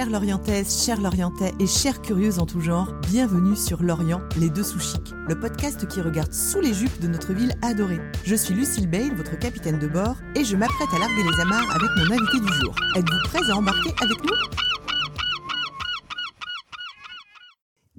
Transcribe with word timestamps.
Chères 0.00 0.08
Lorientaises, 0.08 0.82
chers 0.82 0.98
Lorientais 0.98 1.52
et 1.60 1.66
chères 1.66 2.00
curieuses 2.00 2.38
en 2.38 2.46
tout 2.46 2.62
genre, 2.62 2.90
bienvenue 3.10 3.54
sur 3.54 3.82
Lorient, 3.82 4.22
les 4.38 4.48
deux 4.48 4.62
sous 4.62 4.78
le 5.28 5.38
podcast 5.38 5.86
qui 5.88 6.00
regarde 6.00 6.32
sous 6.32 6.58
les 6.58 6.72
jupes 6.72 7.00
de 7.02 7.06
notre 7.06 7.34
ville 7.34 7.52
adorée. 7.60 8.00
Je 8.24 8.34
suis 8.34 8.54
Lucille 8.54 8.88
Bale, 8.88 9.14
votre 9.14 9.38
capitaine 9.38 9.78
de 9.78 9.86
bord, 9.86 10.16
et 10.34 10.42
je 10.42 10.56
m'apprête 10.56 10.88
à 10.94 10.98
larguer 10.98 11.22
les 11.22 11.42
amarres 11.42 11.70
avec 11.76 11.90
mon 11.98 12.14
invité 12.16 12.40
du 12.40 12.50
jour. 12.62 12.74
Êtes-vous 12.96 13.28
prêts 13.28 13.50
à 13.50 13.54
embarquer 13.54 13.90
avec 14.00 14.24
nous? 14.24 14.36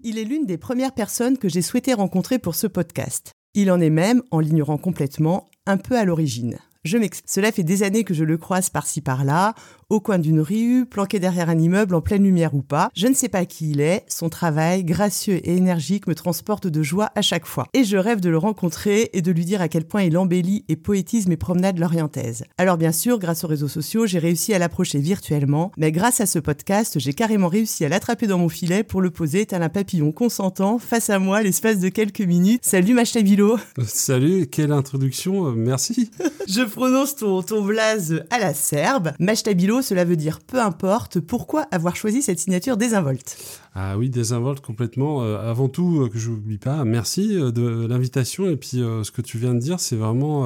Il 0.02 0.18
est 0.18 0.26
l'une 0.26 0.48
des 0.48 0.58
premières 0.58 0.96
personnes 0.96 1.38
que 1.38 1.50
j'ai 1.50 1.62
souhaité 1.62 1.94
rencontrer 1.94 2.40
pour 2.40 2.56
ce 2.56 2.66
podcast. 2.66 3.34
Il 3.54 3.72
en 3.72 3.80
est 3.80 3.92
même, 3.92 4.24
en 4.32 4.40
l'ignorant 4.40 4.80
complètement, 4.80 5.52
un 5.68 5.78
peu 5.78 5.96
à 5.96 6.04
l'origine. 6.04 6.58
Je. 6.84 6.98
Cela 7.26 7.52
fait 7.52 7.64
des 7.64 7.84
années 7.84 8.04
que 8.04 8.16
je 8.16 8.24
le 8.24 8.38
croise 8.38 8.72
par-ci 8.72 9.02
par-là, 9.02 9.54
au 9.92 10.00
coin 10.00 10.20
d'une 10.20 10.40
rue, 10.40 10.86
planqué 10.86 11.20
derrière 11.20 11.50
un 11.50 11.60
immeuble 11.60 11.96
en 11.96 12.02
pleine 12.02 12.24
lumière 12.24 12.56
ou 12.56 12.62
pas. 12.62 12.90
Je 12.96 13.08
ne 13.08 13.14
sais 13.14 13.28
pas 13.28 13.46
qui 13.46 13.72
il 13.72 13.82
est, 13.82 14.06
son 14.08 14.30
travail, 14.30 14.86
gracieux 14.86 15.46
et 15.46 15.58
énergique, 15.58 16.08
me 16.08 16.16
transporte 16.16 16.66
de 16.66 16.82
joie 16.82 17.12
à 17.16 17.22
chaque 17.22 17.46
fois. 17.46 17.68
Et 17.74 17.84
je 17.84 17.98
rêve 17.98 18.22
de 18.22 18.30
le 18.30 18.38
rencontrer 18.38 19.10
et 19.12 19.22
de 19.22 19.32
lui 19.34 19.44
dire 19.44 19.62
à 19.62 19.68
quel 19.68 19.84
point 19.84 20.04
il 20.04 20.18
embellit 20.18 20.64
et 20.70 20.78
poétise 20.78 21.28
mes 21.28 21.36
promenades 21.36 21.78
lorientaises. 21.78 22.46
Alors 22.58 22.78
bien 22.78 22.94
sûr, 22.94 23.20
grâce 23.20 23.44
aux 23.44 23.50
réseaux 23.50 23.68
sociaux, 23.68 24.06
j'ai 24.06 24.20
réussi 24.20 24.54
à 24.54 24.60
l'approcher 24.60 25.00
virtuellement, 25.00 25.74
mais 25.76 25.92
grâce 25.92 26.22
à 26.22 26.26
ce 26.26 26.40
podcast, 26.40 26.98
j'ai 26.98 27.12
carrément 27.12 27.50
réussi 27.50 27.84
à 27.84 27.90
l'attraper 27.90 28.28
dans 28.28 28.38
mon 28.38 28.50
filet 28.50 28.84
pour 28.84 29.02
le 29.02 29.12
poser 29.12 29.46
tel 29.46 29.62
un 29.62 29.68
papillon 29.68 30.14
consentant 30.14 30.80
face 30.80 31.10
à 31.10 31.20
moi 31.20 31.44
l'espace 31.44 31.80
de 31.80 31.90
quelques 31.90 32.22
minutes. 32.22 32.62
Salut 32.64 32.94
Machtabilo 32.94 33.58
Salut, 33.86 34.48
quelle 34.48 34.72
introduction, 34.72 35.48
euh, 35.48 35.54
merci 35.54 36.12
Je 36.48 36.62
prononce 36.62 37.18
ton, 37.18 37.42
ton 37.42 37.62
blaze 37.62 38.24
à 38.30 38.40
la 38.40 38.54
serbe. 38.54 39.12
Cela 39.82 40.06
veut 40.06 40.16
dire 40.16 40.40
peu 40.40 40.60
importe. 40.60 41.20
Pourquoi 41.20 41.68
avoir 41.72 41.96
choisi 41.96 42.22
cette 42.22 42.40
signature 42.40 42.78
désinvolte? 42.78 43.38
Ah 43.74 43.98
oui, 43.98 44.10
désinvolte 44.10 44.62
complètement. 44.62 45.24
Euh, 45.24 45.38
avant 45.50 45.70
tout, 45.70 46.02
euh, 46.02 46.10
que 46.10 46.18
je 46.18 46.30
n'oublie 46.30 46.58
pas, 46.58 46.84
merci 46.84 47.38
euh, 47.38 47.52
de 47.52 47.88
l'invitation. 47.88 48.50
Et 48.50 48.58
puis, 48.58 48.78
ce 48.78 49.12
que 49.12 49.22
tu 49.22 49.38
viens 49.38 49.54
de 49.54 49.60
dire, 49.60 49.80
c'est 49.80 49.96
vraiment. 49.96 50.42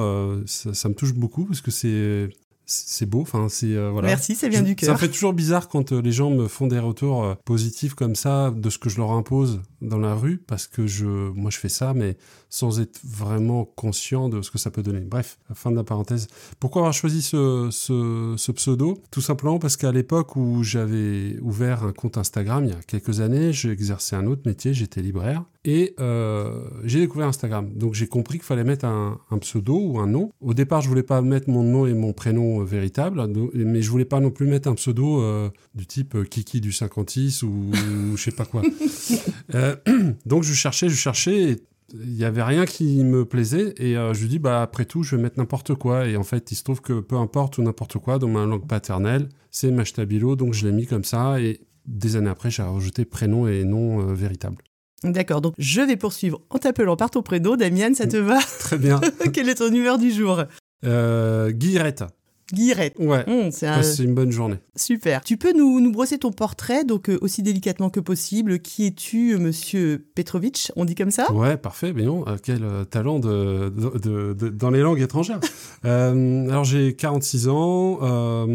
Ça, 0.46 0.88
me 0.88 0.94
touche 0.94 1.14
beaucoup 1.14 1.44
parce 1.44 1.60
que 1.60 1.70
c'est 1.70 2.28
c'est 2.66 3.06
beau. 3.06 3.20
Enfin, 3.20 3.46
c'est 3.48 3.74
euh, 3.74 3.90
voilà. 3.90 4.08
Merci, 4.08 4.34
ça 4.34 4.48
vient 4.48 4.62
du 4.62 4.74
cœur. 4.74 4.90
Ça 4.90 4.96
fait 4.96 5.08
toujours 5.08 5.32
bizarre 5.32 5.68
quand 5.68 5.92
euh, 5.92 6.02
les 6.02 6.12
gens 6.12 6.30
me 6.30 6.48
font 6.48 6.66
des 6.66 6.80
retours 6.80 7.24
euh, 7.24 7.34
positifs 7.44 7.94
comme 7.94 8.16
ça 8.16 8.50
de 8.50 8.70
ce 8.70 8.78
que 8.78 8.88
je 8.90 8.98
leur 8.98 9.12
impose 9.12 9.62
dans 9.80 9.98
la 9.98 10.14
rue, 10.14 10.38
parce 10.38 10.66
que 10.66 10.86
je, 10.86 11.06
moi, 11.06 11.50
je 11.50 11.58
fais 11.58 11.68
ça, 11.68 11.94
mais 11.94 12.16
sans 12.50 12.80
être 12.80 12.98
vraiment 13.04 13.64
conscient 13.64 14.28
de 14.28 14.42
ce 14.42 14.50
que 14.50 14.58
ça 14.58 14.70
peut 14.70 14.82
donner. 14.82 15.00
Bref, 15.00 15.38
fin 15.54 15.70
de 15.70 15.76
la 15.76 15.84
parenthèse. 15.84 16.26
Pourquoi 16.58 16.82
avoir 16.82 16.92
choisi 16.92 17.22
ce, 17.22 17.68
ce, 17.70 18.34
ce 18.36 18.52
pseudo? 18.52 19.00
Tout 19.10 19.20
simplement 19.20 19.58
parce 19.58 19.76
qu'à 19.76 19.92
l'époque 19.92 20.36
où 20.36 20.62
j'avais 20.62 21.38
ouvert 21.40 21.84
un 21.84 21.92
compte 21.92 22.18
Instagram 22.18 22.64
il 22.64 22.70
y 22.70 22.74
a 22.74 22.80
quelques 22.86 23.20
années, 23.20 23.52
j'exerçais 23.52 24.16
un 24.16 24.26
autre 24.26 24.42
métier, 24.46 24.74
j'étais 24.74 25.02
libraire. 25.02 25.44
Et 25.64 25.94
euh, 25.98 26.62
j'ai 26.84 27.00
découvert 27.00 27.26
Instagram. 27.26 27.70
Donc 27.74 27.94
j'ai 27.94 28.06
compris 28.06 28.38
qu'il 28.38 28.46
fallait 28.46 28.62
mettre 28.62 28.84
un, 28.84 29.18
un, 29.30 29.38
pseudo 29.38 29.76
ou 29.76 29.98
un 29.98 30.06
nom. 30.06 30.30
Au 30.40 30.54
départ, 30.54 30.80
je 30.80 30.88
voulais 30.88 31.02
pas 31.02 31.20
mettre 31.22 31.50
mon 31.50 31.64
nom 31.64 31.86
et 31.86 31.94
mon 31.94 32.12
prénom 32.12 32.55
euh, 32.60 32.64
véritable, 32.64 33.26
mais 33.54 33.82
je 33.82 33.90
voulais 33.90 34.04
pas 34.04 34.20
non 34.20 34.30
plus 34.30 34.46
mettre 34.46 34.68
un 34.68 34.74
pseudo 34.74 35.22
euh, 35.22 35.50
du 35.74 35.86
type 35.86 36.14
euh, 36.14 36.24
Kiki 36.24 36.60
du 36.60 36.72
56 36.72 37.42
ou, 37.42 37.72
je 38.14 38.22
sais 38.22 38.30
pas 38.30 38.44
quoi. 38.44 38.62
Donc 40.26 40.42
je 40.42 40.52
cherchais, 40.52 40.88
je 40.88 40.96
cherchais. 40.96 41.42
Et 41.42 41.56
il 41.94 42.14
n'y 42.14 42.24
avait 42.24 42.42
rien 42.42 42.66
qui 42.66 43.04
me 43.04 43.24
plaisait 43.24 43.74
et 43.76 43.96
euh, 43.96 44.12
je 44.12 44.22
lui 44.22 44.28
dis 44.28 44.38
bah 44.38 44.62
après 44.62 44.84
tout 44.84 45.02
je 45.02 45.14
vais 45.16 45.22
mettre 45.22 45.38
n'importe 45.38 45.74
quoi 45.74 46.06
et 46.06 46.16
en 46.16 46.24
fait 46.24 46.50
il 46.50 46.56
se 46.56 46.64
trouve 46.64 46.80
que 46.80 47.00
peu 47.00 47.16
importe 47.16 47.58
ou 47.58 47.62
n'importe 47.62 47.98
quoi 47.98 48.18
dans 48.18 48.28
ma 48.28 48.44
langue 48.44 48.66
paternelle 48.66 49.28
c'est 49.50 49.70
Machtabilo 49.70 50.34
donc 50.34 50.52
je 50.52 50.66
l'ai 50.66 50.72
mis 50.72 50.86
comme 50.86 51.04
ça 51.04 51.40
et 51.40 51.60
des 51.86 52.16
années 52.16 52.30
après 52.30 52.50
j'ai 52.50 52.62
rajouté 52.62 53.04
prénom 53.04 53.46
et 53.46 53.64
nom 53.64 54.00
euh, 54.00 54.14
véritable. 54.14 54.56
D'accord, 55.04 55.40
donc 55.40 55.54
je 55.58 55.82
vais 55.82 55.96
poursuivre 55.96 56.40
en 56.50 56.58
t'appelant 56.58 56.96
par 56.96 57.10
ton 57.10 57.22
prénom. 57.22 57.54
Damien, 57.54 57.94
ça 57.94 58.06
te 58.06 58.16
va? 58.16 58.40
Très 58.58 58.78
bien. 58.78 58.98
Quelle 59.32 59.48
est 59.48 59.56
ton 59.56 59.70
humeur 59.70 59.98
du 59.98 60.10
jour? 60.10 60.42
Euh, 60.84 61.50
Guillerette. 61.52 62.04
Guillerette. 62.52 62.94
Ouais. 62.98 63.24
Mmh, 63.26 63.50
c'est 63.50 63.66
un... 63.66 63.82
une 63.82 64.14
bonne 64.14 64.30
journée. 64.30 64.58
Super. 64.76 65.24
Tu 65.24 65.36
peux 65.36 65.52
nous, 65.52 65.80
nous 65.80 65.90
brosser 65.90 66.18
ton 66.18 66.30
portrait, 66.30 66.84
donc 66.84 67.10
euh, 67.10 67.18
aussi 67.20 67.42
délicatement 67.42 67.90
que 67.90 67.98
possible. 67.98 68.60
Qui 68.60 68.86
es-tu, 68.86 69.34
euh, 69.34 69.38
monsieur 69.38 70.06
Petrovic 70.14 70.70
On 70.76 70.84
dit 70.84 70.94
comme 70.94 71.10
ça? 71.10 71.32
Ouais, 71.32 71.56
parfait. 71.56 71.92
Mais 71.92 72.04
non, 72.04 72.24
euh, 72.28 72.36
quel 72.40 72.62
euh, 72.62 72.84
talent 72.84 73.18
de, 73.18 73.68
de, 73.68 74.48
dans 74.48 74.70
les 74.70 74.80
langues 74.80 75.00
étrangères. 75.00 75.40
alors, 75.82 76.62
j'ai 76.64 76.94
46 76.94 77.48
ans. 77.48 78.46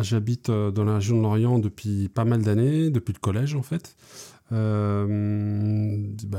J'habite 0.00 0.50
dans 0.50 0.84
la 0.84 0.94
région 0.94 1.18
de 1.18 1.22
Lorient 1.22 1.58
depuis 1.58 2.08
pas 2.08 2.24
mal 2.24 2.40
d'années, 2.40 2.88
depuis 2.88 3.12
le 3.12 3.18
collège 3.18 3.54
en 3.54 3.62
fait. 3.62 3.96
Bah, 4.50 5.06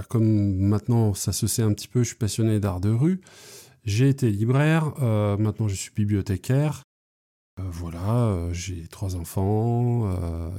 comme 0.09 0.55
maintenant 0.57 1.13
ça 1.13 1.31
se 1.31 1.47
sait 1.47 1.61
un 1.61 1.73
petit 1.73 1.87
peu, 1.87 2.01
je 2.01 2.07
suis 2.07 2.17
passionné 2.17 2.59
d'art 2.59 2.81
de 2.81 2.89
rue. 2.89 3.21
J'ai 3.83 4.09
été 4.09 4.29
libraire, 4.29 4.93
euh, 5.01 5.37
maintenant 5.37 5.67
je 5.67 5.75
suis 5.75 5.91
bibliothécaire. 5.95 6.83
Euh, 7.59 7.63
voilà, 7.71 8.47
j'ai 8.51 8.87
trois 8.87 9.15
enfants 9.15 10.09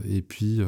et 0.08 0.22
puis, 0.22 0.60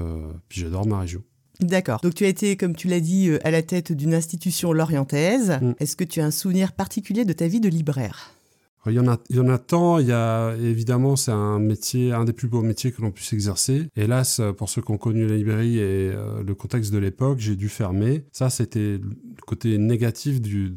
puis 0.48 0.60
j'adore 0.60 0.86
ma 0.86 1.00
région. 1.00 1.22
D'accord. 1.60 2.00
Donc 2.02 2.14
tu 2.14 2.24
as 2.24 2.28
été, 2.28 2.56
comme 2.56 2.74
tu 2.74 2.88
l'as 2.88 3.00
dit, 3.00 3.30
à 3.44 3.50
la 3.50 3.62
tête 3.62 3.92
d'une 3.92 4.14
institution 4.14 4.72
lorientaise. 4.72 5.58
Mm. 5.62 5.72
Est-ce 5.78 5.96
que 5.96 6.04
tu 6.04 6.20
as 6.20 6.24
un 6.24 6.30
souvenir 6.30 6.72
particulier 6.72 7.24
de 7.24 7.32
ta 7.32 7.46
vie 7.46 7.60
de 7.60 7.68
libraire? 7.68 8.34
Il 8.86 8.92
y, 8.92 9.00
en 9.00 9.08
a, 9.08 9.18
il 9.30 9.36
y 9.36 9.40
en 9.40 9.48
a 9.48 9.56
tant, 9.56 9.98
il 9.98 10.08
y 10.08 10.12
a 10.12 10.54
évidemment 10.60 11.16
c'est 11.16 11.30
un 11.32 11.58
métier, 11.58 12.12
un 12.12 12.24
des 12.24 12.34
plus 12.34 12.48
beaux 12.48 12.60
métiers 12.60 12.92
que 12.92 13.00
l'on 13.00 13.10
puisse 13.10 13.32
exercer. 13.32 13.88
Hélas, 13.96 14.42
pour 14.58 14.68
ceux 14.68 14.82
qui 14.82 14.90
ont 14.90 14.98
connu 14.98 15.26
la 15.26 15.36
librairie 15.36 15.78
et 15.78 16.10
euh, 16.12 16.42
le 16.42 16.54
contexte 16.54 16.92
de 16.92 16.98
l'époque, 16.98 17.38
j'ai 17.38 17.56
dû 17.56 17.70
fermer. 17.70 18.26
Ça, 18.32 18.50
c'était 18.50 18.98
le 18.98 19.10
côté 19.46 19.78
négatif 19.78 20.42
du, 20.42 20.74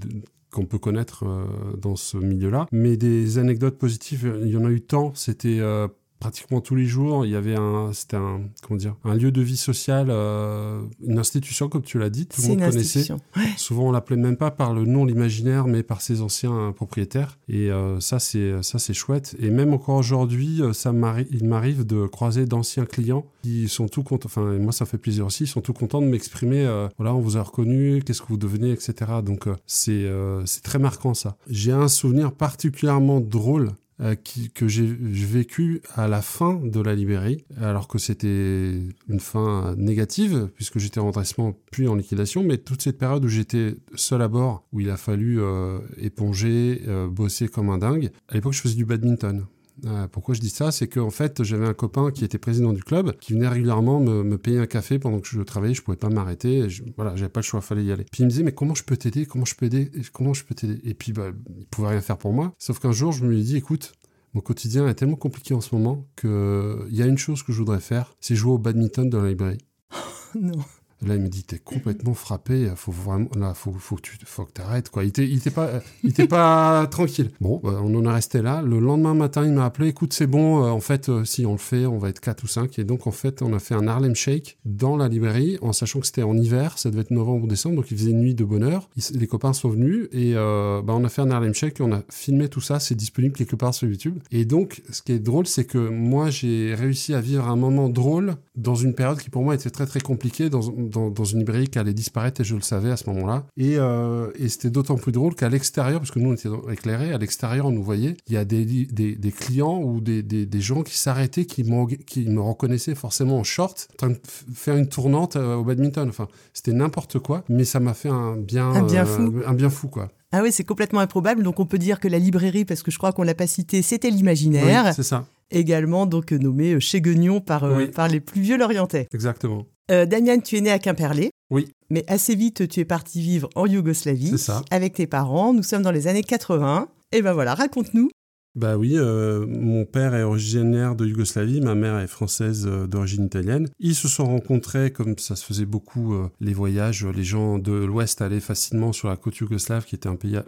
qu'on 0.51 0.65
peut 0.65 0.79
connaître 0.79 1.25
euh, 1.25 1.45
dans 1.77 1.95
ce 1.95 2.17
milieu-là. 2.17 2.67
Mais 2.71 2.97
des 2.97 3.37
anecdotes 3.37 3.77
positives, 3.77 4.39
il 4.41 4.49
y 4.49 4.57
en 4.57 4.65
a 4.65 4.69
eu 4.69 4.81
tant. 4.81 5.13
C'était 5.15 5.59
euh, 5.59 5.87
pratiquement 6.19 6.61
tous 6.61 6.75
les 6.75 6.85
jours. 6.85 7.25
Il 7.25 7.31
y 7.31 7.35
avait 7.35 7.55
un, 7.55 7.91
c'était 7.93 8.17
un, 8.17 8.41
comment 8.61 8.77
dire, 8.77 8.95
un 9.03 9.15
lieu 9.15 9.31
de 9.31 9.41
vie 9.41 9.57
sociale, 9.57 10.07
euh, 10.09 10.81
une 11.05 11.19
institution 11.19 11.69
comme 11.69 11.83
tu 11.83 11.99
l'as 11.99 12.09
dit, 12.09 12.25
tout 12.25 12.41
le 12.41 12.49
monde 12.49 12.59
connaissait. 12.59 13.11
Ouais. 13.11 13.43
Souvent, 13.57 13.89
on 13.89 13.91
l'appelait 13.91 14.17
même 14.17 14.37
pas 14.37 14.51
par 14.51 14.73
le 14.73 14.85
nom, 14.85 15.05
l'imaginaire, 15.05 15.67
mais 15.67 15.83
par 15.83 16.01
ses 16.01 16.21
anciens 16.21 16.73
propriétaires. 16.75 17.37
Et 17.47 17.71
euh, 17.71 17.99
ça, 17.99 18.19
c'est 18.19 18.61
ça, 18.61 18.79
c'est 18.79 18.93
chouette. 18.93 19.35
Et 19.39 19.49
même 19.49 19.73
encore 19.73 19.95
aujourd'hui, 19.95 20.61
euh, 20.61 20.73
ça 20.73 20.91
m'arrive, 20.91 21.27
il 21.31 21.45
m'arrive 21.45 21.85
de 21.85 22.05
croiser 22.07 22.45
d'anciens 22.45 22.85
clients 22.85 23.25
qui 23.47 23.69
sont 23.69 23.87
tout 23.87 24.03
contents. 24.03 24.27
Enfin, 24.27 24.57
moi, 24.59 24.71
ça 24.71 24.85
fait 24.85 24.97
plaisir 24.97 25.25
aussi. 25.25 25.43
Ils 25.45 25.47
sont 25.47 25.61
tout 25.61 25.73
contents 25.73 26.01
de 26.01 26.07
m'exprimer. 26.07 26.65
Euh, 26.65 26.87
voilà, 26.97 27.13
on 27.15 27.19
vous 27.19 27.37
a 27.37 27.43
reconnu. 27.43 28.01
Qu'est-ce 28.03 28.21
que 28.21 28.27
vous 28.27 28.37
devenez, 28.37 28.71
etc. 28.71 28.93
Donc, 29.23 29.47
euh, 29.47 29.55
c'est 29.65 29.91
euh, 29.91 30.45
c'est 30.45 30.63
très 30.63 30.79
marquant 30.79 31.13
ça. 31.13 31.37
J'ai 31.49 31.71
un 31.71 31.87
souvenir 31.87 32.33
particulièrement 32.33 33.21
drôle 33.21 33.71
euh, 33.99 34.15
que 34.53 34.67
j'ai 34.67 34.85
vécu 34.85 35.81
à 35.95 36.07
la 36.07 36.21
fin 36.21 36.61
de 36.63 36.79
la 36.81 36.93
librairie, 36.93 37.45
alors 37.59 37.87
que 37.87 37.97
c'était 37.97 38.79
une 39.09 39.19
fin 39.19 39.73
négative, 39.75 40.49
puisque 40.53 40.77
j'étais 40.77 40.99
en 40.99 41.07
redressement 41.07 41.57
puis 41.71 41.87
en 41.87 41.95
liquidation, 41.95 42.43
mais 42.43 42.59
toute 42.59 42.81
cette 42.81 42.99
période 42.99 43.25
où 43.25 43.27
j'étais 43.27 43.75
seul 43.95 44.21
à 44.21 44.27
bord, 44.27 44.67
où 44.71 44.81
il 44.81 44.91
a 44.91 44.97
fallu 44.97 45.41
euh, 45.41 45.79
éponger, 45.97 46.83
euh, 46.87 47.07
bosser 47.07 47.47
comme 47.47 47.69
un 47.69 47.79
dingue, 47.79 48.11
à 48.27 48.35
l'époque 48.35 48.53
je 48.53 48.61
faisais 48.61 48.75
du 48.75 48.85
badminton. 48.85 49.47
Euh, 49.85 50.07
pourquoi 50.07 50.35
je 50.35 50.39
dis 50.39 50.49
ça? 50.49 50.71
C'est 50.71 50.87
qu'en 50.87 51.09
fait, 51.09 51.43
j'avais 51.43 51.67
un 51.67 51.73
copain 51.73 52.11
qui 52.11 52.25
était 52.25 52.37
président 52.37 52.73
du 52.73 52.83
club, 52.83 53.17
qui 53.19 53.33
venait 53.33 53.47
régulièrement 53.47 53.99
me, 53.99 54.37
payer 54.37 54.59
un 54.59 54.65
café 54.65 54.99
pendant 54.99 55.19
que 55.19 55.27
je 55.27 55.41
travaillais, 55.41 55.73
je 55.73 55.81
pouvais 55.81 55.97
pas 55.97 56.09
m'arrêter, 56.09 56.67
voilà, 56.95 57.15
j'avais 57.15 57.29
pas 57.29 57.41
le 57.41 57.45
choix, 57.45 57.61
fallait 57.61 57.83
y 57.83 57.91
aller. 57.91 58.05
Puis 58.11 58.23
il 58.23 58.25
me 58.25 58.29
disait, 58.29 58.43
mais 58.43 58.53
comment 58.53 58.75
je 58.75 58.83
peux 58.83 58.97
t'aider? 58.97 59.25
Comment 59.25 59.45
je 59.45 59.55
peux 59.55 59.65
aider? 59.65 59.91
Comment 60.13 60.33
je 60.33 60.43
peux 60.45 60.55
t'aider? 60.55 60.79
Et 60.83 60.93
puis, 60.93 61.13
bah, 61.13 61.31
il 61.57 61.65
pouvait 61.67 61.89
rien 61.89 62.01
faire 62.01 62.17
pour 62.17 62.33
moi. 62.33 62.53
Sauf 62.57 62.79
qu'un 62.79 62.91
jour, 62.91 63.11
je 63.11 63.23
me 63.23 63.29
lui 63.29 63.41
ai 63.41 63.43
dit, 63.43 63.57
écoute, 63.57 63.93
mon 64.33 64.41
quotidien 64.41 64.87
est 64.87 64.95
tellement 64.95 65.15
compliqué 65.15 65.53
en 65.53 65.61
ce 65.61 65.73
moment 65.73 66.07
que 66.15 66.85
il 66.89 66.95
y 66.95 67.01
a 67.01 67.05
une 67.05 67.17
chose 67.17 67.43
que 67.43 67.51
je 67.51 67.59
voudrais 67.59 67.79
faire, 67.79 68.15
c'est 68.19 68.35
jouer 68.35 68.53
au 68.53 68.57
badminton 68.57 69.09
dans 69.09 69.21
la 69.21 69.29
librairie. 69.29 69.65
non. 70.39 70.63
Là, 71.05 71.15
il 71.15 71.21
me 71.21 71.27
dit, 71.27 71.43
t'es 71.43 71.59
complètement 71.59 72.13
frappé, 72.13 72.71
faut 72.75 72.91
vraiment, 72.91 73.29
là, 73.37 73.53
faut, 73.53 73.71
faut 73.71 73.97
que 73.97 74.01
tu, 74.01 74.17
faut 74.25 74.45
que 74.45 74.51
t'arrêtes, 74.51 74.89
quoi. 74.89 75.03
Il 75.03 75.09
était, 75.09 75.51
pas, 75.51 75.69
il 76.03 76.13
pas 76.27 76.87
tranquille. 76.91 77.31
Bon, 77.39 77.61
bah, 77.63 77.79
on 77.83 77.93
en 77.95 78.05
est 78.05 78.13
resté 78.13 78.41
là. 78.41 78.61
Le 78.61 78.79
lendemain 78.79 79.13
matin, 79.13 79.45
il 79.45 79.53
m'a 79.53 79.65
appelé, 79.65 79.89
écoute, 79.89 80.13
c'est 80.13 80.27
bon, 80.27 80.63
euh, 80.63 80.69
en 80.69 80.79
fait, 80.79 81.09
euh, 81.09 81.23
si 81.23 81.45
on 81.45 81.51
le 81.51 81.57
fait, 81.57 81.85
on 81.85 81.97
va 81.97 82.09
être 82.09 82.19
4 82.19 82.43
ou 82.43 82.47
5. 82.47 82.79
Et 82.79 82.83
donc, 82.83 83.07
en 83.07 83.11
fait, 83.11 83.41
on 83.41 83.53
a 83.53 83.59
fait 83.59 83.75
un 83.75 83.87
Harlem 83.87 84.15
Shake 84.15 84.57
dans 84.65 84.97
la 84.97 85.07
librairie, 85.07 85.57
en 85.61 85.71
sachant 85.71 85.99
que 85.99 86.07
c'était 86.07 86.23
en 86.23 86.35
hiver, 86.35 86.77
ça 86.77 86.89
devait 86.89 87.01
être 87.01 87.11
novembre 87.11 87.43
ou 87.43 87.47
décembre, 87.47 87.75
donc 87.75 87.91
il 87.91 87.97
faisait 87.97 88.11
une 88.11 88.19
nuit 88.19 88.35
de 88.35 88.43
bonheur. 88.43 88.89
Les 89.13 89.27
copains 89.27 89.53
sont 89.53 89.69
venus 89.69 90.07
et, 90.11 90.33
euh, 90.35 90.81
bah, 90.81 90.93
on 90.95 91.03
a 91.03 91.09
fait 91.09 91.21
un 91.21 91.31
Harlem 91.31 91.53
Shake 91.53 91.77
on 91.79 91.91
a 91.91 92.03
filmé 92.09 92.49
tout 92.49 92.61
ça, 92.61 92.79
c'est 92.79 92.95
disponible 92.95 93.35
quelque 93.35 93.55
part 93.55 93.73
sur 93.73 93.87
YouTube. 93.87 94.19
Et 94.31 94.45
donc, 94.45 94.81
ce 94.89 95.01
qui 95.01 95.11
est 95.11 95.19
drôle, 95.19 95.47
c'est 95.47 95.65
que 95.65 95.77
moi, 95.77 96.29
j'ai 96.29 96.73
réussi 96.75 97.13
à 97.13 97.21
vivre 97.21 97.47
un 97.47 97.55
moment 97.55 97.89
drôle 97.89 98.35
dans 98.55 98.75
une 98.75 98.93
période 98.93 99.19
qui 99.19 99.29
pour 99.29 99.43
moi 99.43 99.55
était 99.55 99.69
très 99.69 99.85
très 99.85 99.99
compliquée, 99.99 100.49
dans, 100.49 100.61
dans, 100.87 101.09
dans 101.09 101.23
une 101.23 101.39
librairie 101.39 101.67
qui 101.67 101.79
allait 101.79 101.93
disparaître 101.93 102.41
et 102.41 102.43
je 102.43 102.55
le 102.55 102.61
savais 102.61 102.91
à 102.91 102.97
ce 102.97 103.09
moment-là. 103.09 103.45
Et, 103.57 103.75
euh, 103.77 104.31
et 104.35 104.49
c'était 104.49 104.69
d'autant 104.69 104.95
plus 104.95 105.11
drôle 105.11 105.35
qu'à 105.35 105.49
l'extérieur, 105.49 105.99
parce 105.99 106.11
que 106.11 106.19
nous 106.19 106.29
on 106.29 106.33
était 106.33 106.49
éclairés, 106.71 107.11
à 107.13 107.17
l'extérieur 107.17 107.65
on 107.67 107.71
nous 107.71 107.83
voyait, 107.83 108.15
il 108.27 108.33
y 108.33 108.37
a 108.37 108.45
des, 108.45 108.65
des, 108.65 109.15
des 109.15 109.31
clients 109.31 109.79
ou 109.81 110.01
des, 110.01 110.23
des, 110.23 110.61
gens 110.61 110.83
qui 110.83 110.97
s'arrêtaient, 110.97 111.45
qui, 111.45 111.63
qui 112.05 112.27
me 112.29 112.41
reconnaissaient 112.41 112.95
forcément 112.95 113.37
en 113.39 113.43
short, 113.43 113.87
en 113.93 113.97
train 113.97 114.09
de 114.09 114.17
faire 114.53 114.75
une 114.75 114.87
tournante 114.89 115.35
euh, 115.35 115.55
au 115.55 115.63
badminton. 115.63 116.09
Enfin, 116.09 116.27
c'était 116.53 116.73
n'importe 116.73 117.19
quoi, 117.19 117.43
mais 117.49 117.63
ça 117.65 117.79
m'a 117.79 117.93
fait 117.93 118.09
un 118.09 118.35
bien, 118.37 118.69
Un 118.71 118.83
bien 118.83 119.05
fou. 119.05 119.33
un 119.45 119.53
bien 119.53 119.69
fou 119.69 119.87
quoi. 119.87 120.09
Ah 120.33 120.41
oui, 120.43 120.51
c'est 120.51 120.65
complètement 120.65 120.99
improbable. 120.99 121.41
Donc 121.43 121.59
on 121.59 121.65
peut 121.65 121.77
dire 121.77 121.99
que 122.01 122.07
la 122.07 122.19
librairie, 122.19 122.65
parce 122.65 122.83
que 122.83 122.91
je 122.91 122.97
crois 122.97 123.13
qu'on 123.13 123.23
l'a 123.23 123.33
pas 123.35 123.47
cité, 123.47 123.81
c'était 123.81 124.09
Oui, 124.09 124.15
l'imaginaire. 124.17 124.93
c'est 124.93 125.03
ça, 125.03 125.25
également 125.51 126.05
donc 126.05 126.31
nommé 126.31 126.73
euh, 126.73 126.79
chez 126.81 126.99
Guignon 127.01 127.39
par, 127.39 127.63
euh, 127.63 127.87
par 127.87 128.07
les 128.09 128.19
plus 128.19 128.41
vieux 128.41 128.57
Lorientais. 128.57 129.07
exactement. 129.13 129.65
Euh, 129.91 130.05
Damian, 130.05 130.39
tu 130.39 130.57
es 130.57 130.61
né 130.61 130.69
à 130.71 130.79
Quimperlé. 130.79 131.31
Oui. 131.49 131.69
Mais 131.89 132.03
assez 132.07 132.35
vite, 132.35 132.67
tu 132.67 132.81
es 132.81 132.85
parti 132.85 133.21
vivre 133.21 133.49
en 133.55 133.65
Yougoslavie 133.65 134.31
C'est 134.31 134.37
ça. 134.37 134.61
avec 134.69 134.93
tes 134.93 135.07
parents. 135.07 135.53
Nous 135.53 135.63
sommes 135.63 135.81
dans 135.83 135.91
les 135.91 136.07
années 136.07 136.23
80. 136.23 136.89
Et 137.13 137.21
ben 137.21 137.31
voilà, 137.33 137.55
raconte-nous. 137.55 138.09
Bah 138.57 138.75
oui, 138.75 138.93
euh, 138.95 139.45
mon 139.47 139.85
père 139.85 140.15
est 140.15 140.23
originaire 140.23 140.95
de 140.95 141.05
Yougoslavie, 141.05 141.61
ma 141.61 141.75
mère 141.75 141.99
est 141.99 142.07
française 142.07 142.65
euh, 142.67 142.87
d'origine 142.87 143.25
italienne. 143.25 143.67
Ils 143.79 143.93
se 143.93 144.07
sont 144.07 144.25
rencontrés, 144.25 144.89
comme 144.89 145.15
ça 145.19 145.35
se 145.35 145.45
faisait 145.45 145.67
beaucoup, 145.67 146.15
euh, 146.15 146.27
les 146.39 146.55
voyages, 146.55 147.05
les 147.05 147.23
gens 147.23 147.59
de 147.59 147.71
l'Ouest 147.71 148.19
allaient 148.23 148.39
facilement 148.39 148.93
sur 148.93 149.09
la 149.09 149.15
côte 149.15 149.37
yougoslave, 149.37 149.85
qui 149.85 149.93
était 149.93 150.09
un 150.09 150.15
pays 150.15 150.39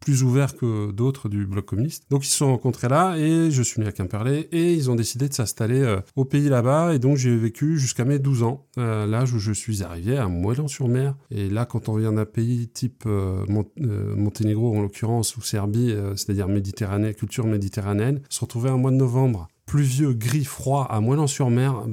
plus, 0.00 0.22
ouvert 0.22 0.56
que 0.56 0.90
d'autres 0.90 1.28
du 1.28 1.44
bloc 1.46 1.66
communiste. 1.66 2.04
Donc 2.10 2.24
ils 2.24 2.30
se 2.30 2.38
sont 2.38 2.46
rencontrés 2.48 2.88
là, 2.88 3.16
et 3.18 3.50
je 3.50 3.62
suis 3.62 3.78
né 3.82 3.86
à 3.86 3.92
Quimperlé, 3.92 4.48
et 4.52 4.72
ils 4.72 4.90
ont 4.90 4.96
décidé 4.96 5.28
de 5.28 5.34
s'installer 5.34 5.98
au 6.16 6.24
pays 6.24 6.48
là-bas, 6.48 6.94
et 6.94 6.98
donc 6.98 7.18
j'ai 7.18 7.36
vécu 7.36 7.78
jusqu'à 7.78 8.04
mes 8.06 8.18
12 8.18 8.42
ans, 8.42 8.66
l'âge 8.76 9.32
où 9.32 9.38
je 9.38 9.52
suis 9.52 9.84
arrivé 9.84 10.16
à 10.16 10.26
Moëlan-sur-Mer. 10.26 11.14
Et 11.30 11.48
là, 11.48 11.66
quand 11.66 11.88
on 11.88 11.94
vient 11.96 12.12
d'un 12.12 12.24
pays 12.24 12.66
type 12.68 13.04
Mont- 13.04 13.70
Monténégro, 13.76 14.76
en 14.76 14.82
l'occurrence, 14.82 15.36
ou 15.36 15.42
Serbie, 15.42 15.94
c'est-à-dire 16.16 16.48
Méditerranée, 16.48 17.14
culture 17.14 17.46
méditerranéenne, 17.50 18.20
se 18.28 18.40
retrouver 18.40 18.70
un 18.70 18.76
mois 18.76 18.90
de 18.90 18.96
novembre, 18.96 19.48
pluvieux, 19.66 20.12
gris, 20.12 20.44
froid, 20.44 20.86
à 20.90 21.00
Moëlan-sur-Mer, 21.00 21.86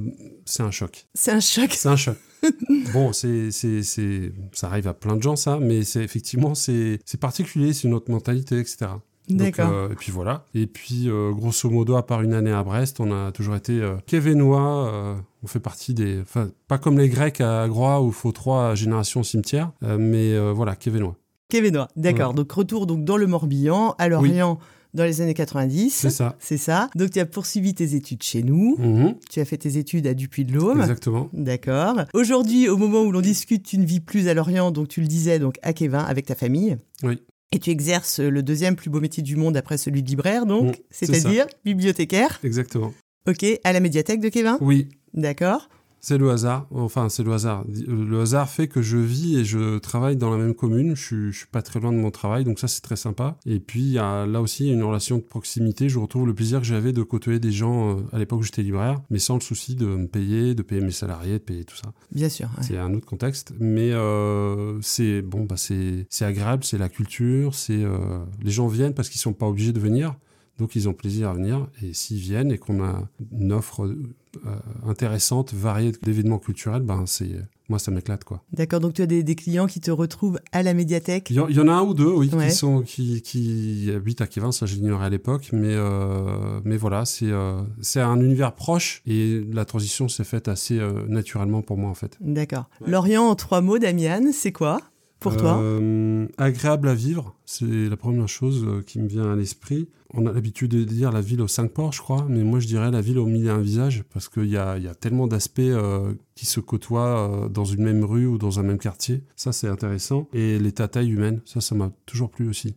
c'est 0.44 0.62
un 0.62 0.70
choc. 0.70 1.06
C'est 1.14 1.32
un 1.32 1.40
choc. 1.40 1.72
C'est 1.72 1.88
un 1.88 1.96
choc. 1.96 2.16
bon, 2.92 3.12
c'est, 3.12 3.50
c'est, 3.50 3.82
c'est, 3.82 4.32
ça 4.52 4.68
arrive 4.68 4.88
à 4.88 4.94
plein 4.94 5.16
de 5.16 5.22
gens, 5.22 5.36
ça, 5.36 5.58
mais 5.60 5.82
c'est 5.84 6.02
effectivement, 6.02 6.54
c'est, 6.54 7.00
c'est 7.04 7.18
particulier, 7.20 7.72
c'est 7.72 7.88
une 7.88 7.94
autre 7.94 8.10
mentalité, 8.10 8.58
etc. 8.58 8.86
D'accord. 9.28 9.70
euh, 9.70 9.90
et 9.90 9.94
puis 9.94 10.10
voilà. 10.10 10.44
Et 10.54 10.66
puis, 10.66 11.08
euh, 11.08 11.32
grosso 11.32 11.68
modo, 11.68 11.96
à 11.96 12.06
part 12.06 12.22
une 12.22 12.32
année 12.32 12.52
à 12.52 12.62
Brest, 12.62 12.98
on 13.00 13.12
a 13.12 13.30
toujours 13.32 13.56
été 13.56 13.80
euh, 13.80 13.96
Quévenois. 14.06 14.88
euh, 14.88 15.14
on 15.42 15.46
fait 15.46 15.60
partie 15.60 15.94
des. 15.94 16.20
Enfin, 16.20 16.48
pas 16.66 16.78
comme 16.78 16.98
les 16.98 17.08
Grecs 17.08 17.40
à 17.40 17.68
Groix 17.68 18.00
où 18.02 18.08
il 18.08 18.14
faut 18.14 18.32
trois 18.32 18.74
générations 18.74 19.20
au 19.20 19.24
cimetière, 19.24 19.70
mais 19.82 20.36
voilà, 20.52 20.74
Quévenois. 20.74 21.14
Quévenois. 21.48 21.88
D'accord. 21.96 22.34
Donc 22.34 22.50
retour 22.50 22.86
donc 22.86 23.04
dans 23.04 23.16
le 23.16 23.26
Morbihan, 23.26 23.94
à 23.98 24.08
Lorient, 24.08 24.58
dans 24.98 25.04
les 25.04 25.20
années 25.20 25.34
90. 25.34 25.90
C'est 25.94 26.10
ça. 26.10 26.36
C'est 26.38 26.58
ça. 26.58 26.90
Donc 26.94 27.10
tu 27.12 27.20
as 27.20 27.26
poursuivi 27.26 27.74
tes 27.74 27.94
études 27.94 28.22
chez 28.22 28.42
nous. 28.42 28.76
Mhm, 28.78 29.14
Tu 29.30 29.40
as 29.40 29.44
fait 29.44 29.56
tes 29.56 29.78
études 29.78 30.06
à 30.06 30.14
Dupuy-de-Dôme. 30.14 30.80
exactement. 30.80 31.30
D'accord. 31.32 32.04
Aujourd'hui, 32.12 32.68
au 32.68 32.76
moment 32.76 33.02
où 33.02 33.12
l'on 33.12 33.20
discute, 33.20 33.62
tu 33.64 33.78
ne 33.78 33.86
vis 33.86 34.00
plus 34.00 34.28
à 34.28 34.34
Lorient, 34.34 34.70
donc 34.70 34.88
tu 34.88 35.00
le 35.00 35.06
disais, 35.06 35.38
donc 35.38 35.56
à 35.62 35.72
Quévin, 35.72 36.04
avec 36.04 36.26
ta 36.26 36.34
famille. 36.34 36.76
Oui. 37.02 37.18
Et 37.52 37.58
tu 37.58 37.70
exerces 37.70 38.20
le 38.20 38.42
deuxième 38.42 38.76
plus 38.76 38.90
beau 38.90 39.00
métier 39.00 39.22
du 39.22 39.34
monde 39.36 39.56
après 39.56 39.78
celui 39.78 40.02
de 40.02 40.08
libraire, 40.08 40.44
donc, 40.44 40.82
c'est 40.90 41.06
c'est-à-dire 41.06 41.46
bibliothécaire. 41.64 42.38
Exactement. 42.44 42.92
Ok, 43.26 43.44
à 43.64 43.72
la 43.72 43.80
médiathèque 43.80 44.20
de 44.20 44.28
Quévin. 44.28 44.58
Oui, 44.60 44.88
D'accord. 45.14 45.68
C'est 46.00 46.18
le 46.18 46.30
hasard. 46.30 46.66
Enfin, 46.70 47.08
c'est 47.08 47.22
le 47.22 47.32
hasard. 47.32 47.64
Le 47.86 48.20
hasard 48.20 48.48
fait 48.48 48.68
que 48.68 48.82
je 48.82 48.98
vis 48.98 49.38
et 49.38 49.44
je 49.44 49.78
travaille 49.78 50.16
dans 50.16 50.30
la 50.30 50.36
même 50.36 50.54
commune. 50.54 50.94
Je 50.94 51.02
suis, 51.02 51.32
je 51.32 51.38
suis 51.38 51.46
pas 51.46 51.62
très 51.62 51.80
loin 51.80 51.92
de 51.92 51.98
mon 51.98 52.10
travail, 52.10 52.44
donc 52.44 52.58
ça 52.58 52.68
c'est 52.68 52.80
très 52.80 52.96
sympa. 52.96 53.36
Et 53.46 53.60
puis 53.60 53.92
là 53.92 54.40
aussi 54.40 54.64
il 54.64 54.66
y 54.68 54.70
a 54.70 54.74
une 54.74 54.82
relation 54.82 55.16
de 55.16 55.22
proximité. 55.22 55.88
Je 55.88 55.98
retrouve 55.98 56.26
le 56.26 56.34
plaisir 56.34 56.60
que 56.60 56.66
j'avais 56.66 56.92
de 56.92 57.02
côtoyer 57.02 57.38
des 57.40 57.52
gens 57.52 57.96
euh, 57.96 58.02
à 58.12 58.18
l'époque 58.18 58.40
où 58.40 58.42
j'étais 58.42 58.62
libraire, 58.62 59.00
mais 59.10 59.18
sans 59.18 59.34
le 59.34 59.40
souci 59.40 59.74
de 59.74 59.86
me 59.86 60.06
payer, 60.06 60.54
de 60.54 60.62
payer 60.62 60.80
mes 60.80 60.90
salariés, 60.90 61.34
de 61.34 61.44
payer 61.44 61.64
tout 61.64 61.76
ça. 61.76 61.92
Bien 62.12 62.28
sûr. 62.28 62.46
ouais. 62.56 62.62
C'est 62.62 62.78
un 62.78 62.94
autre 62.94 63.06
contexte, 63.06 63.52
mais 63.58 63.92
euh, 63.92 64.78
c'est 64.82 65.22
bon, 65.22 65.44
bah 65.44 65.56
c'est 65.56 66.06
c'est 66.10 66.24
agréable, 66.24 66.64
c'est 66.64 66.78
la 66.78 66.88
culture, 66.88 67.54
c'est 67.54 67.82
euh, 67.82 68.24
les 68.42 68.50
gens 68.50 68.68
viennent 68.68 68.94
parce 68.94 69.08
qu'ils 69.08 69.20
sont 69.20 69.32
pas 69.32 69.46
obligés 69.46 69.72
de 69.72 69.80
venir. 69.80 70.14
Donc 70.58 70.74
ils 70.76 70.88
ont 70.88 70.92
plaisir 70.92 71.28
à 71.30 71.34
venir 71.34 71.68
et 71.82 71.94
s'ils 71.94 72.18
viennent 72.18 72.50
et 72.50 72.58
qu'on 72.58 72.82
a 72.82 73.08
une 73.32 73.52
offre 73.52 73.84
euh, 73.86 74.56
intéressante, 74.86 75.54
variée 75.54 75.92
d'événements 76.02 76.38
culturels, 76.38 76.82
ben 76.82 77.04
c'est 77.06 77.30
moi 77.68 77.78
ça 77.78 77.90
m'éclate 77.90 78.24
quoi. 78.24 78.42
D'accord, 78.52 78.80
donc 78.80 78.94
tu 78.94 79.02
as 79.02 79.06
des, 79.06 79.22
des 79.22 79.34
clients 79.34 79.66
qui 79.66 79.78
te 79.80 79.90
retrouvent 79.90 80.40
à 80.52 80.62
la 80.62 80.74
médiathèque? 80.74 81.28
Il 81.30 81.36
y, 81.36 81.40
en- 81.40 81.48
il 81.48 81.56
y 81.56 81.60
en 81.60 81.68
a 81.68 81.72
un 81.72 81.82
ou 81.82 81.94
deux, 81.94 82.10
oui, 82.10 82.30
Ouais. 82.32 82.48
qui 82.48 82.54
sont 82.54 82.82
qui, 82.82 83.22
qui 83.22 83.90
habitent 83.94 84.20
à 84.20 84.26
Kevin, 84.26 84.52
ça 84.52 84.66
j'ignorais 84.66 85.06
à 85.06 85.10
l'époque, 85.10 85.50
mais 85.52 85.74
euh, 85.74 86.60
mais 86.64 86.76
voilà, 86.76 87.04
c'est 87.04 87.30
euh, 87.30 87.60
c'est 87.80 88.00
un 88.00 88.20
univers 88.20 88.54
proche 88.54 89.02
et 89.06 89.44
la 89.52 89.64
transition 89.64 90.08
s'est 90.08 90.24
faite 90.24 90.48
assez 90.48 90.78
euh, 90.78 91.06
naturellement 91.08 91.62
pour 91.62 91.76
moi 91.78 91.90
en 91.90 91.94
fait. 91.94 92.16
D'accord. 92.20 92.68
Lorient, 92.86 93.24
en 93.28 93.34
trois 93.34 93.60
mots, 93.60 93.78
Damian, 93.78 94.30
c'est 94.32 94.52
quoi? 94.52 94.80
Pour 95.20 95.36
toi 95.36 95.58
Euh, 95.60 96.26
Agréable 96.38 96.88
à 96.88 96.94
vivre, 96.94 97.34
c'est 97.44 97.88
la 97.88 97.96
première 97.96 98.28
chose 98.28 98.64
euh, 98.66 98.82
qui 98.82 99.00
me 99.00 99.08
vient 99.08 99.30
à 99.32 99.36
l'esprit. 99.36 99.88
On 100.14 100.26
a 100.26 100.32
l'habitude 100.32 100.70
de 100.70 100.84
dire 100.84 101.12
la 101.12 101.20
ville 101.20 101.40
aux 101.42 101.48
cinq 101.48 101.72
ports, 101.72 101.92
je 101.92 102.00
crois, 102.00 102.24
mais 102.28 102.42
moi 102.44 102.60
je 102.60 102.66
dirais 102.66 102.90
la 102.90 103.00
ville 103.00 103.18
au 103.18 103.26
milieu 103.26 103.46
d'un 103.48 103.58
visage, 103.60 104.04
parce 104.12 104.28
qu'il 104.28 104.44
y 104.46 104.50
y 104.52 104.56
a 104.56 104.94
tellement 104.98 105.26
d'aspects 105.26 105.58
euh, 105.60 106.14
qui 106.34 106.46
se 106.46 106.60
côtoient 106.60 107.44
euh, 107.44 107.48
dans 107.48 107.64
une 107.64 107.82
même 107.84 108.04
rue 108.04 108.26
ou 108.26 108.38
dans 108.38 108.58
un 108.58 108.62
même 108.62 108.78
quartier. 108.78 109.22
Ça, 109.36 109.52
c'est 109.52 109.68
intéressant. 109.68 110.28
Et 110.32 110.58
l'état 110.58 110.88
taille 110.88 111.10
humaine, 111.10 111.40
ça, 111.44 111.60
ça 111.60 111.74
m'a 111.74 111.90
toujours 112.06 112.30
plu 112.30 112.48
aussi. 112.48 112.76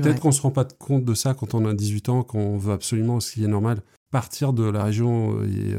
Peut-être 0.00 0.20
qu'on 0.20 0.32
se 0.32 0.40
rend 0.40 0.52
pas 0.52 0.64
compte 0.64 1.04
de 1.04 1.14
ça 1.14 1.34
quand 1.34 1.54
on 1.54 1.66
a 1.66 1.74
18 1.74 2.08
ans, 2.08 2.22
qu'on 2.22 2.56
veut 2.56 2.72
absolument, 2.72 3.18
ce 3.20 3.32
qui 3.32 3.44
est 3.44 3.48
normal, 3.48 3.82
partir 4.10 4.52
de 4.52 4.64
la 4.64 4.84
région, 4.84 5.42
et, 5.42 5.74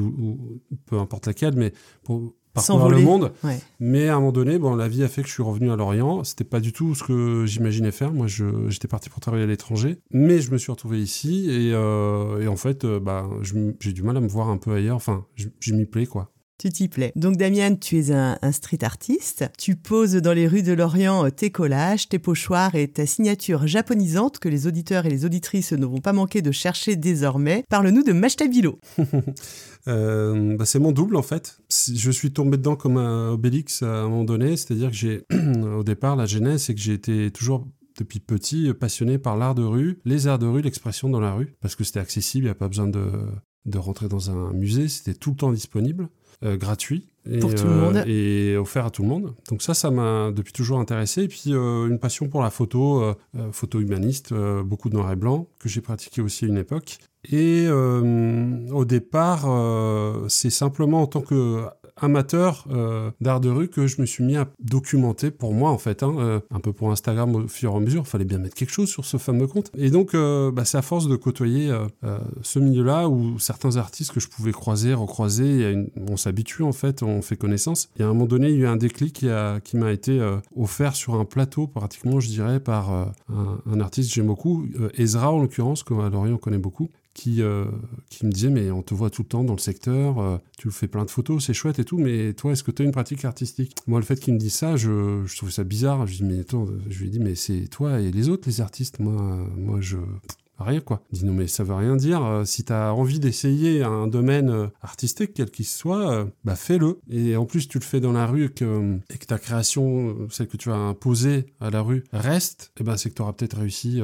ou- 0.00 0.60
peu 0.86 0.98
importe 0.98 1.26
laquelle, 1.26 1.54
mais 1.56 1.72
pour 2.02 2.34
parcourir 2.54 2.84
le 2.88 2.96
monde. 3.04 3.32
Ouais. 3.42 3.58
Mais 3.80 4.08
à 4.08 4.14
un 4.14 4.18
moment 4.20 4.32
donné, 4.32 4.58
bon, 4.58 4.74
la 4.76 4.88
vie 4.88 5.02
a 5.02 5.08
fait 5.08 5.22
que 5.22 5.28
je 5.28 5.32
suis 5.34 5.42
revenu 5.42 5.70
à 5.70 5.76
Lorient. 5.76 6.24
C'était 6.24 6.44
pas 6.44 6.60
du 6.60 6.72
tout 6.72 6.94
ce 6.94 7.02
que 7.04 7.44
j'imaginais 7.46 7.90
faire. 7.92 8.12
Moi, 8.12 8.26
je- 8.26 8.68
j'étais 8.68 8.88
parti 8.88 9.10
pour 9.10 9.20
travailler 9.20 9.44
à 9.44 9.46
l'étranger, 9.46 9.98
mais 10.10 10.40
je 10.40 10.50
me 10.50 10.58
suis 10.58 10.70
retrouvé 10.72 11.00
ici 11.00 11.50
et, 11.50 11.72
euh, 11.74 12.40
et 12.40 12.48
en 12.48 12.56
fait, 12.56 12.84
euh, 12.84 13.00
bah, 13.00 13.28
j'ai 13.80 13.92
du 13.92 14.02
mal 14.02 14.16
à 14.16 14.20
me 14.20 14.28
voir 14.28 14.48
un 14.48 14.56
peu 14.56 14.72
ailleurs. 14.72 14.96
Enfin, 14.96 15.26
je, 15.34 15.48
je 15.60 15.74
m'y 15.74 15.84
plais 15.86 16.06
quoi. 16.06 16.30
Tu 16.56 16.70
t'y 16.70 16.88
plais. 16.88 17.12
Donc 17.16 17.36
Damian, 17.36 17.74
tu 17.74 17.98
es 17.98 18.12
un, 18.12 18.38
street 18.52 18.84
artiste. 18.84 19.44
Tu 19.58 19.74
poses 19.74 20.14
dans 20.14 20.32
les 20.32 20.46
rues 20.46 20.62
de 20.62 20.72
Lorient 20.72 21.26
euh, 21.26 21.30
tes 21.30 21.50
collages, 21.50 22.08
tes 22.08 22.20
pochoirs 22.20 22.76
et 22.76 22.86
ta 22.86 23.06
signature 23.06 23.66
japonisante 23.66 24.38
que 24.38 24.48
les 24.48 24.68
auditeurs 24.68 25.04
et 25.04 25.10
les 25.10 25.24
auditrices 25.24 25.72
ne 25.72 25.84
vont 25.84 25.98
pas 25.98 26.12
manquer 26.12 26.42
de 26.42 26.52
chercher 26.52 26.94
désormais. 26.94 27.64
Parle-nous 27.68 28.02
de 28.02 28.12
Mashtabilo. 28.12 28.78
Euh, 29.86 30.56
bah, 30.56 30.64
c'est 30.64 30.78
mon 30.78 30.92
double 30.92 31.14
en 31.14 31.22
fait. 31.22 31.58
Je 31.68 32.10
suis 32.10 32.32
tombé 32.32 32.56
dedans 32.56 32.74
comme 32.74 32.96
Obélix 32.96 33.82
à 33.82 34.04
un 34.04 34.08
moment 34.08 34.24
donné, 34.24 34.56
c'est-à-dire 34.56 34.88
que 34.88 34.96
j'ai, 34.96 35.26
au 35.76 35.84
départ, 35.84 36.16
la 36.16 36.24
genèse, 36.24 36.62
c'est 36.62 36.74
que 36.74 36.80
j'ai 36.80 36.94
été 36.94 37.30
toujours 37.30 37.66
depuis 37.98 38.18
petit 38.18 38.72
passionné 38.72 39.18
par 39.18 39.36
l'art 39.36 39.54
de 39.54 39.62
rue, 39.62 40.00
les 40.06 40.26
arts 40.26 40.38
de 40.38 40.46
rue, 40.46 40.62
l'expression 40.62 41.10
dans 41.10 41.20
la 41.20 41.34
rue, 41.34 41.54
parce 41.60 41.76
que 41.76 41.84
c'était 41.84 42.00
accessible, 42.00 42.44
il 42.44 42.48
n'y 42.48 42.52
a 42.52 42.54
pas 42.54 42.68
besoin 42.68 42.88
de, 42.88 43.10
de 43.66 43.78
rentrer 43.78 44.08
dans 44.08 44.30
un 44.30 44.52
musée, 44.52 44.88
c'était 44.88 45.14
tout 45.14 45.30
le 45.30 45.36
temps 45.36 45.52
disponible, 45.52 46.08
euh, 46.42 46.56
gratuit. 46.56 47.08
Et, 47.30 47.38
Pour 47.38 47.54
tout 47.54 47.66
le 47.66 47.74
monde. 47.74 48.04
Et 48.06 48.56
offert 48.56 48.86
à 48.86 48.90
tout 48.90 49.02
le 49.02 49.08
monde. 49.08 49.34
Donc 49.48 49.62
ça, 49.62 49.72
ça 49.72 49.90
m'a 49.90 50.30
depuis 50.30 50.52
toujours 50.52 50.78
intéressé. 50.78 51.22
Et 51.22 51.28
puis 51.28 51.44
euh, 51.48 51.88
une 51.88 51.98
passion 51.98 52.28
pour 52.28 52.42
la 52.42 52.50
photo, 52.50 53.02
euh, 53.02 53.14
euh, 53.38 53.50
photo 53.52 53.80
humaniste, 53.80 54.32
euh, 54.32 54.62
beaucoup 54.62 54.90
de 54.90 54.94
noir 54.94 55.10
et 55.10 55.16
blanc, 55.16 55.48
que 55.58 55.68
j'ai 55.68 55.80
pratiqué 55.80 56.20
aussi 56.20 56.44
à 56.44 56.48
une 56.48 56.58
époque. 56.58 56.98
Et 57.30 57.64
euh, 57.66 58.68
au 58.70 58.84
départ, 58.84 59.44
euh, 59.46 60.26
c'est 60.28 60.50
simplement 60.50 61.02
en 61.02 61.06
tant 61.06 61.22
que 61.22 61.64
amateur 61.96 62.66
euh, 62.70 63.10
d'art 63.20 63.40
de 63.40 63.48
rue 63.48 63.68
que 63.68 63.86
je 63.86 64.00
me 64.00 64.06
suis 64.06 64.24
mis 64.24 64.36
à 64.36 64.48
documenter 64.60 65.30
pour 65.30 65.54
moi 65.54 65.70
en 65.70 65.78
fait, 65.78 66.02
hein, 66.02 66.14
euh, 66.18 66.40
un 66.50 66.60
peu 66.60 66.72
pour 66.72 66.90
Instagram 66.90 67.34
au 67.34 67.48
fur 67.48 67.72
et 67.72 67.76
à 67.76 67.80
mesure. 67.80 68.02
Il 68.04 68.08
fallait 68.08 68.24
bien 68.24 68.38
mettre 68.38 68.54
quelque 68.54 68.72
chose 68.72 68.88
sur 68.88 69.04
ce 69.04 69.16
fameux 69.16 69.46
compte. 69.46 69.70
Et 69.76 69.90
donc, 69.90 70.14
euh, 70.14 70.50
bah, 70.50 70.64
c'est 70.64 70.78
à 70.78 70.82
force 70.82 71.08
de 71.08 71.16
côtoyer 71.16 71.72
ce 72.42 72.58
milieu-là 72.58 73.08
où 73.08 73.38
certains 73.38 73.76
artistes 73.76 74.12
que 74.12 74.20
je 74.20 74.28
pouvais 74.28 74.52
croiser, 74.52 74.94
recroiser, 74.94 75.86
on 75.96 76.16
s'habitue 76.16 76.62
en 76.62 76.72
fait, 76.72 77.02
on 77.02 77.22
fait 77.22 77.36
connaissance. 77.36 77.88
Et 77.98 78.02
à 78.02 78.06
un 78.06 78.08
moment 78.08 78.26
donné, 78.26 78.48
il 78.48 78.56
y 78.56 78.58
a 78.58 78.60
eu 78.64 78.66
un 78.66 78.76
déclic 78.76 79.24
qui, 79.64 79.76
m'a 79.76 79.92
été 79.92 80.20
offert 80.56 80.94
sur 80.94 81.14
un 81.14 81.24
plateau, 81.24 81.66
pratiquement, 81.66 82.20
je 82.20 82.28
dirais, 82.28 82.60
par 82.60 83.14
un, 83.30 83.80
artiste 83.80 84.10
que 84.10 84.14
j'aime 84.16 84.26
beaucoup, 84.26 84.66
Ezra 84.96 85.32
en 85.32 85.40
l'occurrence, 85.40 85.82
qu'à 85.82 86.08
Lorient 86.08 86.34
on 86.34 86.38
connaît 86.38 86.58
beaucoup 86.58 86.88
qui, 87.14 87.40
euh, 87.42 87.66
qui 88.10 88.26
me 88.26 88.32
disait 88.32 88.50
mais 88.50 88.70
on 88.70 88.82
te 88.82 88.92
voit 88.92 89.10
tout 89.10 89.22
le 89.22 89.28
temps 89.28 89.44
dans 89.44 89.54
le 89.54 89.60
secteur, 89.60 90.18
euh, 90.18 90.36
tu 90.58 90.70
fais 90.70 90.88
plein 90.88 91.04
de 91.04 91.10
photos, 91.10 91.44
c'est 91.44 91.54
chouette 91.54 91.78
et 91.78 91.84
tout, 91.84 91.98
mais 91.98 92.34
toi 92.34 92.52
est-ce 92.52 92.62
que 92.62 92.70
tu 92.70 92.82
as 92.82 92.84
une 92.84 92.92
pratique 92.92 93.24
artistique? 93.24 93.74
Moi 93.86 94.00
le 94.00 94.04
fait 94.04 94.18
qu'il 94.18 94.34
me 94.34 94.38
dise 94.38 94.54
ça, 94.54 94.76
je, 94.76 95.22
je 95.24 95.36
trouvais 95.36 95.52
ça 95.52 95.64
bizarre, 95.64 96.06
je 96.06 96.16
dis 96.16 96.24
mais 96.24 96.40
attends, 96.40 96.66
je 96.88 96.98
lui 96.98 97.06
ai 97.06 97.10
dit 97.10 97.20
mais 97.20 97.34
c'est 97.34 97.68
toi 97.68 98.00
et 98.00 98.10
les 98.10 98.28
autres 98.28 98.48
les 98.48 98.60
artistes, 98.60 98.98
moi, 98.98 99.48
moi 99.56 99.80
je 99.80 99.96
rien 100.58 100.80
quoi. 100.80 101.02
Dis 101.12 101.24
non 101.24 101.32
mais 101.32 101.46
ça 101.46 101.64
veut 101.64 101.74
rien 101.74 101.96
dire. 101.96 102.24
Euh, 102.24 102.44
si 102.44 102.64
tu 102.64 102.72
as 102.72 102.94
envie 102.94 103.18
d'essayer 103.18 103.82
un 103.82 104.06
domaine 104.06 104.50
euh, 104.50 104.66
artistique 104.82 105.32
quel 105.34 105.50
qu'il 105.50 105.66
soit, 105.66 106.10
euh, 106.10 106.24
bah 106.44 106.56
fais-le. 106.56 106.98
Et 107.10 107.36
en 107.36 107.46
plus 107.46 107.68
tu 107.68 107.78
le 107.78 107.84
fais 107.84 108.00
dans 108.00 108.12
la 108.12 108.26
rue 108.26 108.44
et 108.44 108.48
que, 108.48 108.98
ta 109.26 109.38
création, 109.38 110.16
celle 110.30 110.48
que 110.48 110.56
tu 110.56 110.70
as 110.70 110.76
imposée 110.76 111.46
à 111.60 111.70
la 111.70 111.80
rue, 111.80 112.04
reste, 112.12 112.72
eh 112.78 112.84
ben 112.84 112.96
c'est 112.96 113.10
que 113.10 113.14
tu 113.14 113.22
auras 113.22 113.32
peut-être 113.32 113.58
réussi, 113.58 114.02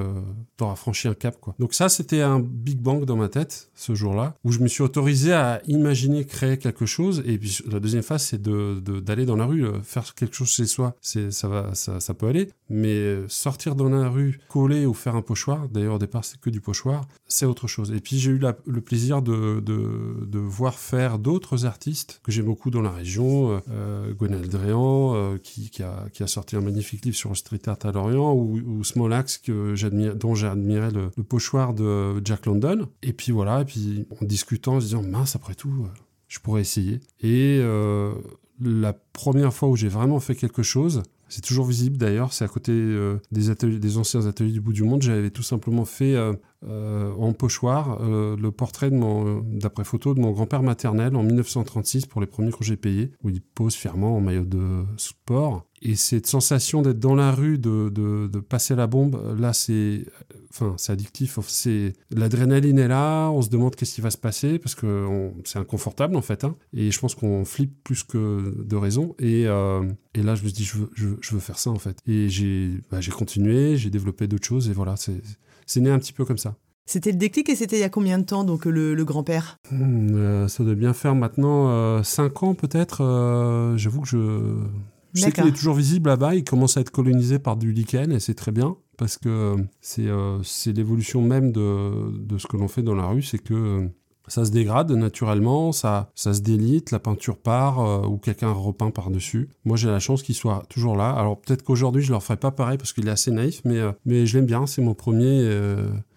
tu 0.57 0.65
auras 0.65 0.77
franchi 0.77 1.09
un 1.09 1.15
cap 1.15 1.39
quoi. 1.41 1.55
Donc 1.59 1.75
ça 1.75 1.89
c'était 1.89 2.23
un 2.23 2.41
big 2.41 2.81
bang 2.81 3.05
dans 3.05 3.17
ma 3.17 3.29
tête 3.29 3.71
ce 3.75 3.95
jour-là 3.95 4.35
où 4.45 4.53
je 4.53 4.61
me 4.61 4.69
suis 4.69 4.83
autorisé 4.83 5.33
à 5.33 5.61
imaginer 5.67 6.25
créer 6.25 6.59
quelque 6.59 6.87
chose. 6.87 7.23
Et 7.27 7.39
puis 7.39 7.59
la 7.71 7.81
deuxième 7.81 8.03
phase 8.03 8.23
c'est 8.23 8.41
de, 8.41 8.81
d'aller 9.01 9.27
dans 9.27 9.37
la 9.37 9.47
rue, 9.47 9.67
faire 9.83 10.15
quelque 10.15 10.35
chose 10.35 10.49
chez 10.49 10.67
soi. 10.67 10.97
Ça 11.01 11.49
va, 11.49 11.75
ça 11.75 12.15
peut 12.15 12.27
aller. 12.27 12.49
Mais 12.71 13.17
sortir 13.29 13.75
dans 13.75 13.89
la 13.89 14.09
rue, 14.09 14.41
coller 14.49 14.87
ou 14.87 14.95
faire 14.95 15.17
un 15.17 15.23
pochoir, 15.23 15.69
d'ailleurs 15.69 15.97
au 15.97 15.99
départ 15.99 16.25
c'est 16.25 16.41
que 16.41 16.51
du 16.51 16.61
pochoir, 16.61 17.07
c'est 17.27 17.47
autre 17.47 17.67
chose. 17.67 17.93
Et 17.93 18.01
puis 18.01 18.19
j'ai 18.19 18.31
eu 18.31 18.41
le 18.67 18.81
plaisir 18.81 19.23
de, 19.23 20.39
voir 20.39 20.79
faire 20.79 21.19
d'autres 21.19 21.67
artistes 21.67 22.21
que 22.23 22.33
j'aime 22.33 22.47
beaucoup 22.47 22.71
dans 22.71 22.83
la 22.83 22.91
région, 22.91 23.53
euh, 23.53 23.59
euh 23.71 24.15
Gwenal 24.15 24.49
Dréan, 24.49 25.15
euh, 25.15 25.39
qui, 25.39 25.71
a, 25.83 26.27
sorti 26.27 26.57
un 26.57 26.61
magnifique 26.61 27.05
livre 27.05 27.17
sur 27.17 27.37
street 27.37 27.63
art 27.67 27.79
à 27.83 27.93
Lorient, 27.93 28.33
ou, 28.33 28.59
ou 28.59 28.85
Smolax, 28.85 29.43
dont 30.15 30.35
j'ai 30.35 30.47
admiré 30.47 30.91
le, 30.91 31.11
pochoir 31.23 31.75
de 31.75 32.21
Jack 32.25 32.47
London. 32.47 32.89
Et 33.03 33.13
puis 33.13 33.33
voilà, 33.33 33.63
et 33.63 33.65
puis 33.65 34.07
en 34.21 34.25
discutant, 34.25 34.77
en 34.77 34.81
se 34.81 34.87
disant, 34.87 35.03
mince, 35.03 35.37
après 35.37 35.55
tout, 35.55 35.85
euh, 35.85 35.89
je 36.29 36.39
pourrais 36.39 36.61
essayer. 36.61 37.01
Et 37.21 37.61
la 38.63 38.93
première 38.93 39.55
fois 39.55 39.69
où 39.69 39.77
j'ai 39.77 39.89
vraiment 39.89 40.21
fait 40.21 40.35
quelque 40.35 40.63
chose, 40.63 41.03
c'est 41.31 41.41
toujours 41.41 41.65
visible 41.65 41.97
d'ailleurs, 41.97 42.33
c'est 42.33 42.45
à 42.45 42.49
côté 42.49 42.73
euh, 42.73 43.19
des, 43.31 43.97
anciens 43.97 44.27
ateliers 44.27 44.53
du 44.53 44.61
bout 44.61 44.73
du 44.73 44.83
monde. 44.83 45.01
J'avais 45.01 45.31
tout 45.31 45.43
simplement 45.43 45.85
fait 45.85 46.17
euh, 46.65 46.91
euh, 46.91 47.13
en 47.19 47.33
pochoir 47.33 48.01
le 48.03 48.51
portrait 48.51 48.91
d'après 48.91 49.85
photo 49.85 50.15
de 50.15 50.21
mon 50.21 50.33
grand-père 50.33 50.63
maternel 50.63 51.15
en 51.17 51.23
1936 51.23 52.07
pour 52.07 52.21
les 52.21 52.27
premiers 52.27 52.51
que 52.51 52.65
j'ai 52.65 52.77
payés, 52.77 53.13
où 53.23 53.29
il 53.29 53.41
pose 53.41 53.75
fièrement 53.75 54.17
en 54.17 54.21
maillot 54.21 54.45
de 54.45 54.85
sport. 54.97 55.67
Et 55.83 55.95
cette 55.97 56.27
sensation 56.27 56.83
d'être 56.83 56.99
dans 56.99 57.15
la 57.15 57.33
rue, 57.33 57.59
de, 57.59 58.29
passer 58.49 58.75
la 58.75 58.87
bombe, 58.87 59.37
là, 59.39 59.53
c'est, 59.53 60.05
enfin, 60.51 60.77
addictif. 60.89 61.39
L'adrénaline 62.11 62.79
est 62.79 62.89
là. 62.89 63.31
On 63.31 63.41
se 63.41 63.49
demande 63.49 63.77
qu'est-ce 63.77 63.95
qui 63.95 64.01
va 64.01 64.11
se 64.11 64.19
passer 64.19 64.59
parce 64.59 64.75
que 64.75 65.31
c'est 65.45 65.59
inconfortable 65.59 66.17
en 66.17 66.23
fait. 66.23 66.45
Hein. 66.45 66.57
et 66.73 66.91
je 66.91 67.01
pense 67.01 67.15
qu'on 67.15 67.45
flippe 67.45 67.83
plus 67.83 68.03
que 68.03 68.55
de 68.63 68.77
raison. 68.77 69.15
Et, 69.19 69.47
euh, 69.47 69.83
là, 70.15 70.35
je 70.35 70.43
me 70.43 70.49
suis 70.49 70.53
dit, 70.53 70.65
je 70.65 71.07
veux, 71.07 71.41
faire 71.41 71.59
ça 71.59 71.71
en 71.71 71.79
fait. 71.79 71.99
Et 72.07 72.29
j'ai, 72.29 72.73
bah, 72.91 73.01
j'ai 73.01 73.13
continué, 73.13 73.77
j'ai 73.77 73.91
développé 73.91 74.27
d'autres 74.27 74.47
choses 74.47 74.69
et 74.69 74.73
voilà, 74.73 74.97
c'est, 74.97 75.23
c'est 75.71 75.81
né 75.81 75.91
un 75.91 75.99
petit 75.99 76.13
peu 76.13 76.25
comme 76.25 76.39
ça. 76.39 76.57
C'était 76.87 77.13
le 77.13 77.19
déclic 77.19 77.49
et 77.49 77.55
c'était 77.55 77.77
il 77.77 77.81
y 77.81 77.85
a 77.85 77.89
combien 77.89 78.19
de 78.19 78.25
temps, 78.25 78.43
donc 78.43 78.65
le, 78.65 79.05
grand-père? 79.05 79.59
Hmm, 79.71 80.15
euh, 80.15 80.49
Ça 80.49 80.65
doit 80.65 80.75
bien 80.75 80.93
faire 80.93 81.15
maintenant 81.15 82.03
5 82.03 82.23
euh, 82.25 82.47
ans 82.47 82.55
peut-être. 82.55 83.75
J'avoue 83.77 84.01
que 84.01 84.09
je 84.09 84.57
je 85.13 85.23
sais 85.23 85.33
qu'il 85.33 85.47
est 85.47 85.53
toujours 85.53 85.75
visible 85.75 86.09
là-bas, 86.09 86.35
il 86.35 86.45
commence 86.45 86.77
à 86.77 86.81
être 86.81 86.91
colonisé 86.91 87.39
par 87.39 87.57
du 87.57 87.73
lichen 87.73 88.13
et 88.13 88.21
c'est 88.21 88.35
très 88.35 88.53
bien 88.53 88.77
parce 88.97 89.17
que 89.19 89.57
c'est 89.81 90.07
euh, 90.07 90.41
l'évolution 90.67 91.23
même 91.23 91.53
de, 91.53 92.19
de, 92.19 92.39
ce 92.39 92.47
que 92.47 92.57
l'on 92.57 92.69
fait 92.69 92.83
dans 92.83 92.95
la 92.95 93.07
rue, 93.07 93.23
c'est 93.23 93.39
que 93.39 93.55
euh, 93.55 93.89
ça 94.31 94.45
se 94.45 94.51
dégrade 94.51 94.91
naturellement, 94.93 95.73
ça, 95.73 96.11
ça 96.15 96.33
se 96.33 96.41
délite, 96.41 96.91
la 96.91 96.99
peinture 96.99 97.37
part 97.37 97.81
euh, 97.81 98.07
ou 98.07 98.19
quelqu'un 98.19 98.53
repeint 98.53 98.91
par-dessus. 98.91 99.49
Moi 99.65 99.77
j'ai 99.77 99.89
la 99.89 100.01
chance 100.01 100.23
qu'il 100.23 100.35
soit 100.35 100.65
toujours 100.69 100.97
là. 100.97 101.11
Alors 101.11 101.41
peut-être 101.41 101.63
qu'aujourd'hui 101.63 102.03
je 102.03 102.09
ne 102.09 102.13
leur 102.13 102.23
ferai 102.23 102.37
pas 102.37 102.51
pareil 102.51 102.79
parce 102.79 102.93
qu'il 102.93 103.09
est 103.09 103.13
assez 103.13 103.31
naïf, 103.31 103.61
mais, 103.65 103.81
mais 104.05 104.27
je 104.27 104.39
l'aime 104.39 104.47
bien, 104.47 104.67
c'est 104.67 104.83
mon 104.83 104.95
premier 104.95 105.43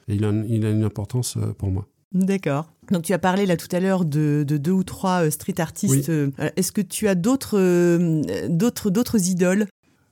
et 0.08 0.16
il 0.16 0.26
a, 0.26 0.32
il 0.48 0.66
a 0.66 0.70
une 0.70 0.84
importance 0.84 1.38
pour 1.58 1.70
moi. 1.70 1.86
D'accord. 2.14 2.68
Donc 2.92 3.04
tu 3.04 3.14
as 3.14 3.20
parlé 3.20 3.46
là 3.46 3.58
tout 3.58 3.74
à 3.76 3.80
l'heure 3.80 4.06
de, 4.06 4.46
deux 4.48 4.72
ou 4.72 4.84
trois 4.84 5.26
euh, 5.26 5.30
street 5.32 5.60
artistes. 5.60 6.10
Euh, 6.10 6.30
est-ce 6.56 6.72
que 6.72 6.82
tu 6.82 7.08
as 7.08 7.16
d'autres 7.16 7.58
euh, 7.58 8.48
d'autres 8.50 8.90
d'autres 8.90 9.30
idoles? 9.30 9.68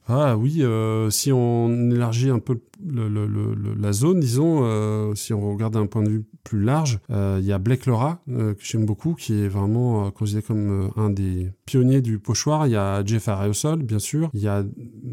Ah 0.07 0.35
oui, 0.35 0.63
si 1.09 1.31
on 1.31 1.89
élargit 1.91 2.31
un 2.31 2.39
peu 2.39 2.59
la 2.83 3.93
zone, 3.93 4.19
disons, 4.19 5.13
si 5.15 5.33
on 5.33 5.51
regarde 5.51 5.73
d'un 5.73 5.85
point 5.85 6.03
de 6.03 6.09
vue 6.09 6.25
plus 6.43 6.63
large, 6.63 6.99
il 7.09 7.43
y 7.43 7.51
a 7.51 7.57
Blake 7.57 7.85
Laura, 7.85 8.21
que 8.27 8.55
j'aime 8.59 8.85
beaucoup, 8.85 9.13
qui 9.13 9.33
est 9.33 9.47
vraiment 9.47 10.09
considéré 10.11 10.43
comme 10.43 10.91
un 10.95 11.09
des 11.09 11.51
pionniers 11.65 12.01
du 12.01 12.19
pochoir. 12.19 12.67
Il 12.67 12.71
y 12.71 12.75
a 12.75 13.03
Jeff 13.05 13.27
Areosol, 13.27 13.83
bien 13.83 13.99
sûr. 13.99 14.29
Il 14.33 14.41
y 14.41 14.47
a 14.47 14.63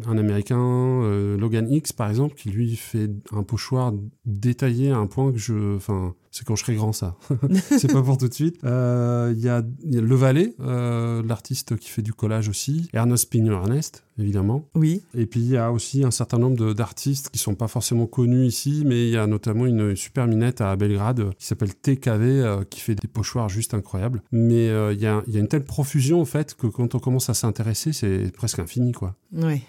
un 0.07 0.19
Américain, 0.19 1.37
Logan 1.39 1.71
X, 1.71 1.93
par 1.93 2.09
exemple, 2.09 2.35
qui 2.35 2.51
lui 2.51 2.77
fait 2.77 3.11
un 3.33 3.43
pochoir 3.43 3.93
détaillé 4.25 4.91
à 4.91 4.99
un 4.99 5.07
point 5.07 5.33
que 5.33 5.39
je... 5.39 5.77
Enfin, 5.77 6.15
c'est 6.31 6.47
quand 6.47 6.57
je 6.57 6.63
serai 6.63 6.75
grand, 6.75 6.93
ça. 6.93 7.17
c'est 7.79 7.91
pas 7.93 8.03
pour 8.03 8.19
tout 8.19 8.29
de 8.29 8.35
suite. 8.35 8.63
Euh, 8.65 9.33
il 9.37 9.43
y, 9.43 9.49
a, 9.49 9.63
Le 9.85 10.15
Valet, 10.15 10.55
euh, 10.61 11.23
l'artiste 11.27 11.77
qui 11.77 11.89
fait 11.89 12.03
du 12.03 12.13
collage 12.13 12.49
aussi. 12.49 12.89
Ernest 12.93 13.31
Pignon 13.31 13.55
Ernest, 13.55 14.05
évidemment. 14.19 14.69
Oui. 14.75 15.03
Et 15.15 15.27
puis 15.27 15.41
il 15.41 15.49
y 15.49 15.57
a 15.57 15.73
aussi 15.73 16.05
un 16.05 16.11
certain 16.11 16.39
nombre 16.39 16.75
d'artistes 16.75 17.31
qui 17.31 17.39
sont 17.39 17.55
pas 17.59 17.69
forcément 17.69 18.07
connus 18.07 18.47
ici, 18.47 18.85
mais 18.87 19.09
il 19.09 19.13
y 19.13 19.17
a 19.17 19.27
notamment 19.27 19.67
une 19.67 19.95
super 19.95 20.27
minette 20.27 20.61
à 20.61 20.75
Belgrade 20.77 21.35
qui 21.37 21.47
s'appelle 21.47 21.75
TKV, 21.75 22.41
euh, 22.41 22.65
qui 22.65 22.81
fait 22.81 22.95
des 22.95 23.09
pochoirs 23.09 23.49
juste 23.49 23.75
incroyables. 23.75 24.23
Mais 24.33 24.67
il 24.67 25.01
y, 25.01 25.07
a, 25.07 25.23
y, 25.27 25.37
a, 25.37 25.41
une 25.41 25.49
telle 25.49 25.65
profusion, 25.65 26.21
en 26.21 26.25
fait, 26.25 26.55
que 26.55 26.67
quand 26.67 26.95
on 26.95 26.99
commence 26.99 27.29
à 27.29 27.35
s'intéresser, 27.35 27.93
c'est 27.93 28.33
presque 28.33 28.59
infini, 28.59 28.93
quoi. 28.93 29.15
Oui. 29.33 29.63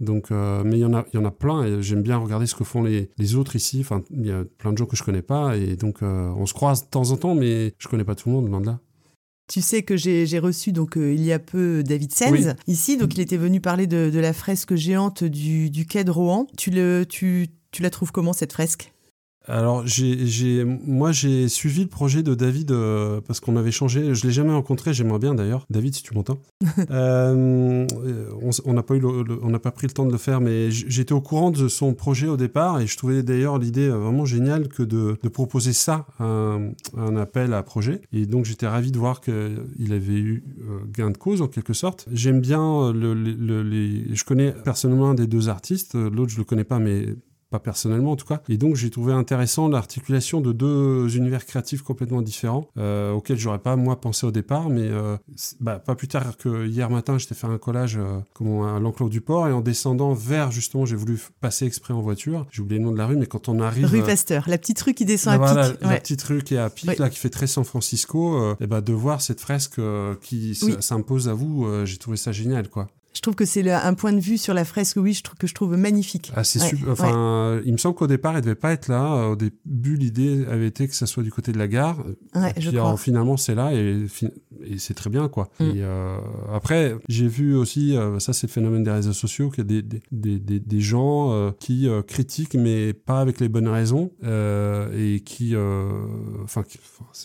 Donc, 0.00 0.30
euh, 0.30 0.62
mais 0.64 0.78
il 0.78 0.80
y 0.80 0.84
en 0.84 0.94
a, 0.94 1.04
il 1.12 1.16
y 1.16 1.18
en 1.18 1.24
a 1.24 1.30
plein 1.30 1.64
et 1.64 1.82
j'aime 1.82 2.02
bien 2.02 2.18
regarder 2.18 2.46
ce 2.46 2.54
que 2.54 2.64
font 2.64 2.82
les, 2.82 3.10
les 3.18 3.34
autres 3.34 3.56
ici. 3.56 3.78
Enfin, 3.80 4.02
il 4.10 4.26
y 4.26 4.30
a 4.30 4.44
plein 4.58 4.72
de 4.72 4.78
gens 4.78 4.86
que 4.86 4.96
je 4.96 5.02
connais 5.02 5.22
pas 5.22 5.56
et 5.56 5.76
donc 5.76 6.02
euh, 6.02 6.32
on 6.36 6.46
se 6.46 6.54
croise 6.54 6.84
de 6.84 6.90
temps 6.90 7.10
en 7.10 7.16
temps, 7.16 7.34
mais 7.34 7.74
je 7.78 7.88
connais 7.88 8.04
pas 8.04 8.14
tout 8.14 8.28
le 8.28 8.36
monde, 8.36 8.48
loin 8.48 8.60
de 8.60 8.66
là. 8.66 8.78
Tu 9.48 9.62
sais 9.62 9.82
que 9.82 9.96
j'ai 9.96 10.38
reçu 10.38 10.72
donc 10.72 10.98
euh, 10.98 11.12
il 11.12 11.24
y 11.24 11.32
a 11.32 11.38
peu 11.38 11.82
David 11.82 12.14
Sens 12.14 12.54
ici, 12.66 12.98
donc 12.98 13.14
il 13.14 13.20
était 13.20 13.38
venu 13.38 13.60
parler 13.60 13.86
de, 13.86 14.10
de 14.10 14.18
la 14.18 14.34
fresque 14.34 14.74
géante 14.74 15.24
du, 15.24 15.70
du, 15.70 15.86
quai 15.86 16.04
de 16.04 16.10
Rouen. 16.10 16.46
Tu, 16.58 16.70
le, 16.70 17.06
tu, 17.08 17.48
tu 17.70 17.82
la 17.82 17.88
trouves 17.88 18.12
comment 18.12 18.34
cette 18.34 18.52
fresque? 18.52 18.92
Alors, 19.48 19.86
j'ai, 19.86 20.64
moi, 20.64 21.10
j'ai 21.10 21.48
suivi 21.48 21.82
le 21.82 21.88
projet 21.88 22.22
de 22.22 22.34
David 22.34 22.70
euh, 22.70 23.20
parce 23.26 23.40
qu'on 23.40 23.56
avait 23.56 23.70
changé. 23.70 24.14
Je 24.14 24.26
l'ai 24.26 24.32
jamais 24.32 24.52
rencontré. 24.52 24.92
J'aimerais 24.92 25.18
bien 25.18 25.34
d'ailleurs, 25.34 25.66
David, 25.70 25.94
si 25.94 26.02
tu 26.02 26.14
m'entends. 26.14 26.38
Euh, 26.90 27.86
on 28.64 28.72
n'a 28.72 28.82
pas 28.82 28.94
eu, 28.94 29.02
on 29.04 29.50
n'a 29.50 29.58
pas 29.58 29.70
pris 29.70 29.86
le 29.86 29.92
temps 29.92 30.06
de 30.06 30.12
le 30.12 30.18
faire, 30.18 30.40
mais 30.40 30.70
j'étais 30.70 31.12
au 31.12 31.20
courant 31.20 31.50
de 31.50 31.68
son 31.68 31.92
projet 31.92 32.28
au 32.28 32.36
départ 32.36 32.80
et 32.80 32.86
je 32.86 32.96
trouvais 32.96 33.22
d'ailleurs 33.22 33.58
l'idée 33.58 33.88
euh, 33.88 33.96
vraiment 33.96 34.24
géniale 34.24 34.68
que 34.68 34.82
de, 34.82 35.16
proposer 35.28 35.72
ça 35.72 36.06
un, 36.18 36.70
un, 36.96 37.16
appel 37.16 37.52
à 37.52 37.62
projet. 37.62 38.00
Et 38.12 38.26
donc, 38.26 38.44
j'étais 38.44 38.66
ravi 38.66 38.90
de 38.90 38.98
voir 38.98 39.20
qu'il 39.20 39.92
avait 39.92 40.18
eu 40.18 40.44
gain 40.92 41.10
de 41.10 41.18
cause 41.18 41.42
en 41.42 41.48
quelque 41.48 41.74
sorte. 41.74 42.06
J'aime 42.10 42.40
bien 42.40 42.92
le, 42.92 43.12
les, 43.14 44.14
je 44.14 44.24
connais 44.24 44.52
personnellement 44.52 45.10
un 45.10 45.14
des 45.14 45.26
deux 45.26 45.48
artistes. 45.48 45.94
L'autre, 45.94 46.32
je 46.32 46.38
le 46.38 46.44
connais 46.44 46.64
pas, 46.64 46.78
mais 46.78 47.16
pas 47.50 47.58
personnellement 47.58 48.12
en 48.12 48.16
tout 48.16 48.26
cas. 48.26 48.42
Et 48.48 48.56
donc 48.56 48.76
j'ai 48.76 48.90
trouvé 48.90 49.12
intéressant 49.12 49.68
l'articulation 49.68 50.40
de 50.40 50.52
deux 50.52 51.16
univers 51.16 51.46
créatifs 51.46 51.82
complètement 51.82 52.22
différents, 52.22 52.68
euh, 52.76 53.12
auxquels 53.12 53.38
j'aurais 53.38 53.58
pas 53.58 53.76
moi 53.76 54.00
pensé 54.00 54.26
au 54.26 54.30
départ, 54.30 54.68
mais 54.68 54.88
euh, 54.88 55.16
bah, 55.60 55.78
pas 55.78 55.94
plus 55.94 56.08
tard 56.08 56.36
que 56.36 56.66
hier 56.66 56.90
matin, 56.90 57.18
j'étais 57.18 57.34
fait 57.34 57.46
un 57.46 57.58
collage 57.58 57.96
euh, 57.96 58.18
comme 58.34 58.62
à 58.62 58.78
l'enclos 58.78 59.08
du 59.08 59.20
port 59.20 59.48
et 59.48 59.52
en 59.52 59.60
descendant 59.60 60.12
vers 60.12 60.50
justement, 60.50 60.84
j'ai 60.84 60.96
voulu 60.96 61.18
passer 61.40 61.66
exprès 61.66 61.94
en 61.94 62.00
voiture. 62.00 62.46
J'ai 62.50 62.62
oublié 62.62 62.78
le 62.78 62.84
nom 62.84 62.92
de 62.92 62.98
la 62.98 63.06
rue, 63.06 63.16
mais 63.16 63.26
quand 63.26 63.48
on 63.48 63.60
arrive 63.60 63.86
rue 63.86 64.02
Pasteur, 64.02 64.44
la 64.48 64.58
petite 64.58 64.80
rue 64.80 64.94
qui 64.94 65.04
descend 65.04 65.34
à 65.34 65.38
voilà, 65.38 65.70
pic. 65.70 65.80
La, 65.82 66.00
petite 66.00 66.22
rue 66.22 66.42
qui 66.42 66.54
est 66.54 66.58
à 66.58 66.70
pic, 66.70 66.98
là 66.98 67.10
qui 67.10 67.18
fait 67.18 67.30
très 67.30 67.46
San 67.46 67.64
Francisco, 67.64 68.54
et 68.60 68.66
bah, 68.66 68.80
de 68.80 68.92
voir 68.92 69.20
cette 69.20 69.40
fresque 69.40 69.80
qui 70.20 70.54
s'impose 70.54 71.28
à 71.28 71.34
vous, 71.34 71.66
j'ai 71.84 71.96
trouvé 71.96 72.16
ça 72.16 72.32
génial 72.32 72.68
quoi. 72.68 72.88
Je 73.18 73.22
trouve 73.22 73.34
que 73.34 73.44
c'est 73.44 73.68
un 73.68 73.94
point 73.94 74.12
de 74.12 74.20
vue 74.20 74.38
sur 74.38 74.54
la 74.54 74.64
fresque, 74.64 74.96
oui, 74.96 75.12
je 75.12 75.24
trouve 75.24 75.36
que 75.36 75.48
je 75.48 75.54
trouve 75.54 75.76
magnifique. 75.76 76.30
Ah, 76.36 76.44
c'est 76.44 76.60
super. 76.60 76.90
Enfin, 76.90 77.60
il 77.64 77.72
me 77.72 77.76
semble 77.76 77.96
qu'au 77.96 78.06
départ, 78.06 78.36
elle 78.36 78.42
devait 78.42 78.54
pas 78.54 78.70
être 78.70 78.86
là. 78.86 79.30
Au 79.30 79.34
début, 79.34 79.96
l'idée 79.96 80.46
avait 80.48 80.68
été 80.68 80.86
que 80.86 80.94
ça 80.94 81.04
soit 81.06 81.24
du 81.24 81.32
côté 81.32 81.50
de 81.50 81.58
la 81.58 81.66
gare. 81.66 81.98
Ouais, 82.36 82.54
je 82.56 82.70
crois. 82.70 82.96
finalement, 82.96 83.36
c'est 83.36 83.56
là 83.56 83.74
et, 83.74 84.06
et 84.64 84.78
c'est 84.78 84.94
très 84.94 85.10
bien, 85.10 85.28
quoi. 85.28 85.50
Mm. 85.58 85.64
Et 85.64 85.72
euh, 85.78 86.18
après, 86.54 86.94
j'ai 87.08 87.26
vu 87.26 87.56
aussi, 87.56 87.96
euh, 87.96 88.20
ça, 88.20 88.32
c'est 88.32 88.46
le 88.46 88.52
phénomène 88.52 88.84
des 88.84 88.92
réseaux 88.92 89.12
sociaux, 89.12 89.50
qu'il 89.50 89.64
y 89.64 89.78
a 89.78 89.82
des, 89.82 90.00
des, 90.12 90.38
des, 90.38 90.60
des 90.60 90.80
gens 90.80 91.32
euh, 91.32 91.50
qui 91.58 91.88
critiquent, 92.06 92.54
mais 92.54 92.92
pas 92.92 93.20
avec 93.20 93.40
les 93.40 93.48
bonnes 93.48 93.66
raisons, 93.66 94.12
et 94.22 95.22
qui, 95.24 95.56
enfin, 96.44 96.62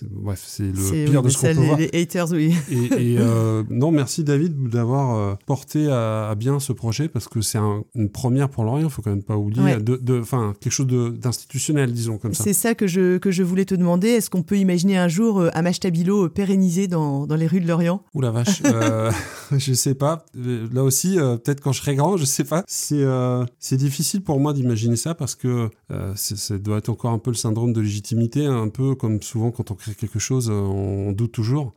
bref, 0.10 0.44
c'est 0.44 0.64
le 0.64 1.06
pire 1.06 1.22
de 1.22 1.30
ce 1.30 1.38
qu'on 1.38 1.54
peut 1.54 1.66
voir. 1.66 1.78
Les 1.78 1.92
haters, 1.94 2.32
oui. 2.32 2.56
Et, 2.72 3.14
et 3.14 3.18
non, 3.70 3.92
merci 3.92 4.24
David 4.24 4.70
d'avoir 4.70 5.38
porté 5.46 5.83
à, 5.90 6.34
bien 6.36 6.60
ce 6.60 6.74
projet 6.74 7.08
parce 7.08 7.28
que 7.28 7.42
c'est 7.42 7.60
une 7.96 8.10
première 8.10 8.50
pour 8.50 8.64
l'Orient, 8.64 8.88
il 8.88 8.92
faut 8.92 9.02
quand 9.02 9.12
même 9.12 9.24
pas 9.24 9.38
oublier, 9.38 9.78
de, 9.78 10.24
quelque 10.60 10.72
chose 10.72 10.88
d'institutionnel, 10.88 11.92
disons 11.94 12.18
comme 12.18 12.34
ça. 12.34 12.44
C'est 12.44 12.54
ça 12.54 12.76
que 12.76 12.88
je, 12.88 13.18
que 13.18 13.32
je 13.32 13.44
voulais 13.44 13.66
te 13.66 13.76
demander. 13.76 14.10
Est-ce 14.10 14.30
qu'on 14.30 14.44
peut 14.44 14.58
imaginer 14.58 14.98
un 14.98 15.08
jour 15.08 15.40
euh, 15.40 15.50
Amash 15.54 15.80
Tabilo 15.80 16.30
pérennisé 16.30 16.88
dans, 16.88 17.26
dans, 17.28 17.36
les 17.36 17.48
rues 17.48 17.62
de 17.62 17.68
Lorient? 17.68 18.04
Ouh 18.14 18.22
la 18.22 18.32
vache, 18.32 18.62
euh, 18.66 19.12
je 19.58 19.74
sais 19.74 19.96
pas. 19.96 20.26
Euh, 20.38 20.68
Là 20.72 20.84
aussi, 20.84 21.20
euh, 21.20 21.38
peut-être 21.38 21.62
quand 21.62 21.72
je 21.72 21.82
serai 21.82 21.96
grand, 21.96 22.18
je 22.18 22.26
sais 22.26 22.44
pas. 22.44 22.64
C'est 22.68 23.04
euh, 23.04 23.46
c'est 23.60 23.78
difficile 23.78 24.22
pour 24.22 24.40
moi 24.40 24.54
d'imaginer 24.54 24.96
ça 24.96 25.16
parce 25.16 25.36
que 25.36 25.70
euh, 25.92 26.14
ça 26.16 26.58
doit 26.58 26.78
être 26.78 26.90
encore 26.90 27.12
un 27.12 27.20
peu 27.20 27.32
le 27.32 27.36
syndrome 27.36 27.74
de 27.74 27.82
légitimité, 27.82 28.46
un 28.46 28.70
peu 28.70 28.96
comme 28.96 29.22
souvent 29.22 29.52
quand 29.52 29.72
on 29.72 29.76
crée 29.76 29.96
quelque 29.96 30.20
chose, 30.20 30.50
euh, 30.50 30.54
on 30.54 31.12
doute 31.12 31.32
toujours. 31.32 31.74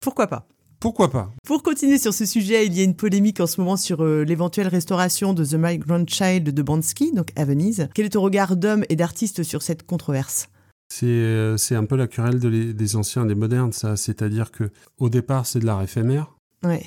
Pourquoi 0.00 0.26
pas? 0.26 0.46
Pourquoi 0.80 1.10
pas? 1.10 1.32
Pour 1.44 1.62
continuer 1.62 1.98
sur 1.98 2.14
ce 2.14 2.24
sujet, 2.24 2.64
il 2.66 2.74
y 2.76 2.80
a 2.80 2.84
une 2.84 2.94
polémique 2.94 3.40
en 3.40 3.46
ce 3.48 3.60
moment 3.60 3.76
sur 3.76 4.04
euh, 4.04 4.22
l'éventuelle 4.22 4.68
restauration 4.68 5.34
de 5.34 5.44
The 5.44 5.54
Migrant 5.54 6.04
Child 6.06 6.50
de 6.54 6.62
Bansky, 6.62 7.12
donc 7.12 7.30
à 7.36 7.44
Venise. 7.44 7.88
Quel 7.94 8.06
est 8.06 8.10
ton 8.10 8.22
regard 8.22 8.56
d'homme 8.56 8.84
et 8.88 8.94
d'artiste 8.96 9.42
sur 9.42 9.62
cette 9.62 9.84
controverse? 9.84 10.48
C'est 10.88 11.06
euh, 11.06 11.56
c'est 11.56 11.74
un 11.74 11.84
peu 11.84 11.96
la 11.96 12.06
querelle 12.06 12.38
de 12.38 12.48
les- 12.48 12.72
des 12.72 12.96
anciens 12.96 13.24
et 13.24 13.28
des 13.28 13.34
modernes, 13.34 13.72
ça. 13.72 13.96
C'est-à-dire 13.96 14.50
que 14.52 14.70
au 14.98 15.08
départ, 15.08 15.46
c'est 15.46 15.58
de 15.58 15.66
l'art 15.66 15.82
éphémère. 15.82 16.34
Ouais. 16.64 16.86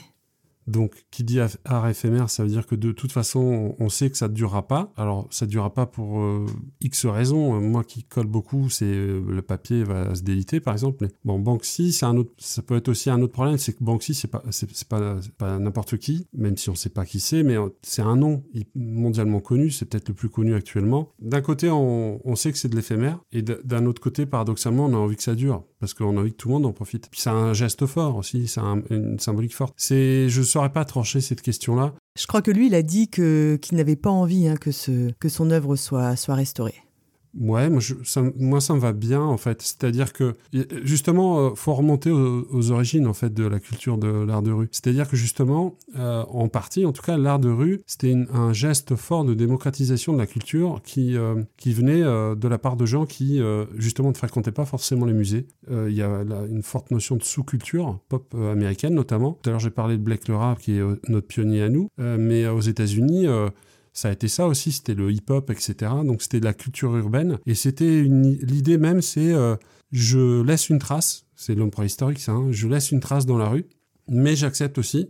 Donc, 0.72 1.06
qui 1.12 1.24
dit 1.24 1.40
art 1.66 1.88
éphémère, 1.90 2.30
ça 2.30 2.44
veut 2.44 2.50
dire 2.50 2.66
que 2.66 2.76
de 2.76 2.92
toute 2.92 3.12
façon, 3.12 3.76
on 3.80 3.90
sait 3.90 4.10
que 4.10 4.18
ça 4.18 4.28
ne 4.28 4.34
durera 4.34 4.68
pas. 4.68 4.92
Alors, 4.98 5.28
ça 5.30 5.46
ne 5.46 5.52
durera 5.52 5.74
pas 5.74 5.86
pour 5.86 6.20
euh, 6.22 6.46
X 6.82 7.06
raisons. 7.06 7.56
Euh, 7.56 7.60
Moi 7.60 7.84
qui 7.84 8.04
colle 8.04 8.28
beaucoup, 8.28 8.70
c'est 8.70 8.86
euh, 8.86 9.22
le 9.28 9.42
papier 9.42 9.84
va 9.84 10.16
se 10.16 10.22
déliter, 10.24 10.60
par 10.60 10.74
exemple. 10.74 10.98
Mais 11.02 11.10
bon, 11.26 11.40
Banksy, 11.40 11.98
un 12.04 12.18
autre, 12.18 12.32
ça 12.38 12.62
peut 12.62 12.76
être 12.76 12.90
aussi 12.90 13.10
un 13.10 13.22
autre 13.22 13.34
problème, 13.34 13.58
c'est 13.58 13.74
que 13.74 13.84
Banksy, 13.84 14.14
c'est 14.14 14.28
pas, 14.30 14.42
pas, 15.38 15.60
n'importe 15.60 15.98
qui, 15.98 16.28
même 16.34 16.58
si 16.58 16.70
on 16.70 16.74
ne 16.74 16.78
sait 16.78 16.90
pas 16.90 17.06
qui 17.06 17.20
c'est, 17.20 17.44
mais 17.44 17.56
c'est 17.82 18.02
un 18.02 18.16
nom 18.16 18.44
mondialement 18.76 19.40
connu, 19.40 19.70
c'est 19.72 19.86
peut-être 19.86 20.10
le 20.10 20.16
plus 20.16 20.30
connu 20.30 20.54
actuellement. 20.56 21.12
D'un 21.22 21.42
côté, 21.42 21.70
on, 21.70 22.36
sait 22.36 22.52
que 22.52 22.58
c'est 22.58 22.70
de 22.70 22.76
l'éphémère, 22.76 23.20
et 23.32 23.42
d'un 23.42 23.86
autre 23.86 24.02
côté, 24.02 24.26
paradoxalement, 24.26 24.86
on 24.86 24.94
a 24.94 24.98
envie 24.98 25.16
que 25.16 25.24
ça 25.24 25.36
dure, 25.36 25.64
parce 25.80 25.94
qu'on 25.94 26.18
a 26.18 26.22
envie 26.22 26.32
que 26.32 26.38
tout 26.38 26.48
le 26.48 26.54
monde 26.56 26.66
en 26.66 26.72
profite. 26.74 27.10
Puis 27.12 27.20
c'est 27.22 27.30
un 27.30 27.54
geste 27.54 27.86
fort 27.86 28.16
aussi, 28.16 28.48
c'est 28.48 28.62
un- 28.62 28.82
une 28.90 29.20
symbolique 29.20 29.54
forte. 29.56 29.74
C'est, 29.78 30.30
je 30.30 30.42
saurais 30.62 30.74
pas 30.74 30.86
trancher 30.86 31.22
cette 31.22 31.42
question-là? 31.42 31.94
Je 32.20 32.28
crois 32.28 32.44
que 32.44 32.52
lui, 32.52 32.68
il 32.68 32.76
a 32.76 32.84
dit 32.84 33.08
que 33.10 33.58
qu'il 33.62 33.78
n'avait 33.78 33.96
pas 33.96 34.12
envie 34.12 34.48
hein, 34.48 34.58
que, 34.58 34.72
ce, 34.72 35.12
que 35.20 35.28
son 35.28 35.50
œuvre 35.50 35.76
soit, 35.76 36.16
soit 36.16 36.36
restaurée. 36.36 36.76
Ouais, 37.40 37.70
moi, 37.70 37.82
ça, 38.04 38.22
me 38.74 38.80
va 38.80 38.92
bien 38.92 39.22
en 39.22 39.38
fait. 39.38 39.62
C'est-à-dire 39.62 40.12
que 40.12 40.36
justement, 40.84 41.40
euh, 41.40 41.50
faut 41.56 41.74
remonter 41.74 42.12
aux, 42.12 42.72
origines 42.72 43.08
en 43.08 43.14
fait 43.14 43.34
de 43.34 43.46
la 43.46 43.60
culture 43.60 43.98
de 43.98 44.08
l'art 44.08 44.42
de 44.42 44.52
rue. 44.52 44.68
C'est-à-dire 44.72 45.08
que 45.08 45.16
justement, 45.16 45.78
euh, 45.98 46.24
en 46.30 46.50
partie, 46.50 46.86
en 46.86 46.92
tout 46.92 47.02
cas, 47.02 47.18
l'art 47.18 47.40
de 47.40 47.50
rue, 47.50 47.82
c'était 47.88 48.16
un 48.34 48.52
geste 48.52 48.96
fort 48.96 49.24
de 49.24 49.34
démocratisation 49.34 50.12
de 50.14 50.18
la 50.18 50.28
culture 50.28 50.82
qui 50.84 51.16
euh, 51.16 51.36
venait 51.66 52.02
de 52.02 52.48
la 52.48 52.58
part 52.58 52.76
de 52.76 52.86
gens 52.86 53.06
qui 53.06 53.40
justement 53.76 54.10
ne 54.10 54.14
fréquentaient 54.14 54.52
pas 54.52 54.66
forcément 54.66 55.06
les 55.06 55.14
musées. 55.14 55.48
Il 55.70 55.94
y 55.94 56.02
a 56.02 56.24
une 56.50 56.64
forte 56.64 56.92
notion 56.92 57.16
de 57.16 57.24
sous-culture 57.24 58.00
pop 58.10 58.36
américaine 58.36 58.94
notamment. 58.94 59.40
Tout 59.42 59.50
à 59.50 59.52
l'heure, 59.52 59.60
j'ai 59.60 59.70
parlé 59.70 59.98
de 59.98 60.04
Blake 60.04 60.28
le 60.28 60.36
Rap 60.36 60.60
qui 60.60 60.78
est 60.78 61.10
notre 61.10 61.28
pionnier 61.28 61.64
à 61.64 61.70
nous, 61.70 61.88
mais 61.98 62.48
aux 62.48 62.60
États-Unis. 62.60 63.28
Ça 63.94 64.10
a 64.10 64.12
été 64.12 64.28
ça 64.28 64.48
aussi, 64.48 64.72
c'était 64.72 64.94
le 64.94 65.12
hip-hop, 65.12 65.50
etc. 65.50 65.92
Donc 66.06 66.22
c'était 66.22 66.40
de 66.40 66.46
la 66.46 66.54
culture 66.54 66.96
urbaine. 66.96 67.40
Et 67.46 67.56
c'était 67.56 68.04
l'idée 68.04 68.78
même, 68.78 69.02
c'est 69.02 69.34
euh, 69.34 69.56
je 69.92 70.42
laisse 70.42 70.70
une 70.70 70.80
trace, 70.80 71.26
c'est 71.36 71.56
l'homme 71.56 71.72
préhistorique 71.72 72.20
ça, 72.20 72.32
hein, 72.34 72.48
je 72.52 72.68
laisse 72.68 72.92
une 72.92 73.00
trace 73.02 73.26
dans 73.26 73.38
la 73.38 73.50
rue, 73.50 73.66
mais 74.08 74.36
j'accepte 74.36 74.78
aussi 74.78 75.10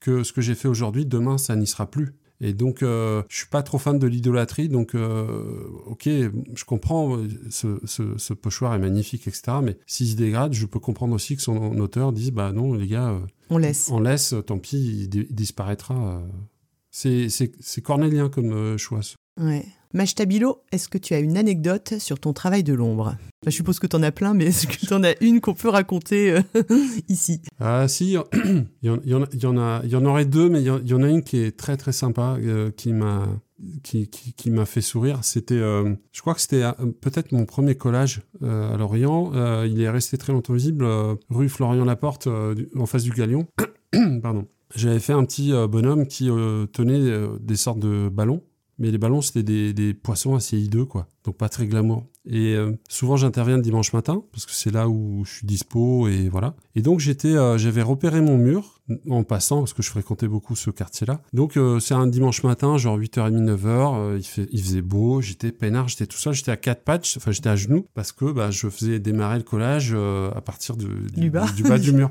que 0.00 0.24
ce 0.24 0.32
que 0.32 0.40
j'ai 0.40 0.54
fait 0.54 0.68
aujourd'hui, 0.68 1.06
demain, 1.06 1.38
ça 1.38 1.56
n'y 1.56 1.66
sera 1.66 1.90
plus. 1.90 2.14
Et 2.44 2.54
donc, 2.54 2.82
euh, 2.82 3.22
je 3.28 3.36
suis 3.36 3.46
pas 3.46 3.62
trop 3.62 3.78
fan 3.78 4.00
de 4.00 4.06
l'idolâtrie, 4.08 4.68
donc 4.68 4.96
euh, 4.96 5.62
ok, 5.86 6.08
je 6.08 6.64
comprends, 6.66 7.16
euh, 7.16 7.28
ce, 7.50 7.78
ce, 7.84 8.18
ce 8.18 8.34
pochoir 8.34 8.74
est 8.74 8.80
magnifique, 8.80 9.28
etc. 9.28 9.58
Mais 9.62 9.78
s'il 9.86 10.08
se 10.08 10.16
dégrade, 10.16 10.52
je 10.52 10.66
peux 10.66 10.80
comprendre 10.80 11.14
aussi 11.14 11.36
que 11.36 11.42
son 11.42 11.78
auteur 11.78 12.12
dise, 12.12 12.32
bah 12.32 12.50
non, 12.50 12.74
les 12.74 12.88
gars, 12.88 13.16
On 13.48 13.58
laisse. 13.58 13.88
on 13.92 14.00
laisse, 14.00 14.34
tant 14.44 14.58
pis, 14.58 15.08
il 15.08 15.08
disparaîtra. 15.32 16.20
C'est 16.92 17.80
cornélien 17.82 18.28
comme 18.28 18.52
euh, 18.52 18.76
choix. 18.78 19.00
Ouais. 19.40 19.64
Machtabilo, 19.94 20.62
est-ce 20.72 20.88
que 20.88 20.96
tu 20.98 21.12
as 21.14 21.18
une 21.18 21.36
anecdote 21.36 21.94
sur 21.98 22.18
ton 22.18 22.32
travail 22.32 22.62
de 22.62 22.72
l'ombre? 22.72 23.08
Enfin, 23.08 23.18
Je 23.46 23.50
suppose 23.50 23.78
que 23.78 23.86
tu 23.86 23.94
en 23.96 24.02
as 24.02 24.12
plein, 24.12 24.32
mais 24.34 24.46
est-ce 24.46 24.66
que 24.66 24.76
tu 24.86 24.92
en 24.94 25.02
as 25.04 25.12
une 25.22 25.40
qu'on 25.42 25.52
peut 25.54 25.68
raconter 25.68 26.32
euh, 26.32 26.40
ici? 27.08 27.42
Ah 27.60 27.86
si, 27.88 28.06
il 28.06 28.12
y, 28.12 28.18
en- 28.18 28.24
il 28.32 28.66
y 28.82 28.90
en- 28.90 29.00
il 29.04 29.10
y 29.10 29.14
en 29.14 29.22
a- 29.22 29.28
il 29.32 29.42
y 29.42 29.46
en 29.46 29.58
a, 29.58 29.80
il 29.84 29.90
y 29.90 29.96
en 29.96 30.04
aurait 30.06 30.24
deux, 30.24 30.48
mais 30.48 30.60
il 30.62 30.66
y 30.66 30.94
en, 30.94 31.02
a 31.02 31.08
une 31.08 31.22
qui 31.22 31.38
est 31.38 31.56
très 31.56 31.76
très 31.76 31.92
sympa, 31.92 32.36
euh, 32.40 32.70
qui 32.70 32.92
m'a 32.92 33.26
qui, 33.84 34.08
qui, 34.08 34.32
qui 34.32 34.50
m'a 34.50 34.64
fait 34.64 34.80
sourire. 34.80 35.20
C'était, 35.22 35.54
euh, 35.54 35.94
je 36.12 36.20
crois 36.20 36.34
que 36.34 36.40
c'était 36.40 36.62
euh, 36.64 36.72
peut-être 37.00 37.30
mon 37.32 37.44
premier 37.44 37.74
collage 37.76 38.22
euh, 38.42 38.74
à 38.74 38.76
Lorient. 38.76 39.30
Il 39.64 39.80
est 39.80 39.90
resté 39.90 40.16
très 40.18 40.32
longtemps 40.32 40.54
visible, 40.54 40.86
rue 41.30 41.48
Florian 41.48 41.84
Laporte, 41.84 42.26
en 42.28 42.86
face 42.86 43.02
du 43.04 43.10
Galion. 43.12 43.46
Pardon. 44.22 44.46
J'avais 44.74 45.00
fait 45.00 45.12
un 45.12 45.24
petit 45.24 45.52
euh, 45.52 45.66
bonhomme 45.66 46.06
qui 46.06 46.30
euh, 46.30 46.66
tenait 46.66 47.00
euh, 47.00 47.38
des 47.40 47.56
sortes 47.56 47.78
de 47.78 48.08
ballons. 48.08 48.42
Mais 48.78 48.90
les 48.90 48.98
ballons, 48.98 49.20
c'était 49.20 49.42
des, 49.42 49.72
des 49.72 49.94
poissons 49.94 50.34
assez 50.34 50.58
hideux, 50.58 50.86
quoi. 50.86 51.06
Donc 51.24 51.36
pas 51.36 51.48
très 51.48 51.66
glamour. 51.66 52.06
Et 52.24 52.54
euh, 52.54 52.72
souvent, 52.88 53.16
j'interviens 53.16 53.56
le 53.56 53.62
dimanche 53.62 53.92
matin, 53.92 54.24
parce 54.32 54.46
que 54.46 54.52
c'est 54.52 54.70
là 54.72 54.88
où 54.88 55.24
je 55.24 55.34
suis 55.34 55.46
dispo, 55.46 56.08
et 56.08 56.28
voilà. 56.28 56.54
Et 56.74 56.82
donc, 56.82 56.98
j'étais, 56.98 57.36
euh, 57.36 57.58
j'avais 57.58 57.82
repéré 57.82 58.20
mon 58.20 58.38
mur, 58.38 58.80
en 59.08 59.24
passant, 59.24 59.58
parce 59.58 59.72
que 59.72 59.82
je 59.82 59.90
fréquentais 59.90 60.26
beaucoup 60.26 60.56
ce 60.56 60.70
quartier-là. 60.70 61.20
Donc, 61.32 61.56
euh, 61.56 61.80
c'est 61.80 61.94
un 61.94 62.06
dimanche 62.06 62.42
matin, 62.42 62.76
genre 62.78 62.98
8h30, 62.98 63.44
9h, 63.44 63.66
euh, 63.66 64.16
il, 64.18 64.24
fait, 64.24 64.48
il 64.50 64.62
faisait 64.62 64.82
beau, 64.82 65.20
j'étais 65.20 65.52
peinard, 65.52 65.88
j'étais 65.88 66.06
tout 66.06 66.18
seul, 66.18 66.32
j'étais 66.32 66.50
à 66.50 66.56
quatre 66.56 66.82
patchs, 66.82 67.16
enfin, 67.18 67.30
j'étais 67.30 67.50
à 67.50 67.56
genoux, 67.56 67.86
parce 67.94 68.10
que 68.10 68.32
bah, 68.32 68.50
je 68.50 68.68
faisais 68.68 68.98
démarrer 68.98 69.36
le 69.36 69.44
collage 69.44 69.94
à 69.94 70.40
partir 70.40 70.76
de, 70.76 70.88
Du 71.14 71.30
bas. 71.30 71.46
du 71.54 71.62
bas 71.62 71.78
du 71.78 71.92
mur. 71.92 72.10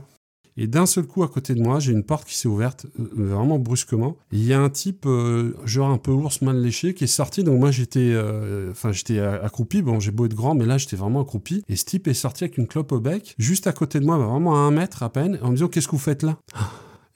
Et 0.58 0.68
d'un 0.68 0.86
seul 0.86 1.06
coup, 1.06 1.24
à 1.24 1.28
côté 1.28 1.56
de 1.56 1.62
moi, 1.62 1.80
j'ai 1.80 1.94
une 1.94 2.04
porte 2.04 2.28
qui 2.28 2.38
s'est 2.38 2.48
ouverte, 2.48 2.86
euh, 3.00 3.08
vraiment 3.16 3.58
brusquement. 3.58 4.18
Il 4.32 4.44
y 4.44 4.54
a 4.54 4.60
un 4.60 4.70
type, 4.70 5.06
euh, 5.06 5.54
genre 5.66 5.90
un 5.90 5.98
peu 5.98 6.12
ours 6.12 6.42
mal 6.42 6.62
léché, 6.62 6.94
qui 6.94 7.06
est 7.06 7.08
sorti. 7.08 7.44
Donc 7.44 7.60
moi, 7.60 7.72
j'étais, 7.72 8.12
euh, 8.12 8.72
enfin, 8.72 8.92
j'étais 8.92 9.20
accroupi. 9.20 9.82
Bon, 9.82 10.00
j'ai 10.00 10.12
beau 10.12 10.26
être 10.26 10.36
grand, 10.36 10.54
mais 10.54 10.66
là, 10.66 10.78
j'étais 10.78 10.98
vraiment 10.98 11.22
accroupi. 11.22 11.64
Et 11.70 11.76
ce 11.76 11.86
type 11.86 12.08
est 12.08 12.14
sorti 12.14 12.44
avec 12.44 12.58
une 12.58 12.68
clope 12.68 12.92
au 12.92 13.00
bec, 13.00 13.36
juste 13.38 13.68
à 13.68 13.72
côté 13.72 14.00
de 14.00 14.06
moi, 14.06 14.18
vraiment 14.18 14.56
à 14.56 14.60
un 14.60 14.72
mètre 14.72 15.04
à 15.04 15.12
peine, 15.12 15.40
en 15.42 15.50
me 15.50 15.56
disant 15.56 15.68
qu'est-ce 15.68 15.88
que 15.88 15.94
vous 15.94 16.00
faites 16.00 16.24
là? 16.24 16.38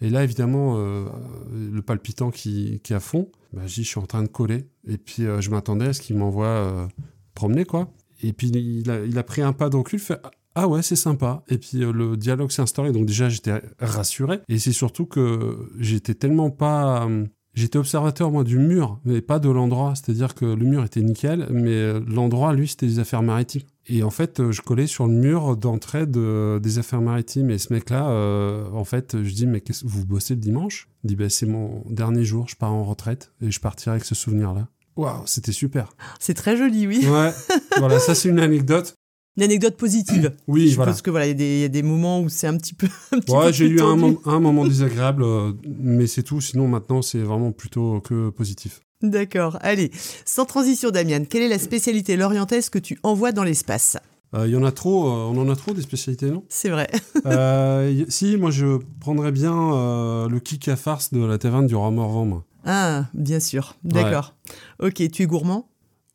Et 0.01 0.09
là, 0.09 0.23
évidemment, 0.23 0.77
le 0.77 1.81
palpitant 1.81 2.29
qui, 2.29 2.81
qui 2.83 2.93
est 2.93 2.95
à 2.95 2.99
fond. 2.99 3.29
Bah, 3.53 3.61
je 3.65 3.75
dis, 3.75 3.83
je 3.83 3.89
suis 3.89 3.99
en 3.99 4.05
train 4.05 4.23
de 4.23 4.27
coller. 4.27 4.67
Et 4.87 4.97
puis, 4.97 5.23
je 5.39 5.49
m'attendais 5.49 5.87
à 5.87 5.93
ce 5.93 6.01
qu'il 6.01 6.17
m'envoie 6.17 6.89
promener, 7.33 7.63
quoi. 7.63 7.89
Et 8.21 8.33
puis, 8.33 8.47
il 8.47 8.89
a, 8.89 9.05
il 9.05 9.17
a 9.17 9.23
pris 9.23 9.41
un 9.41 9.53
pas 9.53 9.69
de 9.69 9.77
recul, 9.77 9.99
fait 9.99 10.19
ah 10.55 10.67
ouais, 10.67 10.81
c'est 10.81 10.95
sympa. 10.95 11.43
Et 11.49 11.57
puis 11.57 11.83
euh, 11.83 11.91
le 11.91 12.17
dialogue 12.17 12.51
s'est 12.51 12.61
instauré. 12.61 12.91
Donc 12.91 13.05
déjà, 13.05 13.29
j'étais 13.29 13.61
rassuré. 13.79 14.39
Et 14.49 14.57
c'est 14.59 14.71
surtout 14.71 15.05
que 15.05 15.69
j'étais 15.79 16.13
tellement 16.15 16.49
pas... 16.51 17.05
euh, 17.07 17.25
J'étais 17.53 17.77
observateur, 17.77 18.31
moi, 18.31 18.43
du 18.43 18.57
mur, 18.59 18.99
mais 19.05 19.21
pas 19.21 19.39
de 19.39 19.47
l'endroit. 19.49 19.93
C'est-à-dire 19.95 20.35
que 20.35 20.43
le 20.43 20.65
mur 20.65 20.83
était 20.83 21.01
nickel, 21.01 21.47
mais 21.51 21.71
euh, 21.71 22.01
l'endroit, 22.05 22.51
lui, 22.53 22.67
c'était 22.67 22.85
des 22.85 22.99
affaires 22.99 23.21
maritimes. 23.23 23.61
Et 23.87 24.03
en 24.03 24.09
fait, 24.09 24.51
je 24.51 24.61
collais 24.61 24.87
sur 24.87 25.07
le 25.07 25.13
mur 25.13 25.55
d'entrée 25.55 26.05
de, 26.05 26.59
des 26.61 26.79
affaires 26.79 26.99
maritimes. 26.99 27.49
Et 27.51 27.57
ce 27.57 27.71
mec-là, 27.71 28.09
euh, 28.09 28.65
en 28.73 28.83
fait, 28.83 29.23
je 29.23 29.33
dis, 29.33 29.47
mais 29.47 29.61
qu'est-ce- 29.61 29.85
vous 29.87 30.05
bossez 30.05 30.33
le 30.33 30.41
dimanche? 30.41 30.89
Il 31.05 31.11
dit, 31.11 31.15
bah, 31.15 31.29
c'est 31.29 31.45
mon 31.45 31.81
dernier 31.89 32.25
jour, 32.25 32.49
je 32.49 32.57
pars 32.57 32.73
en 32.73 32.83
retraite 32.83 33.31
et 33.41 33.49
je 33.51 33.59
partirai 33.61 33.91
avec 33.91 34.03
ce 34.03 34.15
souvenir-là. 34.15 34.67
Waouh, 34.97 35.21
c'était 35.25 35.53
super. 35.53 35.93
C'est 36.19 36.33
très 36.33 36.57
joli, 36.57 36.87
oui. 36.87 37.07
Ouais, 37.07 37.31
voilà, 37.77 37.99
ça 37.99 38.15
c'est 38.15 38.27
une 38.27 38.39
anecdote. 38.41 38.95
Une 39.37 39.43
anecdote 39.43 39.75
positive. 39.77 40.31
Oui, 40.47 40.69
je 40.69 40.75
voilà. 40.75 40.91
pense 40.91 41.01
que 41.01 41.09
voilà, 41.09 41.25
il 41.25 41.29
y, 41.29 41.31
a 41.31 41.35
des- 41.35 41.55
il 41.55 41.59
y 41.61 41.63
a 41.65 41.67
des 41.69 41.83
moments 41.83 42.21
où 42.21 42.29
c'est 42.29 42.47
un 42.47 42.57
petit 42.57 42.73
peu. 42.73 42.87
un 43.11 43.19
petit 43.19 43.31
Ouais, 43.33 43.51
j'ai 43.53 43.67
eu 43.67 43.79
un, 43.81 43.85
tendu. 43.97 44.01
mom- 44.01 44.19
un 44.25 44.39
moment 44.39 44.65
désagréable, 44.65 45.23
euh, 45.23 45.51
mais 45.65 46.07
c'est 46.07 46.23
tout. 46.23 46.39
Sinon, 46.41 46.67
maintenant, 46.67 47.01
c'est 47.01 47.19
vraiment 47.19 47.51
plutôt 47.51 47.99
que 48.01 48.29
positif. 48.29 48.81
D'accord. 49.01 49.57
Allez, 49.61 49.91
sans 50.25 50.45
transition, 50.45 50.89
Damian, 50.89 51.25
quelle 51.29 51.41
est 51.43 51.49
la 51.49 51.59
spécialité 51.59 52.15
lorientaise 52.15 52.69
que 52.69 52.79
tu 52.79 52.97
envoies 53.03 53.33
dans 53.33 53.43
l'espace? 53.43 53.97
Euh, 54.33 54.47
Il 54.47 54.53
y 54.53 54.55
en 54.55 54.63
a 54.63 54.71
trop, 54.71 55.07
euh, 55.07 55.11
on 55.33 55.37
en 55.37 55.49
a 55.49 55.55
trop 55.55 55.73
des 55.73 55.81
spécialités, 55.81 56.31
non? 56.31 56.43
C'est 56.49 56.69
vrai. 56.69 56.87
Y- 57.25 58.05
Si, 58.09 58.37
moi, 58.37 58.51
je 58.51 58.79
prendrais 59.01 59.31
bien 59.33 60.27
le 60.29 60.39
kick 60.39 60.67
à 60.69 60.75
farce 60.77 61.11
de 61.13 61.23
la 61.23 61.37
taverne 61.37 61.67
du 61.67 61.75
Roi 61.75 61.91
Morvan, 61.91 62.25
moi. 62.25 62.45
Ah, 62.65 63.05
bien 63.13 63.39
sûr. 63.39 63.75
D'accord. 63.83 64.33
Ok, 64.81 65.03
tu 65.11 65.23
es 65.23 65.27
gourmand? 65.27 65.67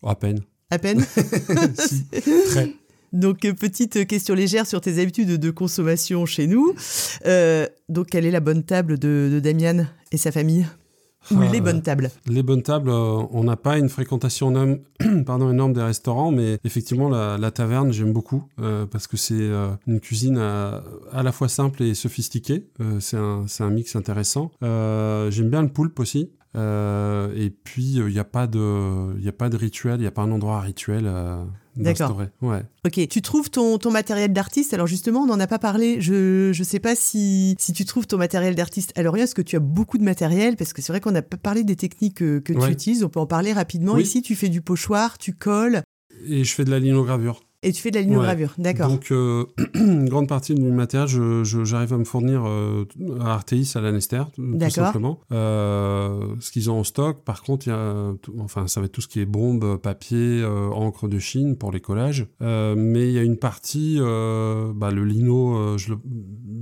À 0.02 0.14
peine. 0.14 0.40
À 0.70 0.78
peine? 0.78 1.04
Si, 1.76 2.04
très. 2.50 2.74
Donc, 3.12 3.44
euh, 3.44 3.52
petite 3.52 4.06
question 4.06 4.34
légère 4.34 4.66
sur 4.66 4.80
tes 4.80 5.00
habitudes 5.00 5.36
de 5.38 5.50
consommation 5.50 6.26
chez 6.26 6.46
nous. 6.46 6.74
Euh, 7.26 7.66
donc, 7.88 8.06
quelle 8.08 8.24
est 8.24 8.30
la 8.30 8.40
bonne 8.40 8.62
table 8.62 8.98
de, 8.98 9.28
de 9.32 9.40
Damian 9.40 9.86
et 10.12 10.16
sa 10.16 10.30
famille? 10.30 10.66
Ou 11.30 11.34
Ah, 11.38 11.48
les 11.52 11.60
bonnes 11.60 11.82
tables? 11.82 12.10
Les 12.28 12.42
bonnes 12.42 12.62
tables, 12.62 12.88
euh, 12.88 13.22
on 13.30 13.44
n'a 13.44 13.56
pas 13.56 13.78
une 13.78 13.90
fréquentation 13.90 14.50
énorme, 14.50 14.78
pardon, 15.26 15.50
énorme 15.50 15.74
des 15.74 15.82
restaurants, 15.82 16.30
mais 16.30 16.58
effectivement, 16.64 17.10
la, 17.10 17.36
la 17.36 17.50
taverne, 17.50 17.92
j'aime 17.92 18.12
beaucoup 18.12 18.44
parce 18.90 19.06
que 19.06 19.16
c'est 19.18 19.50
une 19.86 20.00
cuisine 20.00 20.38
à, 20.38 20.82
à 21.12 21.22
la 21.22 21.30
fois 21.32 21.48
simple 21.48 21.82
et 21.82 21.94
sophistiquée. 21.94 22.68
C'est 23.00 23.18
un, 23.18 23.44
un 23.58 23.70
mix 23.70 23.96
intéressant. 23.96 24.50
J'aime 24.62 25.50
bien 25.50 25.60
le 25.62 25.68
poulpe 25.68 26.00
aussi. 26.00 26.30
Euh, 26.56 27.32
et 27.36 27.50
puis, 27.50 27.92
il 27.94 28.06
n'y 28.06 28.18
a, 28.18 28.24
pas 28.24 28.46
de- 28.46 29.18
y 29.20 29.28
a 29.28 29.32
pas 29.32 29.48
de 29.48 29.56
rituel, 29.56 29.96
il 29.98 30.00
n'y 30.02 30.06
a 30.06 30.10
pas 30.10 30.22
un 30.22 30.32
endroit 30.32 30.60
rituel 30.60 31.04
euh, 31.06 31.44
D'accord. 31.76 32.20
Ouais. 32.42 32.62
Ok, 32.84 33.06
tu 33.08 33.22
trouves 33.22 33.50
ton, 33.50 33.78
ton 33.78 33.90
matériel 33.92 34.32
d'artiste. 34.32 34.74
Alors 34.74 34.88
justement, 34.88 35.20
on 35.20 35.26
n'en 35.26 35.38
a 35.38 35.46
pas 35.46 35.60
parlé. 35.60 36.00
Je 36.00 36.48
ne 36.48 36.64
sais 36.64 36.80
pas 36.80 36.96
si, 36.96 37.54
si 37.58 37.72
tu 37.72 37.84
trouves 37.84 38.06
ton 38.08 38.18
matériel 38.18 38.54
d'artiste 38.56 38.92
à 38.96 39.02
Lorient, 39.02 39.22
est-ce 39.24 39.34
que 39.36 39.42
tu 39.42 39.54
as 39.56 39.60
beaucoup 39.60 39.96
de 39.96 40.02
matériel? 40.02 40.56
Parce 40.56 40.72
que 40.72 40.82
c'est 40.82 40.92
vrai 40.92 41.00
qu'on 41.00 41.12
n'a 41.12 41.22
pas 41.22 41.36
parlé 41.36 41.62
des 41.62 41.76
techniques 41.76 42.16
que, 42.16 42.40
que 42.40 42.52
tu 42.52 42.58
utilises. 42.72 43.04
On 43.04 43.08
peut 43.08 43.20
en 43.20 43.26
parler 43.26 43.52
rapidement. 43.52 43.94
Oui. 43.94 44.02
Ici, 44.02 44.20
tu 44.20 44.34
fais 44.34 44.48
du 44.48 44.60
pochoir, 44.60 45.16
tu 45.18 45.32
colles 45.32 45.82
Et 46.26 46.42
je 46.42 46.52
fais 46.52 46.64
de 46.64 46.70
la 46.70 46.80
linogravure. 46.80 47.40
Et 47.62 47.72
tu 47.72 47.82
fais 47.82 47.90
de 47.90 47.96
la 47.96 48.02
linogravure. 48.02 48.54
D'accord. 48.58 48.88
Donc, 48.88 49.10
euh, 49.12 49.44
une 49.74 50.08
grande 50.08 50.28
partie 50.28 50.54
du 50.54 50.62
matériel, 50.62 51.08
je- 51.08 51.44
je- 51.44 51.64
j'arrive 51.64 51.92
à 51.92 51.98
me 51.98 52.04
fournir 52.04 52.44
euh, 52.46 52.84
à 53.20 53.34
Arteis, 53.34 53.64
à 53.74 53.80
l'Anester, 53.80 54.22
tout 54.34 54.42
simplement. 54.70 55.20
Euh, 55.32 56.34
ce 56.40 56.50
qu'ils 56.50 56.70
ont 56.70 56.78
en 56.80 56.84
stock, 56.84 57.22
par 57.24 57.42
contre, 57.42 57.66
il 57.66 57.70
y 57.70 57.72
a, 57.72 58.12
tout- 58.22 58.34
enfin, 58.38 58.66
ça 58.66 58.80
va 58.80 58.86
être 58.86 58.92
tout 58.92 59.00
ce 59.00 59.08
qui 59.08 59.20
est 59.20 59.26
bombe, 59.26 59.76
papier, 59.78 60.44
encre 60.44 61.08
de 61.08 61.18
Chine 61.18 61.56
pour 61.56 61.72
les 61.72 61.80
collages. 61.80 62.26
Mais 62.40 63.08
il 63.08 63.12
y 63.12 63.18
a 63.18 63.22
une 63.22 63.36
partie, 63.36 63.98
bah, 63.98 64.90
le 64.90 65.04
lino, 65.04 65.76
je, 65.76 65.90
le- 65.90 65.98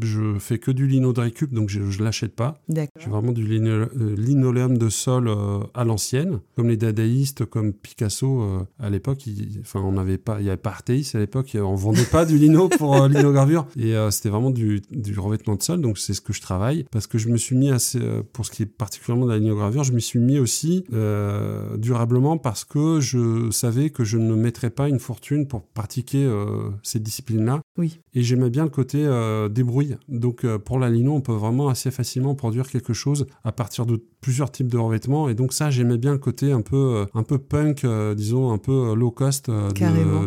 je 0.02 0.38
fais 0.38 0.58
que 0.58 0.70
du 0.70 0.86
lino 0.86 1.12
de 1.12 1.20
récup, 1.20 1.52
donc 1.52 1.68
je, 1.68 1.82
je 1.90 2.02
l'achète 2.02 2.34
pas. 2.34 2.54
J'ai 2.68 2.74
D'accord. 2.74 3.08
vraiment 3.12 3.32
du 3.32 3.46
lino- 3.46 3.88
linoléum 4.16 4.78
de 4.78 4.88
sol 4.88 5.30
à 5.74 5.84
l'ancienne, 5.84 6.40
comme 6.56 6.68
les 6.68 6.76
dadaïstes, 6.76 7.44
comme 7.44 7.72
Picasso 7.72 8.42
à 8.78 8.90
l'époque. 8.90 9.26
il- 9.26 9.58
Enfin, 9.60 9.80
on 9.80 9.92
n'avait 9.92 10.18
pas, 10.18 10.40
il 10.40 10.46
y 10.46 10.48
avait 10.48 10.56
pas 10.56 10.70
À 10.88 11.18
l'époque, 11.18 11.54
on 11.60 11.74
vendait 11.74 12.04
pas 12.04 12.24
du 12.24 12.38
lino 12.38 12.70
pour 12.70 12.96
euh, 12.96 13.08
linogravure, 13.08 13.66
et 13.76 13.94
euh, 13.94 14.10
c'était 14.10 14.30
vraiment 14.30 14.50
du, 14.50 14.80
du 14.90 15.18
revêtement 15.18 15.54
de 15.54 15.62
sol. 15.62 15.82
Donc 15.82 15.98
c'est 15.98 16.14
ce 16.14 16.22
que 16.22 16.32
je 16.32 16.40
travaille, 16.40 16.86
parce 16.90 17.06
que 17.06 17.18
je 17.18 17.28
me 17.28 17.36
suis 17.36 17.56
mis 17.56 17.70
assez, 17.70 17.98
euh, 18.00 18.22
pour 18.32 18.46
ce 18.46 18.50
qui 18.50 18.62
est 18.62 18.66
particulièrement 18.66 19.26
de 19.26 19.32
la 19.32 19.38
linogravure, 19.38 19.84
je 19.84 19.92
m'y 19.92 20.00
suis 20.00 20.18
mis 20.18 20.38
aussi 20.38 20.84
euh, 20.94 21.76
durablement 21.76 22.38
parce 22.38 22.64
que 22.64 23.00
je 23.00 23.50
savais 23.50 23.90
que 23.90 24.02
je 24.02 24.16
ne 24.16 24.34
mettrais 24.34 24.70
pas 24.70 24.88
une 24.88 24.98
fortune 24.98 25.46
pour 25.46 25.60
pratiquer 25.62 26.26
cette 26.82 27.02
discipline-là. 27.02 27.60
Oui. 27.76 28.00
Et 28.14 28.22
j'aimais 28.22 28.48
bien 28.48 28.64
le 28.64 28.70
côté 28.70 29.06
débrouille. 29.50 29.96
Donc 30.08 30.46
pour 30.58 30.78
la 30.78 30.88
lino, 30.88 31.12
on 31.12 31.20
peut 31.20 31.32
vraiment 31.32 31.68
assez 31.68 31.90
facilement 31.90 32.34
produire 32.34 32.68
quelque 32.68 32.94
chose 32.94 33.26
à 33.44 33.52
partir 33.52 33.84
de 33.84 34.02
plusieurs 34.20 34.50
types 34.50 34.68
de 34.68 34.78
revêtements. 34.78 35.28
Et 35.28 35.34
donc 35.34 35.52
ça, 35.52 35.70
j'aimais 35.70 35.98
bien 35.98 36.12
le 36.12 36.18
côté 36.18 36.50
un 36.50 36.62
peu, 36.62 37.06
un 37.12 37.22
peu 37.22 37.38
punk, 37.38 37.86
disons, 38.16 38.52
un 38.52 38.58
peu 38.58 38.94
low 38.94 39.10
cost 39.10 39.50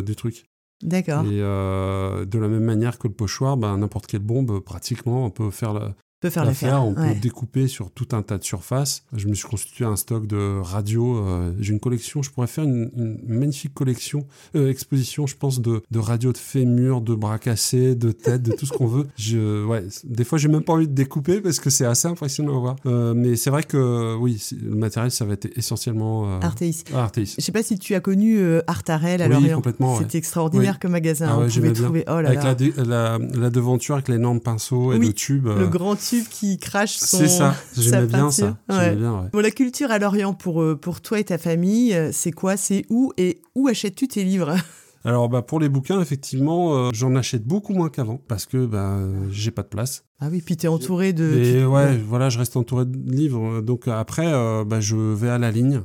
du 0.06 0.16
truc. 0.16 0.46
D'accord. 0.84 1.26
Et 1.26 1.42
euh, 1.42 2.26
de 2.26 2.40
la 2.40 2.48
même 2.48 2.64
manière 2.64 2.98
que 2.98 3.08
le 3.08 3.14
pochoir, 3.14 3.58
bah, 3.58 3.76
n'importe 3.78 4.08
quelle 4.08 4.22
bombe, 4.22 4.60
pratiquement, 4.60 5.26
on 5.26 5.30
peut 5.30 5.52
faire 5.52 5.74
la, 5.74 5.96
Tu 6.22 6.28
peux 6.28 6.32
faire 6.34 6.46
l'affaire. 6.46 6.84
On 6.86 6.94
ouais. 6.94 7.16
peut 7.16 7.20
découper 7.20 7.68
sur 7.68 7.90
tout 7.90 8.08
un 8.12 8.22
tas 8.22 8.38
de 8.38 8.44
surfaces. 8.44 9.02
Je 9.12 9.28
me 9.28 9.34
suis 9.34 9.48
constitué 9.48 9.86
un 9.86 9.96
stock 9.96 10.28
de 10.28 10.60
radios. 10.62 11.18
euh, 11.18 11.52
J'ai 11.60 11.74
une 11.74 11.80
collection, 11.80 12.22
je 12.22 12.30
pourrais 12.30 12.46
faire 12.46 12.64
une, 12.64 12.92
une 12.96 13.18
magnifique 13.40 13.74
collection, 13.74 14.28
euh, 14.56 14.70
exposition, 14.70 15.26
je 15.26 15.36
pense, 15.36 15.62
de, 15.62 15.82
de 15.90 15.98
radios 16.00 16.32
de 16.32 16.38
fémur, 16.38 17.02
de 17.02 17.16
bras 17.16 17.40
cassés, 17.40 17.96
de 17.96 18.12
têtes, 18.12 18.44
de 18.44 18.52
tout 18.52 18.68
ce 18.68 18.72
qu'on 18.74 18.86
veut. 18.86 19.08
Je, 19.18 19.66
ouais, 19.66 19.84
des 20.04 20.24
fois, 20.24 20.38
j'ai 20.38 20.48
même 20.48 20.62
pas 20.62 20.74
envie 20.74 20.88
de 20.88 20.94
découper 20.94 21.42
parce 21.42 21.60
que 21.60 21.72
c'est 21.72 21.86
assez 21.86 22.08
impressionnant 22.08 22.56
à 22.56 22.60
voir. 22.60 22.76
Euh, 22.86 23.16
mais 23.16 23.36
c'est 23.36 23.50
vrai 23.50 23.64
que 23.64 24.16
oui, 24.16 24.40
le 24.62 24.76
matériel, 24.76 25.10
ça 25.10 25.26
va 25.26 25.34
être 25.34 25.48
essentiellement 25.58 26.26
euh, 26.36 26.40
Arteis. 26.42 26.84
Arteis. 26.94 27.34
Je 27.40 27.44
sais 27.44 27.52
pas 27.52 27.64
si 27.64 27.80
tu 27.80 27.96
as 27.96 28.00
connu 28.00 28.40
Artarel 28.68 29.24
à 29.24 29.26
Oui, 29.28 29.34
Lorient. 29.34 29.56
complètement, 29.56 29.94
ouais. 29.96 30.04
C'était 30.04 30.20
extraordinaire 30.20 30.74
Oui. 30.74 30.80
comme 30.80 30.92
magasin. 30.92 31.30
Ah 31.32 31.40
ouais, 31.40 31.46
on 31.50 31.56
pouvait 31.56 31.74
trouver. 31.74 32.04
Oh 32.08 32.22
là 32.22 32.30
Avec 32.30 32.44
là. 32.44 32.56
la, 32.86 33.18
la, 33.18 33.40
la 33.40 33.50
devanture 33.50 33.96
avec 33.96 34.08
l'énorme 34.08 34.40
pinceau 34.40 34.94
et 34.94 34.98
Oui, 35.00 35.08
le 35.08 35.14
tube. 35.14 35.48
Le 35.48 35.68
grand 35.68 35.96
qui 36.20 36.58
crache 36.58 36.98
son. 36.98 37.18
c'est 37.18 37.28
ça. 37.28 37.56
J'aimais 37.78 38.08
bien 38.08 38.32
ça. 38.32 38.44
peinture. 38.48 38.58
J'aimais 38.70 38.90
Ouais. 38.90 38.96
bien, 38.96 39.14
ouais. 39.22 39.28
Bon, 39.34 39.40
la 39.40 39.52
culture 39.52 39.92
à 39.92 40.00
Lorient 40.00 40.34
pour, 40.34 40.62
euh, 40.62 40.76
pour 40.76 41.02
toi 41.02 41.20
et 41.20 41.24
ta 41.24 41.38
famille, 41.38 41.94
euh, 41.94 42.10
c'est 42.12 42.32
quoi? 42.32 42.58
C'est 42.58 42.86
où 42.90 43.12
Et 43.18 43.42
où 43.56 43.68
achètes-tu 43.68 44.08
tes 44.08 44.24
livres? 44.24 44.56
Alors 45.04 45.30
bah 45.30 45.42
pour 45.42 45.60
les 45.60 45.68
bouquins, 45.68 46.00
effectivement, 46.00 46.76
euh, 46.76 46.90
j'en 46.94 47.16
achète 47.16 47.44
beaucoup 47.44 47.74
moins 47.74 47.90
qu'avant 47.90 48.18
parce 48.28 48.46
que 48.46 48.68
bah, 48.68 49.00
j'ai 49.32 49.50
pas 49.50 49.64
de 49.64 49.68
place. 49.68 50.04
Ah 50.20 50.28
oui, 50.32 50.44
puis 50.46 50.56
tu 50.58 50.68
es 50.68 50.70
entouré 50.70 51.12
de. 51.12 51.34
Et 51.34 51.66
ouais, 51.66 51.98
voilà, 51.98 52.30
je 52.30 52.38
reste 52.38 52.56
entouré 52.56 52.86
de 52.86 52.98
livres. 53.12 53.62
Donc 53.62 53.88
après, 53.88 54.32
euh, 54.32 54.64
bah, 54.64 54.80
je 54.80 54.96
vais 54.96 55.30
à 55.30 55.40
la 55.40 55.50
ligne 55.50 55.82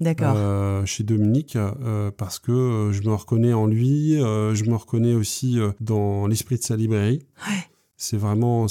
D'accord. 0.00 0.34
euh, 0.36 0.84
chez 0.84 1.04
Dominique 1.04 1.54
euh, 1.54 2.10
parce 2.10 2.40
que 2.40 2.50
euh, 2.50 2.92
je 2.92 3.02
me 3.02 3.14
reconnais 3.14 3.52
en 3.52 3.66
lui, 3.66 4.14
je 4.18 4.64
me 4.68 4.74
reconnais 4.74 5.14
aussi 5.14 5.58
dans 5.80 6.26
l'esprit 6.26 6.56
de 6.56 6.64
sa 6.64 6.74
librairie. 6.74 7.20
Ouais. 7.48 7.54
C'est 7.98 8.18
vraiment, 8.18 8.66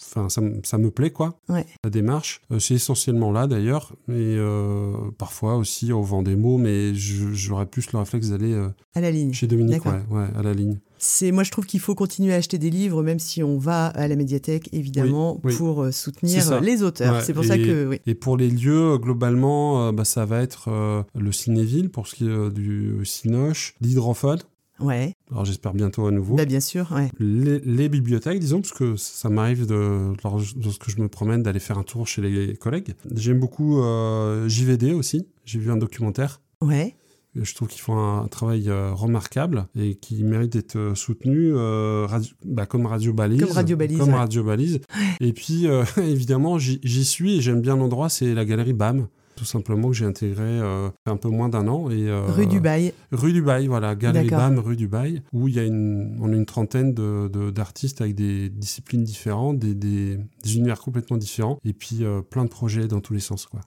enfin, 0.00 0.28
ça, 0.28 0.40
me- 0.40 0.60
ça 0.62 0.78
me 0.78 0.90
plaît 0.90 1.10
quoi. 1.10 1.38
Ouais. 1.48 1.66
La 1.82 1.90
démarche, 1.90 2.40
Euh, 2.52 2.58
c'est 2.60 2.74
essentiellement 2.74 3.32
là 3.32 3.46
d'ailleurs, 3.48 3.92
et 4.08 4.12
euh, 4.38 4.92
parfois 5.18 5.56
aussi 5.56 5.92
on 5.92 6.00
vend 6.02 6.22
des 6.22 6.36
mots, 6.36 6.56
mais 6.58 6.94
j'aurais 6.94 7.66
plus 7.66 7.90
le 7.92 7.98
réflexe 7.98 8.28
d'aller 8.30 8.52
euh, 8.52 8.68
À 8.94 9.00
la 9.00 9.10
ligne. 9.10 9.32
chez 9.32 9.48
Dominique, 9.48 9.84
ouais, 9.84 10.00
ouais, 10.10 10.26
à 10.36 10.42
la 10.42 10.54
ligne. 10.54 10.78
C'est 10.98 11.32
moi 11.32 11.42
je 11.42 11.50
trouve 11.50 11.66
qu'il 11.66 11.80
faut 11.80 11.94
continuer 11.94 12.32
à 12.32 12.36
acheter 12.36 12.56
des 12.58 12.70
livres 12.70 13.02
même 13.02 13.18
si 13.18 13.42
on 13.42 13.58
va 13.58 13.86
à 13.88 14.08
la 14.08 14.16
médiathèque 14.16 14.68
évidemment 14.72 15.34
Oui, 15.44 15.52
oui. 15.52 15.56
pour 15.56 15.86
soutenir 15.92 16.40
ça. 16.42 16.60
les 16.60 16.82
auteurs. 16.84 17.14
Ouais, 17.16 17.22
c'est 17.22 17.34
pour 17.34 17.44
ça 17.44 17.56
et- 17.56 17.62
que 17.62 17.86
oui. 17.88 18.00
Et 18.06 18.14
pour 18.14 18.36
les 18.36 18.48
lieux, 18.48 18.96
globalement, 18.98 19.88
euh, 19.88 19.92
bah, 19.92 20.04
ça 20.04 20.24
va 20.24 20.40
être 20.40 20.68
euh, 20.68 21.02
le 21.16 21.32
Cinéville 21.32 21.90
pour 21.90 22.06
ce 22.06 22.14
qui 22.14 22.24
est 22.26 22.28
euh, 22.30 22.50
du 22.50 23.04
Cinoche, 23.04 23.74
l'Hydrophone. 23.80 24.38
Ouais. 24.80 25.14
Alors 25.30 25.44
j'espère 25.44 25.72
bientôt 25.72 26.06
à 26.06 26.10
nouveau. 26.10 26.36
Bah 26.36 26.44
bien 26.44 26.60
sûr, 26.60 26.90
ouais. 26.92 27.08
Les, 27.18 27.60
les 27.60 27.88
bibliothèques, 27.88 28.38
disons, 28.40 28.60
parce 28.60 28.72
que 28.72 28.96
ça 28.96 29.28
m'arrive 29.30 29.66
de, 29.66 30.12
lors- 30.22 30.42
lorsque 30.62 30.90
je 30.90 31.00
me 31.00 31.08
promène 31.08 31.42
d'aller 31.42 31.60
faire 31.60 31.78
un 31.78 31.82
tour 31.82 32.06
chez 32.06 32.20
les 32.22 32.56
collègues. 32.56 32.94
J'aime 33.14 33.40
beaucoup 33.40 33.80
euh, 33.80 34.48
JVD 34.48 34.92
aussi. 34.92 35.26
J'ai 35.44 35.58
vu 35.58 35.70
un 35.70 35.76
documentaire. 35.76 36.40
Ouais. 36.60 36.94
Je 37.34 37.54
trouve 37.54 37.68
qu'ils 37.68 37.82
font 37.82 37.98
un, 37.98 38.26
travail 38.28 38.70
euh, 38.70 38.92
remarquable 38.94 39.66
et 39.78 39.94
qui 39.96 40.24
mérite 40.24 40.52
d'être 40.54 40.76
euh, 40.76 40.94
soutenu 40.94 41.52
euh, 41.54 42.06
radio- 42.08 42.32
bah, 42.46 42.64
comme 42.64 42.86
Radio 42.86 43.12
Balise. 43.12 43.42
Comme 43.42 43.52
Radio 43.52 43.76
Balise, 43.76 43.98
Comme 43.98 44.08
ouais. 44.08 44.14
Radio 44.14 44.42
Balise. 44.42 44.80
Et 45.20 45.32
puis, 45.34 45.66
évidemment, 45.98 46.58
j'y 46.58 47.04
suis 47.04 47.36
et 47.36 47.40
j'aime 47.42 47.60
bien 47.60 47.76
l'endroit, 47.76 48.08
c'est 48.08 48.32
la 48.34 48.44
galerie 48.46 48.72
BAM. 48.72 49.08
Tout 49.36 49.44
simplement 49.44 49.88
que 49.88 49.94
j'ai 49.94 50.06
intégré 50.06 50.42
euh, 50.44 50.88
un 51.06 51.16
peu 51.16 51.28
moins 51.28 51.48
d'un 51.48 51.68
an. 51.68 51.90
Et, 51.90 52.08
euh, 52.08 52.24
Rue 52.26 52.46
du 52.46 52.58
Bail. 52.60 52.92
Rue 53.12 53.32
du 53.32 53.42
Bail, 53.42 53.66
voilà, 53.66 53.94
Galerie. 53.94 54.28
BAM, 54.30 54.58
rue 54.58 54.76
du 54.76 54.88
Bail, 54.88 55.22
où 55.32 55.46
il 55.46 55.54
y 55.54 55.58
a 55.58 55.64
une, 55.64 56.16
on 56.20 56.32
a 56.32 56.34
une 56.36 56.46
trentaine 56.46 56.94
de- 56.94 57.28
de- 57.28 57.50
d'artistes 57.50 58.00
avec 58.00 58.14
des 58.14 58.48
disciplines 58.48 59.04
différentes, 59.04 59.58
des, 59.58 59.74
des- 59.74 60.18
des 60.42 60.56
univers 60.56 60.80
complètement 60.80 61.16
différents, 61.18 61.58
et 61.64 61.72
puis 61.74 61.98
euh, 62.02 62.22
plein 62.22 62.44
de 62.44 62.50
projets 62.50 62.88
dans 62.88 63.00
tous 63.00 63.12
les 63.12 63.20
sens, 63.20 63.46
quoi. 63.46 63.60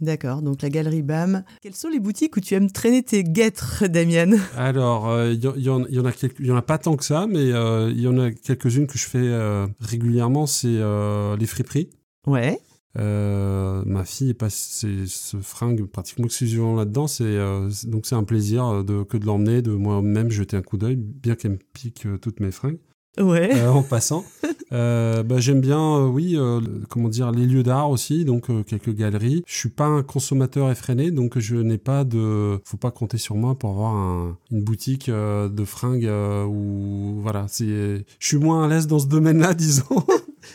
D'accord, 0.00 0.42
donc 0.42 0.62
la 0.62 0.68
galerie 0.68 1.02
BAM. 1.02 1.44
Quelles 1.62 1.76
sont 1.76 1.88
les 1.88 2.00
boutiques 2.00 2.36
où 2.36 2.40
tu 2.40 2.54
aimes 2.54 2.72
traîner 2.72 3.04
tes 3.04 3.22
guêtres, 3.22 3.86
Damien 3.86 4.30
Alors, 4.56 5.08
euh, 5.08 5.32
il 5.32 5.38
y, 5.38 5.60
y 5.60 5.64
y 5.66 5.68
en 6.00 6.04
a 6.04 6.10
quelques- 6.10 6.40
y 6.40 6.50
en 6.50 6.56
a 6.56 6.62
pas 6.62 6.78
tant 6.78 6.96
que 6.96 7.04
ça, 7.04 7.28
mais 7.28 7.52
euh, 7.52 7.88
il 7.94 8.00
y 8.00 8.08
en 8.08 8.18
a 8.18 8.32
quelques-unes 8.32 8.88
que 8.88 8.98
je 8.98 9.06
fais 9.06 9.18
euh, 9.22 9.68
régulièrement, 9.78 10.46
c'est 10.46 10.66
euh, 10.68 11.36
les 11.36 11.46
friperies. 11.46 11.90
Ouais. 12.26 12.58
Euh, 12.98 13.82
ma 13.86 14.04
fille 14.04 14.34
passe, 14.34 14.54
c'est- 14.54 15.06
se 15.06 15.38
fringue 15.38 15.84
pratiquement 15.86 16.26
exclusivement 16.26 16.74
là-dedans. 16.76 17.06
C'est 17.06 17.24
euh, 17.24 17.70
donc 17.84 18.04
c'est 18.06 18.14
un 18.14 18.24
plaisir 18.24 18.66
euh, 18.66 18.82
de, 18.82 19.02
que 19.02 19.16
de 19.16 19.24
l'emmener, 19.26 19.62
de 19.62 19.72
moi-même 19.72 20.30
jeter 20.30 20.56
un 20.56 20.62
coup 20.62 20.76
d'œil, 20.76 20.96
bien 20.96 21.34
qu'elle 21.34 21.52
me 21.52 21.58
pique 21.72 22.06
euh, 22.06 22.18
toutes 22.18 22.40
mes 22.40 22.50
fringues 22.50 22.78
Ouais. 23.20 23.50
euh, 23.54 23.68
en 23.70 23.82
passant. 23.82 24.24
Euh, 24.72 25.22
bah, 25.22 25.36
J'aime 25.38 25.60
bien, 25.60 26.06
oui, 26.06 26.34
euh, 26.36 26.60
comment 26.88 27.10
dire, 27.10 27.30
les 27.30 27.44
lieux 27.46 27.62
d'art 27.62 27.90
aussi, 27.90 28.24
donc 28.24 28.48
euh, 28.48 28.62
quelques 28.62 28.94
galeries. 28.94 29.42
Je 29.46 29.54
suis 29.54 29.68
pas 29.68 29.84
un 29.84 30.02
consommateur 30.02 30.70
effréné, 30.70 31.10
donc 31.10 31.38
je 31.38 31.56
n'ai 31.56 31.76
pas 31.76 32.04
de, 32.04 32.58
faut 32.64 32.78
pas 32.78 32.90
compter 32.90 33.18
sur 33.18 33.34
moi 33.36 33.54
pour 33.58 33.68
avoir 33.70 33.94
un- 33.94 34.38
une 34.50 34.62
boutique 34.64 35.10
euh, 35.10 35.50
de 35.50 35.64
fringues 35.66 36.06
euh, 36.06 36.44
où, 36.46 37.20
voilà, 37.20 37.44
c'est, 37.48 38.04
je 38.18 38.26
suis 38.26 38.38
moins 38.38 38.64
à 38.64 38.68
l'aise 38.68 38.86
dans 38.86 38.98
ce 38.98 39.08
domaine-là, 39.08 39.52
disons. 39.54 39.84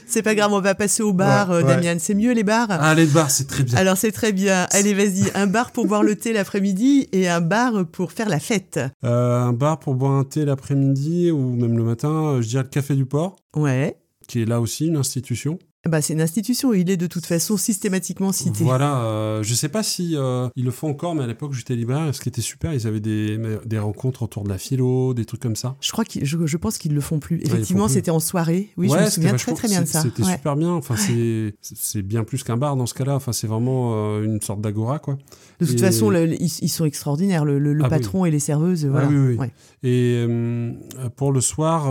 C'est 0.06 0.22
pas 0.22 0.36
grave, 0.36 0.52
on 0.54 0.62
va 0.62 0.76
passer 0.76 1.04
au 1.04 1.14
bar, 1.14 1.50
Ouais, 1.50 1.56
euh, 1.56 1.64
ouais. 1.64 1.76
Damien. 1.82 1.98
C'est 2.00 2.14
mieux 2.16 2.34
les 2.34 2.44
bars? 2.44 2.68
Ah, 2.70 2.94
les 2.96 3.06
bars, 3.06 3.32
c'est 3.32 3.48
très 3.48 3.64
bien. 3.64 3.78
Alors 3.78 3.98
c'est 3.98 4.12
très 4.12 4.32
bien. 4.32 4.68
Allez, 4.72 4.94
vas-y. 4.94 5.32
Un 5.36 5.48
bar 5.48 5.72
pour 5.72 5.86
boire 5.88 6.04
le 6.04 6.16
thé 6.16 6.34
l'après-midi 6.34 7.08
et 7.12 7.28
un 7.28 7.42
bar 7.42 7.86
pour 7.92 8.12
faire 8.12 8.30
la 8.30 8.40
fête. 8.40 8.80
Euh, 9.04 9.38
un 9.40 9.54
bar 9.54 9.80
pour 9.80 9.96
boire 9.96 10.14
un 10.14 10.24
thé 10.24 10.46
l'après-midi 10.46 11.32
ou 11.32 11.54
même 11.56 11.78
le 11.78 11.84
matin, 11.84 12.10
euh, 12.12 12.42
je 12.42 12.48
dirais 12.48 12.64
le 12.64 12.70
Café 12.70 12.96
du 12.96 13.06
Port, 13.06 13.36
Ouais. 13.56 13.96
qui 14.28 14.42
est 14.42 14.46
là 14.46 14.60
aussi 14.62 14.88
une 14.88 14.98
institution. 14.98 15.58
Bah, 15.88 16.02
c'est 16.02 16.14
une 16.14 16.22
institution 16.22 16.74
il 16.74 16.90
est 16.90 16.98
de 16.98 17.08
toute 17.08 17.26
façon 17.26 17.56
systématiquement 17.56 18.32
cité. 18.34 18.64
Voilà, 18.64 19.04
euh, 19.04 19.44
je 19.44 19.54
sais 19.54 19.70
pas 19.70 19.84
si 19.84 20.18
euh, 20.18 20.50
ils 20.58 20.66
le 20.66 20.72
font 20.72 20.90
encore, 20.90 21.16
mais 21.16 21.24
à 21.24 21.28
l'époque 21.28 21.54
j'étais 21.54 21.76
libraire, 21.76 22.14
ce 22.14 22.20
qui 22.20 22.28
était 22.28 22.42
super, 22.42 22.74
ils 22.74 22.88
avaient 22.88 23.00
des, 23.00 23.40
des 23.66 23.80
rencontres 23.80 24.24
autour 24.24 24.44
de 24.44 24.50
la 24.50 24.58
philo, 24.58 25.14
des 25.14 25.24
trucs 25.24 25.42
comme 25.42 25.56
ça. 25.56 25.78
Je 25.80 25.92
crois 25.92 26.04
qu'ils, 26.04 26.26
je, 26.26 26.46
je 26.46 26.58
pense 26.58 26.78
qu'ils 26.78 26.94
le 26.94 27.00
font 27.00 27.20
plus. 27.20 27.40
Effectivement, 27.44 27.88
c'était 27.88 28.12
en 28.12 28.20
soirée. 28.20 28.70
Oui, 28.76 28.90
je 28.90 28.98
me 28.98 29.10
souviens 29.10 29.36
très 29.36 29.54
très 29.54 29.68
bien 29.70 29.82
de 29.82 29.88
ça. 29.88 30.02
C'était 30.02 30.24
Ouais. 30.24 30.34
super 30.34 30.56
bien. 30.58 30.72
Enfin, 30.72 30.98
c'est 30.98 31.56
c'est 31.62 32.02
bien 32.02 32.24
plus 32.26 32.44
qu'un 32.44 32.58
bar 32.58 32.76
dans 32.76 32.86
ce 32.88 32.94
cas-là. 32.96 33.16
Enfin, 33.16 33.32
c'est 33.32 33.48
vraiment 33.48 33.94
euh, 33.96 34.24
une 34.24 34.42
sorte 34.42 34.60
d'agora, 34.60 35.00
quoi. 35.00 35.18
De 35.62 35.66
toute 35.66 35.76
Et- 35.76 35.78
façon, 35.78 36.10
le- 36.10 36.26
le- 36.26 36.42
ils, 36.42 36.52
ils 36.64 36.70
sont 36.70 36.86
extraordinaires. 36.86 37.46
Le, 37.46 37.60
Ah 37.80 37.84
oui. 37.84 37.90
patron 37.90 38.26
et 38.26 38.32
les 38.32 38.40
serveuses, 38.40 38.86
voilà. 38.86 39.08
oui, 39.08 39.38
oui. 39.40 39.48
Et 39.84 40.26
euh, 40.28 40.74
pour 41.16 41.32
le 41.32 41.40
soir, 41.40 41.86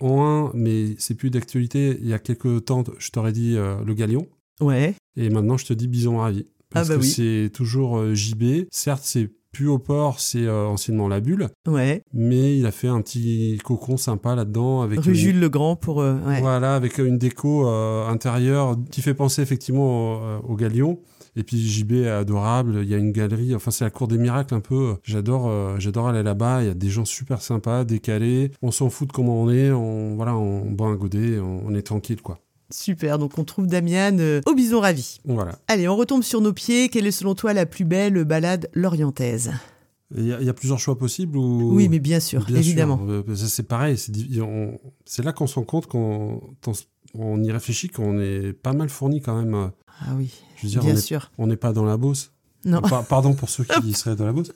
en 0.00 0.24
un, 0.24 0.50
mais 0.54 0.94
c'est 0.98 1.14
plus 1.14 1.30
d'actualité. 1.30 1.98
Il 2.00 2.08
y 2.08 2.12
a 2.14 2.18
quelques 2.18 2.64
temps, 2.64 2.84
je 2.98 3.10
t'aurais 3.10 3.32
dit 3.32 3.56
euh, 3.56 3.76
le 3.84 3.94
Galion. 3.94 4.26
Ouais. 4.60 4.94
Et 5.16 5.30
maintenant, 5.30 5.56
je 5.56 5.66
te 5.66 5.72
dis 5.72 5.88
bison 5.88 6.18
ravi. 6.18 6.46
Parce 6.70 6.88
Ah 6.88 6.92
bah 6.94 6.98
que 6.98 7.04
oui. 7.04 7.08
c'est 7.10 7.50
toujours 7.52 7.98
euh, 7.98 8.14
JB. 8.14 8.66
Certes, 8.70 9.02
c'est 9.04 9.30
plus 9.52 9.66
au 9.66 9.78
port, 9.80 10.20
c'est 10.20 10.44
euh, 10.46 10.66
anciennement 10.66 11.08
la 11.08 11.18
bulle. 11.20 11.48
Ouais. 11.66 12.02
Mais 12.12 12.56
il 12.56 12.66
a 12.66 12.70
fait 12.70 12.86
un 12.86 13.00
petit 13.02 13.58
cocon 13.64 13.96
sympa 13.96 14.36
là-dedans. 14.36 14.82
avec 14.82 15.00
Rue 15.00 15.08
une- 15.10 15.14
Jules 15.16 15.40
Legrand 15.40 15.74
pour. 15.74 16.00
euh, 16.00 16.18
ouais. 16.26 16.40
Voilà, 16.40 16.76
avec 16.76 16.98
une 16.98 17.18
déco 17.18 17.66
euh, 17.68 18.06
intérieure 18.06 18.76
qui 18.92 19.02
fait 19.02 19.14
penser 19.14 19.42
effectivement 19.42 20.38
au, 20.44 20.52
au 20.52 20.56
Galion. 20.56 21.00
Et 21.36 21.42
puis 21.44 21.58
JB 21.58 21.92
est 21.92 22.08
adorable, 22.08 22.80
il 22.82 22.88
y 22.88 22.94
a 22.94 22.98
une 22.98 23.12
galerie, 23.12 23.54
enfin 23.54 23.70
c'est 23.70 23.84
la 23.84 23.90
cour 23.90 24.08
des 24.08 24.18
miracles 24.18 24.54
un 24.54 24.60
peu. 24.60 24.96
J'adore 25.04 25.48
euh, 25.48 25.76
j'adore 25.78 26.08
aller 26.08 26.22
là-bas, 26.22 26.62
il 26.62 26.66
y 26.66 26.70
a 26.70 26.74
des 26.74 26.88
gens 26.90 27.04
super 27.04 27.40
sympas, 27.40 27.84
décalés. 27.84 28.50
On 28.62 28.70
s'en 28.70 28.90
fout 28.90 29.08
de 29.08 29.12
comment 29.12 29.40
on 29.42 29.50
est, 29.50 29.70
on 29.70 30.16
voilà, 30.16 30.36
on 30.36 30.70
boit 30.70 30.88
un 30.88 30.96
godet, 30.96 31.38
on, 31.38 31.62
on 31.66 31.74
est 31.74 31.82
tranquille 31.82 32.20
quoi. 32.22 32.40
Super. 32.72 33.18
Donc 33.18 33.36
on 33.38 33.44
trouve 33.44 33.66
Damian 33.66 34.16
euh, 34.18 34.40
au 34.46 34.54
bison 34.54 34.80
ravi. 34.80 35.18
Voilà. 35.24 35.58
Allez, 35.68 35.88
on 35.88 35.96
retombe 35.96 36.22
sur 36.22 36.40
nos 36.40 36.52
pieds. 36.52 36.88
Quelle 36.88 37.06
est 37.06 37.10
selon 37.10 37.34
toi 37.34 37.52
la 37.52 37.66
plus 37.66 37.84
belle 37.84 38.24
balade 38.24 38.68
lorientaise? 38.74 39.52
Il 40.16 40.26
y, 40.26 40.32
a- 40.32 40.40
il 40.40 40.46
y 40.46 40.48
a 40.48 40.52
plusieurs 40.54 40.80
choix 40.80 40.98
possibles 40.98 41.36
ou 41.38 41.72
Oui, 41.74 41.88
mais 41.88 42.00
bien 42.00 42.18
sûr, 42.18 42.44
Bien 42.44 42.56
évidemment. 42.56 42.98
Euh, 43.08 43.22
c'est 43.36 43.62
pareil, 43.68 43.96
c'est 45.04 45.24
là 45.24 45.32
qu'on 45.32 45.46
se 45.46 45.54
rend 45.54 45.62
compte 45.64 45.86
on, 45.94 46.40
s- 46.72 46.88
on 47.14 47.40
y 47.42 47.50
réfléchit 47.52 47.88
qu'on 47.88 48.18
est 48.20 48.52
pas 48.52 48.72
mal 48.72 48.88
fourni 48.88 49.20
quand 49.20 49.36
même. 49.40 49.70
Ah 50.00 50.12
oui, 50.16 50.30
Je 50.56 50.62
veux 50.64 50.68
dire, 50.70 50.80
bien 50.82 50.94
on 50.94 50.96
est- 50.96 51.00
sûr. 51.00 51.30
on 51.38 51.46
n'est 51.46 51.56
pas 51.56 51.72
dans 51.72 51.84
la 51.84 51.96
Beauce. 51.96 52.32
Non. 52.64 52.80
Pa- 52.82 53.02
Pardon 53.02 53.34
pour 53.34 53.48
ceux 53.50 53.64
qui 53.64 53.92
seraient 53.94 54.16
dans 54.16 54.26
la 54.26 54.32
Beauce. 54.32 54.52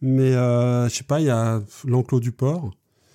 Mais 0.00 0.34
euh, 0.34 0.88
je 0.88 0.94
sais 0.96 1.04
pas, 1.04 1.20
il 1.20 1.26
y 1.26 1.30
a 1.30 1.62
l'enclos 1.86 2.20
du 2.20 2.32
port, 2.32 2.70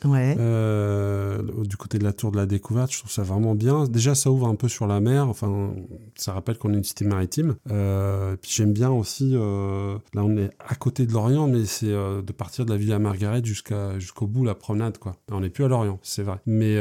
Euh, 0.06 1.42
du 1.64 1.78
côté 1.78 1.98
de 1.98 2.04
la 2.04 2.14
tour 2.14 2.32
de 2.32 2.38
la 2.38 2.46
découverte. 2.46 2.92
Je 2.92 3.00
trouve 3.00 3.12
ça 3.12 3.24
vraiment 3.24 3.56
bien. 3.56 3.86
Déjà, 3.86 4.16
ça 4.16 4.32
ouvre 4.32 4.48
un 4.48 4.56
peu 4.56 4.68
sur 4.68 4.88
la 4.88 5.00
mer. 5.00 5.28
Enfin, 5.28 5.74
ça 6.16 6.34
rappelle 6.34 6.58
qu'on 6.58 6.74
est 6.74 6.78
une 6.78 6.84
cité 6.84 7.06
maritime. 7.06 7.56
Euh, 7.72 8.36
puis 8.42 8.52
j'aime 8.54 8.74
bien 8.74 8.92
aussi. 8.92 9.32
euh, 9.34 9.98
là, 10.14 10.24
on 10.24 10.38
est 10.38 10.50
à 10.60 10.76
côté 10.76 11.06
de 11.06 11.14
Lorient, 11.14 11.48
mais 11.48 11.66
c'est 11.66 11.88
de 11.88 12.32
partir 12.32 12.66
de 12.66 12.72
la 12.72 12.78
Villa 12.78 13.00
Margaret 13.00 13.42
jusqu'à 13.44 13.98
jusqu'au 14.00 14.28
bout 14.28 14.44
la 14.44 14.56
promenade, 14.56 14.98
quoi. 14.98 15.16
On 15.32 15.42
n'est 15.42 15.50
plus 15.50 15.64
à 15.64 15.68
Lorient, 15.68 16.00
c'est 16.04 16.24
vrai. 16.24 16.40
Mais 16.46 16.78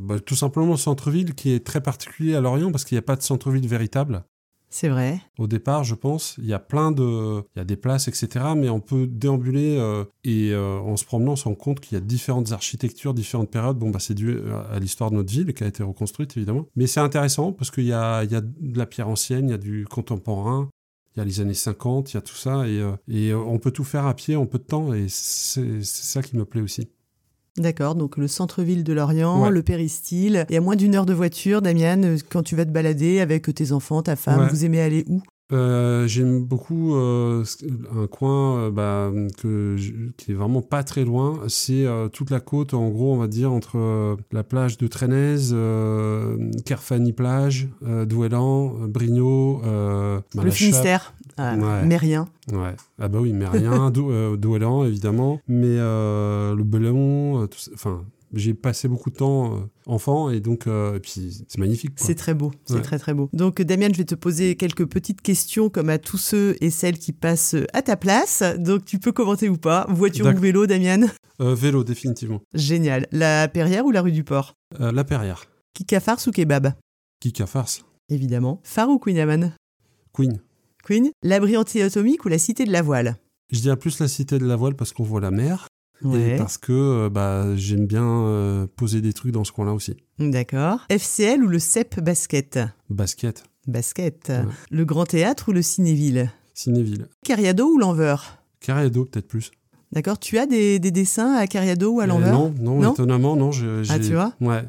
bah, 0.00 0.18
tout 0.20 0.36
simplement 0.36 0.72
le 0.72 0.76
centre-ville 0.76 1.34
qui 1.34 1.52
est 1.52 1.64
très 1.64 1.80
particulier 1.80 2.34
à 2.34 2.40
Lorient 2.40 2.70
parce 2.70 2.84
qu'il 2.84 2.96
n'y 2.96 3.00
a 3.00 3.02
pas 3.02 3.16
de 3.16 3.22
centre-ville 3.22 3.66
véritable. 3.66 4.24
C'est 4.78 4.90
vrai. 4.90 5.22
Au 5.38 5.46
départ, 5.46 5.84
je 5.84 5.94
pense, 5.94 6.34
il 6.36 6.44
y 6.44 6.52
a 6.52 6.58
plein 6.58 6.92
de, 6.92 7.42
il 7.54 7.58
y 7.58 7.62
a 7.62 7.64
des 7.64 7.76
places, 7.76 8.08
etc. 8.08 8.44
Mais 8.54 8.68
on 8.68 8.80
peut 8.80 9.06
déambuler 9.06 9.78
euh, 9.78 10.04
et 10.22 10.50
euh, 10.52 10.78
en 10.80 10.98
se 10.98 11.06
promenant, 11.06 11.32
on 11.32 11.36
se 11.36 11.44
rend 11.44 11.54
compte 11.54 11.80
qu'il 11.80 11.94
y 11.94 11.96
a 11.96 12.04
différentes 12.04 12.52
architectures, 12.52 13.14
différentes 13.14 13.50
périodes. 13.50 13.78
Bon, 13.78 13.88
bah, 13.88 14.00
c'est 14.00 14.12
dû 14.12 14.38
à 14.50 14.74
à 14.74 14.78
l'histoire 14.78 15.10
de 15.10 15.16
notre 15.16 15.32
ville 15.32 15.54
qui 15.54 15.64
a 15.64 15.66
été 15.66 15.82
reconstruite 15.82 16.36
évidemment. 16.36 16.66
Mais 16.76 16.86
c'est 16.86 17.00
intéressant 17.00 17.52
parce 17.52 17.70
qu'il 17.70 17.86
y 17.86 17.94
a, 17.94 18.24
y 18.24 18.34
a 18.34 18.42
de 18.42 18.78
la 18.78 18.84
pierre 18.84 19.08
ancienne, 19.08 19.48
il 19.48 19.52
y 19.52 19.54
a 19.54 19.58
du 19.58 19.86
contemporain. 19.86 20.68
Il 21.16 21.20
y 21.20 21.22
a 21.22 21.24
les 21.24 21.40
années 21.40 21.54
50, 21.54 22.12
il 22.12 22.16
y 22.16 22.18
a 22.18 22.20
tout 22.20 22.34
ça, 22.34 22.68
et, 22.68 22.78
euh, 22.78 22.92
et 23.08 23.30
euh, 23.30 23.38
on 23.38 23.58
peut 23.58 23.70
tout 23.70 23.84
faire 23.84 24.04
à 24.04 24.12
pied 24.12 24.36
en 24.36 24.44
peu 24.44 24.58
de 24.58 24.64
temps, 24.64 24.92
et 24.92 25.06
c'est 25.08 25.82
ça 25.82 26.20
qui 26.20 26.36
me 26.36 26.44
plaît 26.44 26.60
aussi. 26.60 26.90
D'accord, 27.58 27.94
donc 27.94 28.16
le 28.18 28.28
centre-ville 28.28 28.84
de 28.84 28.92
Lorient, 28.92 29.42
Ouais. 29.44 29.50
le 29.50 29.62
péristyle. 29.62 30.44
Et 30.50 30.56
à 30.56 30.60
moins 30.60 30.76
d'une 30.76 30.94
heure 30.94 31.06
de 31.06 31.14
voiture, 31.14 31.62
Damian, 31.62 32.02
euh, 32.02 32.16
quand 32.30 32.42
tu 32.42 32.54
vas 32.56 32.64
te 32.64 32.70
balader 32.70 33.20
avec 33.20 33.52
tes 33.54 33.72
enfants, 33.72 34.02
ta 34.02 34.14
femme, 34.16 34.40
Ouais. 34.40 34.48
vous 34.50 34.64
aimez 34.64 34.80
aller 34.80 35.04
où? 35.08 35.22
Euh, 35.52 36.08
J'aime 36.08 36.42
beaucoup 36.42 36.96
euh, 36.96 37.44
un 37.96 38.08
coin 38.08 38.58
euh, 38.58 38.70
bah, 38.72 39.12
que 39.38 39.76
je- 39.78 39.92
qui 40.16 40.32
est 40.32 40.34
vraiment 40.34 40.60
pas 40.60 40.82
très 40.82 41.04
loin. 41.04 41.38
C'est 41.46 41.86
toute 42.12 42.30
la 42.30 42.40
côte, 42.40 42.74
en 42.74 42.88
gros, 42.88 43.14
on 43.14 43.16
va 43.16 43.28
dire, 43.28 43.52
entre 43.52 44.16
la 44.32 44.42
plage 44.42 44.76
de 44.76 44.88
Trenez, 44.88 45.52
euh, 45.52 46.36
Kerfani 46.64 47.12
plage, 47.12 47.68
Douélan, 48.06 48.74
Brignot, 48.88 49.60
bah, 49.62 50.42
Le 50.42 50.50
Finistère, 50.50 51.14
ah, 51.36 51.56
Ouais. 51.56 51.98
Chape. 51.98 52.26
Ouais. 52.52 52.74
Ah 52.98 53.08
bah 53.08 53.18
oui, 53.20 53.32
mais 53.32 53.46
rien. 53.46 53.90
Dou- 53.90 54.10
euh, 54.10 54.86
évidemment. 54.86 55.40
Mais 55.48 55.76
euh, 55.78 56.54
le 56.54 56.64
Belon, 56.64 57.42
euh, 57.42 57.46
enfin... 57.74 58.04
J'ai 58.34 58.54
passé 58.54 58.88
beaucoup 58.88 59.08
de 59.08 59.14
temps 59.14 59.68
enfant 59.86 60.30
et 60.30 60.40
donc 60.40 60.66
euh, 60.66 60.96
et 60.96 61.00
puis 61.00 61.44
c'est 61.48 61.58
magnifique. 61.58 61.92
C'est 61.94 62.16
très 62.16 62.34
beau, 62.34 62.50
c'est 62.64 62.74
Ouais. 62.74 62.82
très 62.82 62.98
très 62.98 63.14
beau. 63.14 63.30
Donc 63.32 63.62
Damien, 63.62 63.86
je 63.92 63.98
vais 63.98 64.04
te 64.04 64.16
poser 64.16 64.56
quelques 64.56 64.84
petites 64.84 65.22
questions 65.22 65.70
comme 65.70 65.88
à 65.88 65.98
tous 65.98 66.18
ceux 66.18 66.56
et 66.60 66.70
celles 66.70 66.98
qui 66.98 67.12
passent 67.12 67.54
à 67.72 67.82
ta 67.82 67.96
place. 67.96 68.42
Donc 68.58 68.84
tu 68.84 68.98
peux 68.98 69.12
commenter 69.12 69.48
ou 69.48 69.56
pas. 69.56 69.86
Voiture 69.88 70.26
ou 70.26 70.36
vélo, 70.38 70.66
Damien? 70.66 71.06
Euh, 71.40 71.54
vélo 71.54 71.84
définitivement. 71.84 72.40
Génial. 72.52 73.06
La 73.12 73.46
Perrière 73.46 73.86
ou 73.86 73.92
la 73.92 74.02
rue 74.02 74.12
du 74.12 74.24
Port? 74.24 74.54
Euh, 74.80 74.90
la 74.90 75.04
Perrière. 75.04 75.44
Kika 75.72 76.00
farce 76.00 76.26
ou 76.26 76.32
kebab? 76.32 76.72
Kika 77.20 77.46
farce. 77.46 77.84
Évidemment. 78.08 78.60
Phare 78.64 78.90
ou 78.90 78.98
Queen 78.98 79.18
Amman? 79.20 79.52
Queen. 80.12 80.40
Queen 80.86 81.10
L'abri 81.24 81.56
anti-atomique 81.56 82.24
ou 82.24 82.28
la 82.28 82.38
cité 82.38 82.64
de 82.64 82.70
la 82.70 82.80
voile? 82.80 83.16
Je 83.50 83.58
dirais 83.60 83.76
plus 83.76 83.98
la 83.98 84.06
cité 84.06 84.38
de 84.38 84.46
la 84.46 84.54
voile 84.54 84.74
parce 84.76 84.92
qu'on 84.92 85.02
voit 85.02 85.20
la 85.20 85.32
mer 85.32 85.66
et 86.14 86.36
parce 86.36 86.58
que 86.58 86.72
euh, 86.72 87.08
bah, 87.10 87.56
j'aime 87.56 87.86
bien 87.86 88.04
euh, 88.06 88.66
poser 88.76 89.00
des 89.00 89.12
trucs 89.12 89.32
dans 89.32 89.42
ce 89.44 89.50
coin-là 89.50 89.72
aussi. 89.72 89.96
D'accord. 90.20 90.80
FCL 90.90 91.42
ou 91.42 91.48
le 91.48 91.58
CEP 91.58 91.98
basket? 92.00 92.60
Basket, 92.88 93.42
Basket. 93.66 94.28
Ouais. 94.28 94.44
Le 94.70 94.84
Grand 94.84 95.06
Théâtre 95.06 95.48
ou 95.48 95.52
le 95.52 95.62
Cinéville? 95.62 96.30
Cinéville. 96.54 97.08
Cariado 97.24 97.66
ou 97.66 97.78
l'Enveur? 97.78 98.38
Carriado 98.60 99.06
peut-être 99.06 99.26
plus. 99.26 99.50
D'accord. 99.90 100.18
Tu 100.20 100.38
as 100.38 100.46
des, 100.46 100.78
des 100.78 100.90
dessins 100.92 101.34
à 101.34 101.46
Cariado 101.48 101.94
ou 101.94 102.00
à 102.00 102.04
Euh, 102.04 102.06
l'Enveur? 102.06 102.32
non, 102.32 102.54
non, 102.60 102.80
Non? 102.80 102.92
étonnamment, 102.92 103.34
non. 103.34 103.50
je- 103.50 103.82
Ah, 103.90 103.98
tu 103.98 104.12
vois? 104.12 104.34
Ouais, 104.40 104.64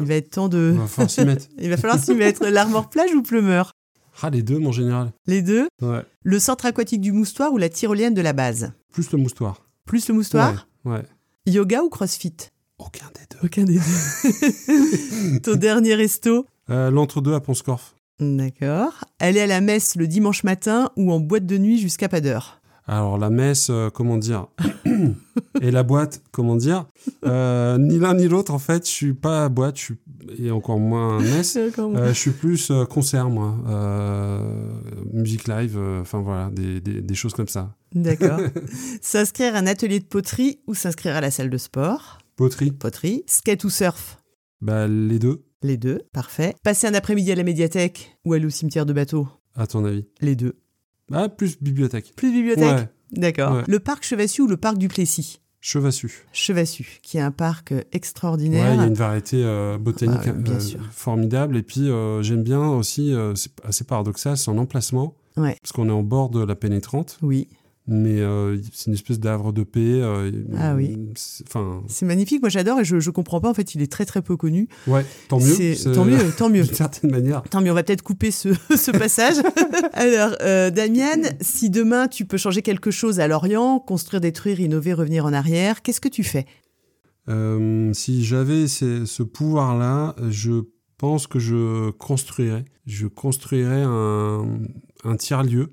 Il 0.00 0.06
va 0.06 0.14
être 0.14 0.30
temps 0.30 0.48
de. 0.48 0.70
il 0.74 0.78
va 0.78 0.86
falloir 0.86 1.10
s'y 1.10 1.24
mettre. 1.26 1.46
Il 1.58 1.68
va 1.68 1.76
falloir 1.76 1.98
s'y 2.02 2.14
mettre. 2.14 2.46
L'Armor 2.48 2.88
Plage 2.88 3.12
ou 3.14 3.22
Pleumeur 3.22 3.72
Ah, 4.22 4.30
les 4.30 4.42
deux, 4.42 4.58
mon 4.58 4.72
général. 4.72 5.12
Les 5.26 5.42
deux 5.42 5.68
Ouais. 5.80 6.02
Le 6.22 6.38
centre 6.38 6.66
aquatique 6.66 7.00
du 7.00 7.12
Moustoir 7.12 7.52
ou 7.52 7.58
la 7.58 7.68
tyrolienne 7.68 8.14
de 8.14 8.20
la 8.20 8.32
base 8.32 8.72
Plus 8.92 9.10
le 9.12 9.18
moustoir. 9.18 9.66
Plus 9.86 10.08
le 10.08 10.14
Moustoir 10.14 10.66
Ouais, 10.84 10.92
ouais. 10.92 11.02
Yoga 11.46 11.82
ou 11.82 11.88
CrossFit 11.88 12.34
Aucun 12.78 13.06
des 13.14 13.20
deux. 13.30 13.46
Aucun 13.46 13.64
des 13.64 13.78
deux. 13.78 15.40
Ton 15.42 15.54
dernier 15.56 15.94
resto 15.94 16.46
Euh, 16.70 16.90
L'entre-deux 16.90 17.34
à 17.34 17.40
Ponscorf. 17.40 17.94
D'accord. 18.20 19.04
Aller 19.18 19.40
à 19.40 19.46
la 19.46 19.60
messe 19.62 19.96
le 19.96 20.06
dimanche 20.06 20.44
matin 20.44 20.90
ou 20.96 21.12
en 21.12 21.20
boîte 21.20 21.46
de 21.46 21.56
nuit 21.58 21.78
jusqu'à 21.78 22.08
pas 22.08 22.20
d'heure 22.20 22.59
Alors, 22.86 23.18
la 23.18 23.30
messe, 23.30 23.68
euh, 23.70 23.90
comment 23.90 24.16
dire 24.18 24.48
Et 25.62 25.70
la 25.70 25.82
boîte, 25.82 26.22
comment 26.32 26.56
dire 26.56 26.86
Euh, 27.24 27.78
Ni 27.78 27.98
l'un 27.98 28.14
ni 28.14 28.28
l'autre, 28.28 28.52
en 28.52 28.58
fait, 28.58 28.86
je 28.86 28.90
suis 28.90 29.14
pas 29.14 29.48
boîte, 29.48 29.78
je 29.78 29.82
suis... 29.82 29.94
et 30.38 30.50
encore 30.50 30.78
moins 30.78 31.20
messe. 31.20 31.58
Euh, 31.78 32.08
je 32.08 32.18
suis 32.18 32.30
plus 32.30 32.72
concert, 32.88 33.28
moi. 33.30 33.54
Musique 35.12 35.48
live, 35.48 35.78
enfin 36.00 36.20
voilà, 36.20 36.50
des, 36.50 36.80
des, 36.80 37.00
des 37.00 37.14
choses 37.14 37.32
comme 37.34 37.48
ça. 37.48 37.74
D'accord. 37.94 38.40
s'inscrire 39.00 39.54
à 39.54 39.58
un 39.58 39.66
atelier 39.66 39.98
de 40.00 40.04
poterie 40.04 40.60
ou 40.66 40.74
s'inscrire 40.74 41.16
à 41.16 41.20
la 41.20 41.30
salle 41.30 41.50
de 41.50 41.58
sport 41.58 42.18
Poterie, 42.36 42.70
Poterie. 42.72 43.24
Skate 43.26 43.64
ou 43.64 43.70
surf 43.70 44.18
bah, 44.60 44.86
les 44.88 45.18
deux, 45.18 45.44
Les 45.62 45.76
deux. 45.76 46.02
Parfait. 46.12 46.54
Passer 46.62 46.86
un 46.86 46.94
après-midi 46.94 47.32
à 47.32 47.34
la 47.34 47.42
médiathèque 47.42 48.16
ou 48.24 48.32
aller 48.34 48.46
au 48.46 48.50
cimetière 48.50 48.86
de 48.86 48.92
bateau 48.92 49.28
à 49.56 49.66
ton 49.66 49.84
avis 49.84 50.06
Les 50.20 50.36
deux. 50.36 50.54
Ah, 51.12 51.28
plus 51.28 51.60
bibliothèque. 51.60 52.12
Plus 52.16 52.32
bibliothèque 52.32 52.64
Ouais, 52.78 52.88
D'accord. 53.12 53.56
Ouais. 53.56 53.62
Le 53.66 53.78
parc 53.80 54.04
Chevassu 54.04 54.42
ou 54.42 54.46
le 54.46 54.56
parc 54.56 54.78
du 54.78 54.88
Plessis? 54.88 55.40
Chevassu. 55.60 56.24
Chevassu, 56.32 57.00
qui 57.02 57.18
est 57.18 57.20
un 57.20 57.30
parc 57.32 57.72
euh, 57.72 57.76
Ouais, 57.76 57.86
extraordinaire. 57.92 58.72
il 58.74 58.80
y 58.80 58.82
a 58.82 58.86
une 58.86 58.94
variété 58.94 59.42
euh, 59.44 59.76
botanique 59.76 60.20
Ah, 60.26 60.32
bien 60.32 60.54
euh, 60.54 60.78
formidable. 60.90 61.56
Et 61.58 61.62
puis, 61.62 61.90
euh, 61.90 62.22
j'aime 62.22 62.42
bien 62.42 62.66
aussi, 62.68 63.14
c'est 63.34 63.50
assez 63.64 63.84
paradoxal, 63.84 64.36
son 64.38 64.56
emplacement. 64.58 65.14
Ouais. 65.36 65.56
Parce 65.62 65.72
qu'on 65.72 65.88
est 65.88 65.92
en 65.92 66.02
bord 66.02 66.30
de 66.30 66.42
la 66.42 66.54
pénétrante, 66.54 67.18
Oui, 67.22 67.48
mais 67.86 68.20
euh, 68.20 68.56
c'est 68.72 68.86
une 68.86 68.92
espèce 68.94 69.18
d'havre 69.18 69.52
de 69.52 69.62
paix. 69.64 69.80
euh, 69.80 70.30
Ah 70.56 70.74
oui. 70.76 70.96
c'est- 71.16 71.44
Enfin, 71.48 71.82
c'est 71.88 72.06
magnifique. 72.06 72.40
Moi, 72.40 72.48
j'adore 72.48 72.78
et 72.80 72.84
je, 72.84 73.00
je 73.00 73.10
comprends 73.10 73.40
pas. 73.40 73.48
En 73.50 73.54
fait, 73.54 73.74
il 73.74 73.82
est 73.82 73.90
très 73.90 74.04
très 74.04 74.22
peu 74.22 74.36
connu. 74.36 74.68
ouais, 74.86 75.04
tant 75.28 75.40
mieux. 75.40 75.56
Tant 75.94 76.04
mieux, 76.04 76.18
tant 76.36 76.48
mieux. 76.50 76.62
D'une 76.64 76.74
certaine 76.74 77.10
manière. 77.10 77.42
Tant 77.50 77.60
mieux, 77.60 77.70
on 77.70 77.74
va 77.74 77.82
peut-être 77.82 78.02
couper 78.02 78.30
ce, 78.30 78.48
ce 78.76 78.90
passage. 78.90 79.36
Alors, 79.94 80.36
euh, 80.42 80.70
Damian, 80.70 81.22
si 81.40 81.68
demain 81.70 82.06
tu 82.06 82.26
peux 82.26 82.36
changer 82.36 82.62
quelque 82.62 82.90
chose 82.90 83.18
à 83.18 83.26
Lorient, 83.28 83.80
construire, 83.80 84.20
détruire, 84.20 84.60
innover, 84.60 84.92
revenir 84.92 85.24
en 85.26 85.32
arrière, 85.32 85.82
qu'est-ce 85.82 86.00
que 86.00 86.08
tu 86.08 86.22
fais? 86.22 86.46
Euh, 87.28 87.92
si 87.92 88.24
j'avais 88.24 88.66
ce, 88.68 89.04
ce 89.04 89.22
pouvoir-là, 89.22 90.14
je 90.30 90.62
pense 90.98 91.26
que 91.26 91.38
je 91.38 91.90
construirais. 91.90 92.64
Je 92.86 93.06
construirais 93.06 93.82
un, 93.84 94.44
un 95.04 95.16
tiers-lieu, 95.16 95.68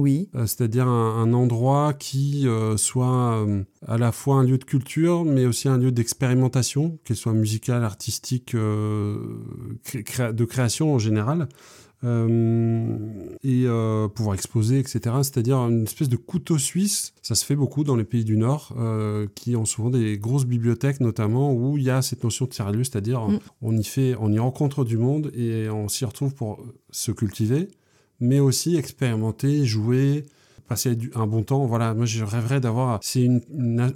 Oui, 0.00 0.30
euh, 0.34 0.46
c'est-à-dire 0.46 0.88
un, 0.88 1.22
un 1.22 1.32
endroit 1.34 1.92
qui 1.92 2.48
euh, 2.48 2.76
soit 2.78 3.34
euh, 3.46 3.62
à 3.86 3.98
la 3.98 4.12
fois 4.12 4.36
un 4.36 4.44
lieu 4.44 4.56
de 4.56 4.64
culture, 4.64 5.24
mais 5.26 5.44
aussi 5.44 5.68
un 5.68 5.76
lieu 5.76 5.92
d'expérimentation, 5.92 6.98
qu'elle 7.04 7.16
soit 7.18 7.34
musicale, 7.34 7.84
artistique, 7.84 8.54
de 8.56 10.44
création 10.44 10.94
en 10.94 10.98
général. 10.98 11.48
euh, 12.02 12.96
et 13.42 13.64
euh, 13.66 14.08
pouvoir 14.08 14.34
exposer, 14.34 14.78
etc. 14.78 15.00
C'est-à-dire 15.22 15.58
une 15.58 15.82
espèce 15.82 16.08
de 16.08 16.16
couteau 16.16 16.56
suisse. 16.56 17.12
Ça 17.20 17.34
se 17.34 17.44
fait 17.44 17.56
beaucoup 17.56 17.84
dans 17.84 17.94
les 17.96 18.04
pays 18.04 18.24
du 18.24 18.38
Nord, 18.38 18.74
euh, 18.78 19.26
qui 19.34 19.54
ont 19.54 19.66
souvent 19.66 19.90
des 19.90 20.16
grosses 20.18 20.46
bibliothèques, 20.46 21.00
notamment 21.00 21.52
où 21.52 21.76
il 21.76 21.84
y 21.84 21.90
a 21.90 22.00
cette 22.00 22.24
notion 22.24 22.46
de 22.46 22.50
tiers-lieu, 22.50 22.84
c'est-à-dire 22.84 23.20
Mm. 23.28 23.38
on 23.60 23.76
y 23.76 23.84
fait, 23.84 24.14
on 24.18 24.32
y 24.32 24.38
rencontre 24.38 24.84
du 24.84 24.96
monde 24.96 25.30
et 25.34 25.68
on 25.68 25.88
s'y 25.88 26.06
retrouve 26.06 26.34
pour 26.34 26.64
se 26.90 27.12
cultiver, 27.12 27.68
mais 28.20 28.40
aussi 28.40 28.76
expérimenter, 28.76 29.64
jouer 29.64 30.24
passer 30.70 30.96
un 31.16 31.26
bon 31.26 31.42
temps. 31.42 31.66
Voilà, 31.66 31.94
moi 31.94 32.06
je 32.06 32.24
rêverais 32.24 32.60
d'avoir. 32.60 33.00
C'est 33.02 33.22
une, 33.22 33.42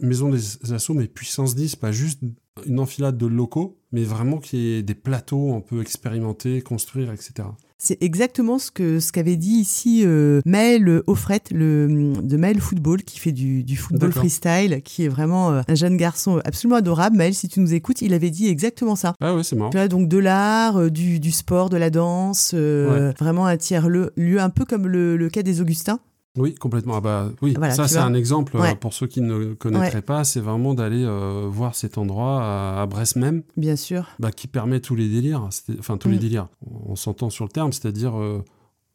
maison 0.02 0.28
des 0.28 0.72
assauts, 0.72 0.94
mais 0.94 1.06
puissance 1.06 1.54
10, 1.54 1.76
pas 1.76 1.92
juste 1.92 2.20
une 2.66 2.80
enfilade 2.80 3.16
de 3.16 3.26
locaux, 3.26 3.78
mais 3.92 4.02
vraiment 4.02 4.38
qu'il 4.38 4.58
y 4.58 4.74
ait 4.74 4.82
des 4.82 4.94
plateaux 4.94 5.52
on 5.52 5.60
peut 5.60 5.80
expérimenter, 5.80 6.62
construire, 6.62 7.12
etc. 7.12 7.48
C'est 7.78 8.02
exactement 8.02 8.58
ce 8.58 8.70
que 8.70 9.00
ce 9.00 9.12
qu'avait 9.12 9.36
dit 9.36 9.56
ici 9.56 10.02
euh, 10.06 10.40
Maël 10.46 11.02
Offret, 11.06 11.40
le 11.50 12.12
de 12.22 12.36
Maël 12.36 12.60
Football, 12.60 13.02
qui 13.02 13.18
fait 13.18 13.32
du, 13.32 13.62
du 13.64 13.76
football 13.76 14.10
freestyle, 14.12 14.80
qui 14.82 15.04
est 15.04 15.08
vraiment 15.08 15.50
euh, 15.52 15.62
un 15.68 15.74
jeune 15.74 15.96
garçon 15.96 16.40
absolument 16.44 16.76
adorable. 16.76 17.16
Maël, 17.16 17.34
si 17.34 17.48
tu 17.48 17.60
nous 17.60 17.74
écoutes, 17.74 18.00
il 18.00 18.14
avait 18.14 18.30
dit 18.30 18.48
exactement 18.48 18.96
ça. 18.96 19.14
Ah 19.20 19.34
ouais, 19.34 19.42
c'est 19.42 19.56
marrant. 19.56 19.70
Tu 19.70 19.76
vois, 19.76 19.88
donc 19.88 20.08
de 20.08 20.18
l'art, 20.18 20.76
euh, 20.78 20.90
du, 20.90 21.20
du 21.20 21.32
sport, 21.32 21.68
de 21.68 21.76
la 21.76 21.90
danse, 21.90 22.52
euh, 22.54 23.12
vraiment 23.18 23.46
un 23.46 23.56
tiers 23.56 23.88
lieu, 23.88 24.12
lieu 24.16 24.40
un 24.40 24.50
peu 24.50 24.64
comme 24.64 24.86
le, 24.86 25.16
le 25.16 25.28
cas 25.28 25.42
des 25.42 25.60
Augustins. 25.60 25.98
Oui, 26.36 26.54
complètement. 26.56 26.96
Ah 26.96 27.00
bah 27.00 27.30
oui, 27.42 27.54
Voilà, 27.56 27.72
ça 27.74 27.86
c'est 27.86 27.98
un 27.98 28.12
exemple 28.14 28.56
euh, 28.56 28.60
Ouais. 28.60 28.74
pour 28.74 28.92
ceux 28.92 29.06
qui 29.06 29.20
ne 29.20 29.54
connaîtraient 29.54 30.02
pas. 30.02 30.24
C'est 30.24 30.40
vraiment 30.40 30.74
d'aller 30.74 31.04
euh, 31.04 31.46
voir 31.48 31.74
cet 31.76 31.96
endroit 31.96 32.42
à, 32.42 32.82
à 32.82 32.86
Brest 32.86 33.16
même, 33.16 33.42
Bien 33.56 33.76
sûr. 33.76 34.08
bah, 34.18 34.32
qui 34.32 34.48
permet 34.48 34.80
tous 34.80 34.96
les 34.96 35.08
délires. 35.08 35.48
Enfin 35.78 35.96
tous 35.96 36.08
les 36.08 36.16
Mm. 36.16 36.20
délires. 36.20 36.48
On 36.86 36.96
s'entend 36.96 37.30
sur 37.30 37.44
le 37.44 37.50
terme, 37.50 37.72
c'est-à-dire 37.72 38.18
euh, 38.18 38.42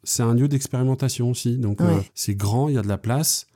c'est 0.04 0.22
un 0.22 0.34
lieu 0.34 0.48
d'expérimentation 0.48 1.30
aussi. 1.30 1.56
Donc 1.56 1.80
euh, 1.80 2.00
c'est 2.14 2.34
grand, 2.34 2.68
il 2.68 2.74
y 2.74 2.78
a 2.78 2.82
de 2.82 2.88
la 2.88 2.98
place. 2.98 3.46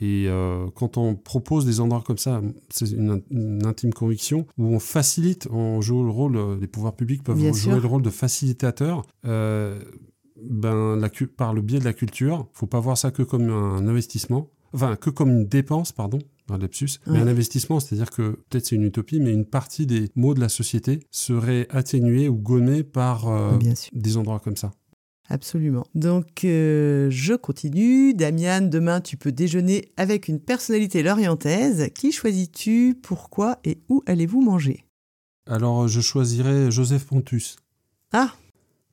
Et 0.00 0.26
quand 0.74 0.96
on 0.96 1.14
propose 1.14 1.66
des 1.66 1.78
endroits 1.80 2.02
comme 2.04 2.16
ça, 2.18 2.40
c'est 2.70 2.90
une, 2.90 3.22
une 3.30 3.64
intime 3.66 3.92
conviction, 3.92 4.46
où 4.58 4.64
on 4.74 4.78
facilite, 4.78 5.46
on 5.52 5.80
joue 5.82 6.02
le 6.02 6.10
rôle, 6.10 6.58
les 6.60 6.66
pouvoirs 6.66 6.94
publics 6.96 7.22
peuvent 7.22 7.36
Bien 7.36 7.52
jouer 7.52 7.60
sûr. 7.72 7.80
le 7.80 7.86
rôle 7.86 8.00
de 8.02 8.08
facilitateur. 8.10 9.02
Ben, 10.48 10.96
la, 10.96 11.08
par 11.36 11.54
le 11.54 11.62
biais 11.62 11.78
de 11.78 11.84
la 11.84 11.92
culture, 11.92 12.48
faut 12.52 12.66
pas 12.66 12.80
voir 12.80 12.98
ça 12.98 13.10
que 13.10 13.22
comme 13.22 13.50
un 13.50 13.86
investissement, 13.86 14.50
enfin 14.72 14.96
que 14.96 15.10
comme 15.10 15.30
une 15.30 15.46
dépense, 15.46 15.92
pardon, 15.92 16.18
un 16.48 16.58
lapsus, 16.58 16.98
mais 17.06 17.18
un 17.18 17.26
investissement, 17.26 17.80
c'est-à-dire 17.80 18.10
que 18.10 18.38
peut-être 18.50 18.66
c'est 18.66 18.76
une 18.76 18.84
utopie, 18.84 19.20
mais 19.20 19.32
une 19.32 19.46
partie 19.46 19.86
des 19.86 20.10
maux 20.14 20.34
de 20.34 20.40
la 20.40 20.48
société 20.48 21.00
serait 21.10 21.66
atténuée 21.70 22.28
ou 22.28 22.36
gommée 22.36 22.82
par 22.82 23.28
euh, 23.28 23.58
des 23.92 24.16
endroits 24.16 24.40
comme 24.40 24.56
ça. 24.56 24.72
Absolument. 25.28 25.86
Donc, 25.94 26.44
euh, 26.44 27.08
je 27.10 27.32
continue. 27.32 28.12
Damian, 28.12 28.60
demain, 28.60 29.00
tu 29.00 29.16
peux 29.16 29.32
déjeuner 29.32 29.92
avec 29.96 30.28
une 30.28 30.40
personnalité 30.40 31.02
lorientaise. 31.02 31.88
Qui 31.94 32.12
choisis-tu? 32.12 32.98
Pourquoi 33.00 33.58
Et 33.64 33.78
où 33.88 34.02
allez-vous 34.06 34.42
manger? 34.42 34.84
Alors 35.46 35.88
je 35.88 36.00
choisirais 36.00 36.70
Joseph 36.70 37.06
Pontus. 37.06 37.56
Ah, 38.12 38.32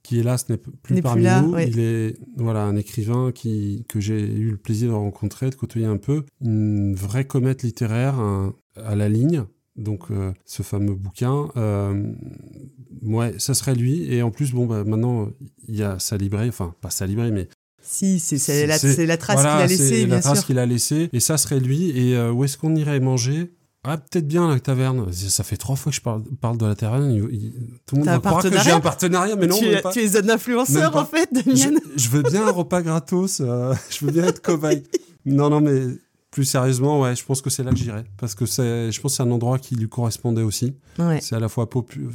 qui 0.09 0.17
hélas 0.19 0.49
n'est 0.49 0.57
plus 0.57 1.01
parmi 1.03 1.21
là, 1.23 1.41
nous. 1.43 1.53
ouais. 1.53 1.67
Il 1.69 1.79
est 1.79 2.17
voilà 2.35 2.63
un 2.63 2.75
écrivain 2.75 3.31
qui 3.31 3.85
que 3.87 3.99
j'ai 3.99 4.19
eu 4.19 4.49
le 4.51 4.57
plaisir 4.57 4.89
de 4.89 4.95
rencontrer, 4.95 5.51
de 5.51 5.55
côtoyer 5.55 5.85
un 5.85 5.97
peu, 5.97 6.23
une 6.41 6.95
vraie 6.95 7.25
comète 7.25 7.61
littéraire 7.61 8.15
un- 8.19 8.55
à 8.75 8.95
la 8.95 9.07
ligne. 9.07 9.43
Donc 9.75 10.09
euh, 10.09 10.31
ce 10.45 10.63
fameux 10.63 10.95
bouquin, 10.95 11.49
euh, 11.57 12.11
ouais, 13.03 13.33
ça 13.37 13.53
serait 13.53 13.75
lui. 13.75 14.11
Et 14.13 14.21
en 14.23 14.31
plus, 14.31 14.51
bon, 14.51 14.65
bah, 14.65 14.83
maintenant 14.83 15.29
il 15.67 15.75
y 15.75 15.83
a 15.83 15.99
sa 15.99 16.17
librairie, 16.17 16.49
enfin 16.49 16.73
pas 16.81 16.89
sa 16.89 17.05
librairie, 17.05 17.31
mais 17.31 17.47
si, 17.81 18.19
c'est 18.19 18.65
la, 18.67 18.77
la 19.05 19.17
trace 19.17 19.35
voilà, 19.41 19.55
qu'il 19.55 19.63
a 19.63 19.67
c'est 19.67 19.83
laissée, 19.83 20.01
la 20.01 20.05
bien 20.07 20.19
trace 20.19 20.39
sûr. 20.39 20.47
qu'il 20.47 20.59
a 20.59 20.65
laissée. 20.65 21.09
Et 21.13 21.19
ça 21.19 21.37
serait 21.37 21.59
lui. 21.59 21.91
Et 21.91 22.15
euh, 22.17 22.31
où 22.31 22.43
est-ce 22.43 22.57
qu'on 22.57 22.75
irait 22.75 22.99
manger? 22.99 23.51
Ah, 23.83 23.97
peut-être 23.97 24.27
bien 24.27 24.49
la 24.49 24.59
taverne. 24.59 25.11
Ça 25.13 25.43
fait 25.43 25.57
trois 25.57 25.75
fois 25.75 25.91
que 25.91 25.95
je 25.95 26.01
parle, 26.01 26.23
parle 26.41 26.57
de 26.57 26.65
la 26.65 26.75
taverne. 26.75 27.11
Il- 27.11 27.33
il- 27.33 27.53
tout 27.85 27.95
le 27.95 27.99
monde 28.01 28.09
va 28.09 28.19
croire 28.19 28.43
que 28.43 28.59
j'ai 28.61 28.71
un 28.71 28.79
partenariat, 28.81 29.35
mais 29.35 29.47
non. 29.47 29.57
tu, 29.57 29.65
es, 29.65 29.81
pas. 29.81 29.91
tu 29.91 29.99
es 30.01 30.17
un 30.17 30.27
influenceur, 30.29 30.95
en 30.95 31.05
fait, 31.05 31.29
je, 31.33 31.41
Damian 31.41 31.79
je 31.95 32.09
veux 32.09 32.21
bien 32.23 32.45
un 32.47 32.51
repas 32.51 32.81
gratos. 32.81 33.39
euh, 33.41 33.73
je 33.89 34.05
veux 34.05 34.11
bien 34.11 34.25
être 34.25 34.41
cobaye. 34.41 34.83
Non, 35.25 35.49
non, 35.49 35.61
mais 35.61 35.81
plus 36.31 36.45
sérieusement, 36.45 36.99
ouais, 37.01 37.15
je 37.15 37.23
pense 37.25 37.41
que 37.41 37.49
c'est 37.49 37.63
là 37.63 37.71
que 37.71 37.77
j'irai. 37.77 38.03
Parce 38.17 38.35
que 38.35 38.45
c'est, 38.45 38.91
je 38.91 39.01
pense 39.01 39.13
que 39.13 39.17
c'est 39.17 39.23
un 39.23 39.31
endroit 39.31 39.57
qui 39.59 39.75
lui 39.75 39.87
correspondait 39.89 40.43
aussi. 40.43 40.75
Ouais. 40.99 41.19
C'est 41.21 41.35
à 41.35 41.39
la 41.39 41.49
fois 41.49 41.65
popu- 41.65 42.07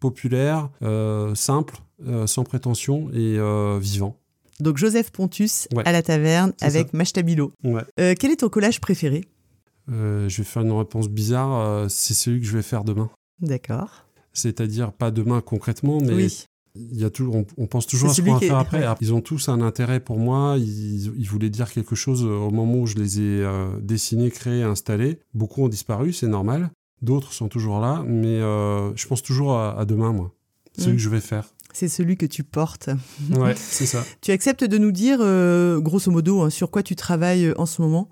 populaire, 0.00 0.68
euh, 0.82 1.34
simple, 1.34 1.76
euh, 2.06 2.26
sans 2.26 2.44
prétention 2.44 3.08
et 3.12 3.38
vivant. 3.80 4.16
Donc, 4.60 4.76
Joseph 4.76 5.10
Pontus 5.10 5.66
Ouais. 5.74 5.82
à 5.86 5.92
la 5.92 6.02
taverne 6.02 6.52
avec 6.60 6.92
Machtabilo. 6.92 7.52
Ouais. 7.64 7.82
Euh, 7.98 8.14
quel 8.18 8.30
est 8.30 8.36
ton 8.36 8.48
collage 8.48 8.80
préféré? 8.80 9.22
Euh, 9.90 10.28
je 10.28 10.38
vais 10.38 10.44
faire 10.44 10.62
une 10.62 10.72
réponse 10.72 11.08
bizarre. 11.08 11.58
euh, 11.58 11.86
c'est 11.88 12.14
celui 12.14 12.40
que 12.40 12.46
je 12.46 12.52
vais 12.56 12.62
faire 12.62 12.84
demain. 12.84 13.10
D'accord. 13.40 14.06
C'est-à-dire 14.32 14.92
pas 14.92 15.10
demain 15.10 15.40
concrètement, 15.40 15.98
mais 16.00 16.14
oui. 16.14 16.44
il 16.76 16.96
y 16.98 17.04
a 17.04 17.10
toujours, 17.10 17.34
on, 17.36 17.46
on 17.58 17.66
pense 17.66 17.86
toujours 17.86 18.10
à 18.10 18.14
ce 18.14 18.22
qu'on 18.22 18.32
va 18.34 18.38
faire 18.40 18.56
après. 18.58 18.86
ouais. 18.88 18.94
Ils 19.00 19.12
ont 19.12 19.20
tous 19.20 19.48
un 19.48 19.60
intérêt 19.60 20.00
pour 20.00 20.18
moi. 20.18 20.54
Ils, 20.58 21.12
ils 21.18 21.28
voulaient 21.28 21.50
dire 21.50 21.70
quelque 21.70 21.94
chose 21.94 22.24
euh, 22.24 22.28
au 22.38 22.50
moment 22.50 22.78
où 22.80 22.86
je 22.86 22.94
les 22.96 23.20
ai 23.20 23.42
euh, 23.42 23.78
dessinés, 23.80 24.30
créés, 24.30 24.62
installés. 24.62 25.18
Beaucoup 25.34 25.62
ont 25.64 25.68
disparu, 25.68 26.12
c'est 26.12 26.28
normal. 26.28 26.70
D'autres 27.02 27.32
sont 27.32 27.48
toujours 27.48 27.80
là, 27.80 28.04
mais 28.06 28.38
je 28.38 29.06
pense 29.08 29.22
toujours 29.24 29.56
à, 29.56 29.76
à 29.78 29.84
demain, 29.84 30.12
moi. 30.12 30.30
Celui 30.78 30.92
Mm. 30.92 30.96
que 30.96 31.02
je 31.02 31.08
vais 31.08 31.20
faire. 31.20 31.48
C'est 31.74 31.88
celui 31.88 32.16
que 32.16 32.26
tu 32.26 32.44
portes. 32.44 32.90
Ouais, 33.34 33.54
c'est 33.56 33.86
ça. 33.86 34.04
Tu 34.20 34.30
acceptes 34.30 34.62
de 34.62 34.78
nous 34.78 34.92
dire, 34.92 35.18
grosso 35.82 36.10
modo, 36.12 36.42
hein, 36.42 36.50
sur 36.50 36.70
quoi 36.70 36.84
tu 36.84 36.94
travailles 36.94 37.52
en 37.56 37.66
ce 37.66 37.82
moment? 37.82 38.08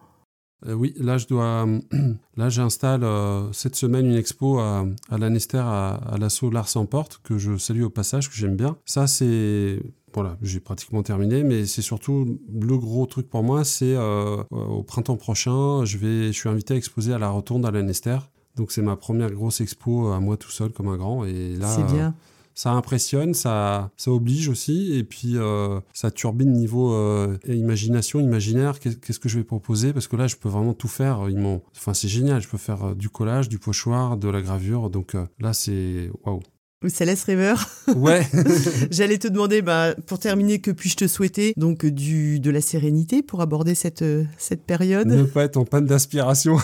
Euh, 0.66 0.74
oui, 0.74 0.94
là, 0.98 1.18
je 1.18 1.26
dois. 1.26 1.66
Là, 2.36 2.48
j'installe 2.48 3.04
euh, 3.04 3.52
cette 3.52 3.76
semaine 3.76 4.06
une 4.06 4.14
expo 4.14 4.58
à, 4.58 4.86
à 5.10 5.16
à, 5.16 6.18
l'assaut 6.18 6.50
Lars 6.50 6.70
en 6.76 6.86
Porte, 6.86 7.20
que 7.22 7.36
je 7.36 7.58
salue 7.58 7.82
au 7.82 7.90
passage, 7.90 8.30
que 8.30 8.34
j'aime 8.34 8.56
bien. 8.56 8.76
Ça, 8.84 9.06
c'est. 9.06 9.82
Voilà, 10.12 10.36
j'ai 10.42 10.58
pratiquement 10.58 11.02
terminé, 11.02 11.44
mais 11.44 11.66
c'est 11.66 11.82
surtout 11.82 12.40
le 12.52 12.78
gros 12.78 13.06
truc 13.06 13.28
pour 13.28 13.44
moi, 13.44 13.62
c'est 13.64 13.94
euh, 13.94 14.42
au 14.50 14.82
printemps 14.82 15.16
prochain, 15.16 15.84
je, 15.84 15.98
vais, 15.98 16.26
je 16.28 16.32
suis 16.32 16.48
invité 16.48 16.74
à 16.74 16.76
exposer 16.76 17.12
à 17.12 17.18
la 17.18 17.28
Rotonde 17.28 17.64
à 17.64 17.70
l'Anester. 17.70 18.18
Donc, 18.56 18.72
c'est 18.72 18.82
ma 18.82 18.96
première 18.96 19.30
grosse 19.30 19.60
expo 19.60 20.08
à 20.08 20.18
moi 20.18 20.36
tout 20.36 20.50
seul, 20.50 20.70
comme 20.70 20.88
un 20.88 20.96
grand. 20.96 21.24
Et 21.24 21.54
là, 21.56 21.68
C'est 21.68 21.84
bien. 21.94 22.14
Ça 22.54 22.72
impressionne, 22.72 23.34
ça, 23.34 23.90
ça 23.96 24.10
oblige 24.10 24.48
aussi, 24.48 24.92
et 24.94 25.04
puis 25.04 25.36
euh, 25.36 25.80
ça 25.92 26.10
turbine 26.10 26.52
niveau 26.52 26.92
euh, 26.92 27.38
imagination, 27.46 28.20
imaginaire. 28.20 28.78
Qu'est- 28.80 29.00
Qu'est-ce 29.00 29.18
que 29.20 29.28
je 29.28 29.38
vais 29.38 29.44
proposer 29.44 29.92
Parce 29.92 30.08
que 30.08 30.16
là, 30.16 30.26
je 30.26 30.36
peux 30.36 30.48
vraiment 30.48 30.74
tout 30.74 30.88
faire. 30.88 31.26
Ils 31.28 31.38
enfin, 31.76 31.94
c'est 31.94 32.08
génial. 32.08 32.42
Je 32.42 32.48
peux 32.48 32.58
faire 32.58 32.88
euh, 32.88 32.94
du 32.94 33.08
collage, 33.08 33.48
du 33.48 33.58
pochoir, 33.58 34.16
de 34.16 34.28
la 34.28 34.42
gravure. 34.42 34.90
Donc 34.90 35.16
là, 35.38 35.52
c'est 35.52 36.10
waouh. 36.24 36.40
Laisse 36.82 37.24
rêveur. 37.24 37.68
Ouais. 37.96 38.24
J'allais 38.90 39.18
te 39.18 39.26
demander, 39.26 39.62
bah, 39.62 39.94
pour 40.06 40.20
terminer, 40.20 40.60
que 40.60 40.70
puis-je 40.70 40.96
te 40.96 41.08
souhaiter 41.08 41.54
Donc, 41.56 41.84
euh, 41.84 41.90
du, 41.90 42.38
de 42.38 42.50
la 42.50 42.60
sérénité 42.60 43.20
pour 43.22 43.40
aborder 43.40 43.74
cette, 43.74 44.02
euh, 44.02 44.24
cette 44.38 44.62
période? 44.62 45.08
ne 45.08 45.24
pas 45.24 45.44
être 45.44 45.56
en 45.56 45.64
panne 45.64 45.86
d'inspiration. 45.86 46.56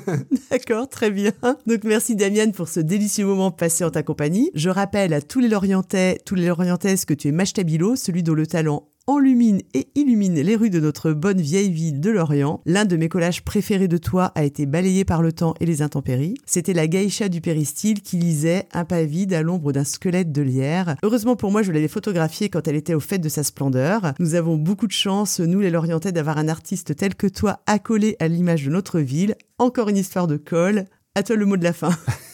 D'accord, 0.50 0.88
très 0.88 1.10
bien. 1.10 1.32
Donc 1.66 1.84
merci 1.84 2.16
Damian 2.16 2.50
pour 2.50 2.68
ce 2.68 2.80
délicieux 2.80 3.24
moment 3.24 3.52
passé 3.52 3.84
en 3.84 3.90
ta 3.90 4.02
compagnie. 4.02 4.50
Je 4.54 4.68
rappelle 4.68 5.12
à 5.12 5.22
tous 5.22 5.38
les 5.38 5.48
Lorientais, 5.48 6.18
tous 6.24 6.34
les 6.34 6.48
Lorientaises 6.48 7.04
que 7.04 7.14
tu 7.14 7.28
es 7.28 7.32
Machtabilo, 7.32 7.94
celui 7.94 8.24
dont 8.24 8.34
le 8.34 8.48
talent 8.48 8.88
enlumine 9.06 9.60
et 9.74 9.88
illumine 9.94 10.40
les 10.40 10.56
rues 10.56 10.70
de 10.70 10.80
notre 10.80 11.12
bonne 11.12 11.40
vieille 11.40 11.70
ville 11.70 12.00
de 12.00 12.10
Lorient. 12.10 12.60
L'un 12.66 12.84
de 12.84 12.96
mes 12.96 13.08
collages 13.08 13.42
préférés 13.42 13.88
de 13.88 13.98
toi 13.98 14.32
a 14.34 14.44
été 14.44 14.66
balayé 14.66 15.04
par 15.04 15.22
le 15.22 15.32
temps 15.32 15.54
et 15.60 15.66
les 15.66 15.82
intempéries. 15.82 16.34
C'était 16.46 16.72
la 16.72 16.86
geisha 16.86 17.28
du 17.28 17.40
péristyle 17.40 18.02
qui 18.02 18.16
lisait 18.16 18.66
un 18.72 18.84
pas 18.84 19.04
vide 19.04 19.34
à 19.34 19.42
l'ombre 19.42 19.72
d'un 19.72 19.84
squelette 19.84 20.32
de 20.32 20.42
lierre. 20.42 20.96
Heureusement 21.02 21.36
pour 21.36 21.50
moi, 21.50 21.62
je 21.62 21.72
l'avais 21.72 21.88
photographiée 21.88 22.48
quand 22.48 22.66
elle 22.66 22.76
était 22.76 22.94
au 22.94 23.00
fait 23.00 23.18
de 23.18 23.28
sa 23.28 23.42
splendeur. 23.42 24.14
Nous 24.18 24.34
avons 24.34 24.56
beaucoup 24.56 24.86
de 24.86 24.92
chance, 24.92 25.40
nous 25.40 25.60
les 25.60 25.70
Lorientais, 25.70 26.12
d'avoir 26.12 26.38
un 26.38 26.48
artiste 26.48 26.96
tel 26.96 27.14
que 27.14 27.26
toi 27.26 27.60
accolé 27.66 28.16
à 28.20 28.28
l'image 28.28 28.64
de 28.64 28.70
notre 28.70 29.00
ville. 29.00 29.36
Encore 29.58 29.88
une 29.88 29.96
histoire 29.96 30.26
de 30.26 30.36
colle. 30.36 30.84
À 31.14 31.22
toi 31.22 31.36
le 31.36 31.46
mot 31.46 31.56
de 31.56 31.64
la 31.64 31.72
fin. 31.72 31.90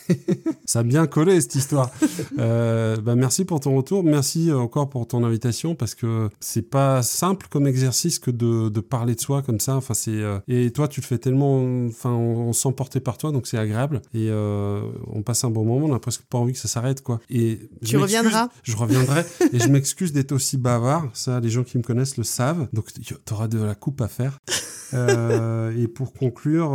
Ça 0.65 0.81
a 0.81 0.83
bien 0.83 1.07
collé 1.07 1.41
cette 1.41 1.55
histoire. 1.55 1.91
Euh, 2.39 2.97
bah, 2.97 3.17
merci 3.17 3.45
pour 3.45 3.61
ton 3.61 3.77
retour, 3.77 4.03
merci 4.05 4.53
encore 4.53 4.89
pour 4.89 5.07
ton 5.07 5.25
invitation 5.25 5.75
parce 5.75 5.95
que 5.95 6.29
c'est 6.41 6.63
pas 6.63 7.03
simple 7.03 7.47
comme 7.51 7.67
exercice 7.67 8.19
que 8.19 8.31
de, 8.31 8.69
de 8.69 8.81
parler 8.81 9.15
de 9.15 9.21
soi 9.21 9.43
comme 9.43 9.61
ça. 9.61 9.77
Enfin 9.77 9.95
c'est 9.95 10.11
euh, 10.23 10.39
et 10.49 10.71
toi 10.71 10.89
tu 10.89 11.01
le 11.01 11.07
fais 11.07 11.19
tellement, 11.19 11.63
enfin 11.87 12.11
on, 12.11 12.49
on 12.49 12.53
se 12.53 12.63
sent 12.63 12.73
porté 12.73 13.01
par 13.01 13.19
toi 13.19 13.31
donc 13.33 13.47
c'est 13.47 13.59
agréable 13.59 14.01
et 14.15 14.29
euh, 14.31 14.81
on 15.13 15.23
passe 15.23 15.45
un 15.45 15.51
bon 15.51 15.65
moment. 15.65 15.87
On 15.87 15.95
a 15.95 15.99
presque 15.99 16.23
pas 16.23 16.39
envie 16.39 16.53
que 16.53 16.59
ça 16.59 16.69
s'arrête 16.69 17.03
quoi. 17.03 17.21
Et 17.29 17.59
je 17.83 17.89
Tu 17.89 17.97
m'excuse- 17.97 18.03
reviendras 18.03 18.49
Je 18.63 18.77
reviendrai 18.77 19.25
et 19.53 19.59
je 19.59 19.69
m'excuse 19.69 20.13
d'être 20.13 20.33
aussi 20.33 20.57
bavard. 20.57 21.09
Ça 21.15 21.41
les 21.41 21.51
gens 21.51 21.65
qui 21.65 21.77
me 21.79 21.83
connaissent 21.83 22.17
le 22.17 22.25
savent. 22.25 22.69
Donc 22.73 22.87
tu 22.93 23.15
auras 23.33 23.49
de 23.49 23.59
la 23.59 23.75
coupe 23.75 24.01
à 24.01 24.09
faire. 24.09 24.39
et 24.93 25.89
pour 25.89 26.13
conclure, 26.13 26.71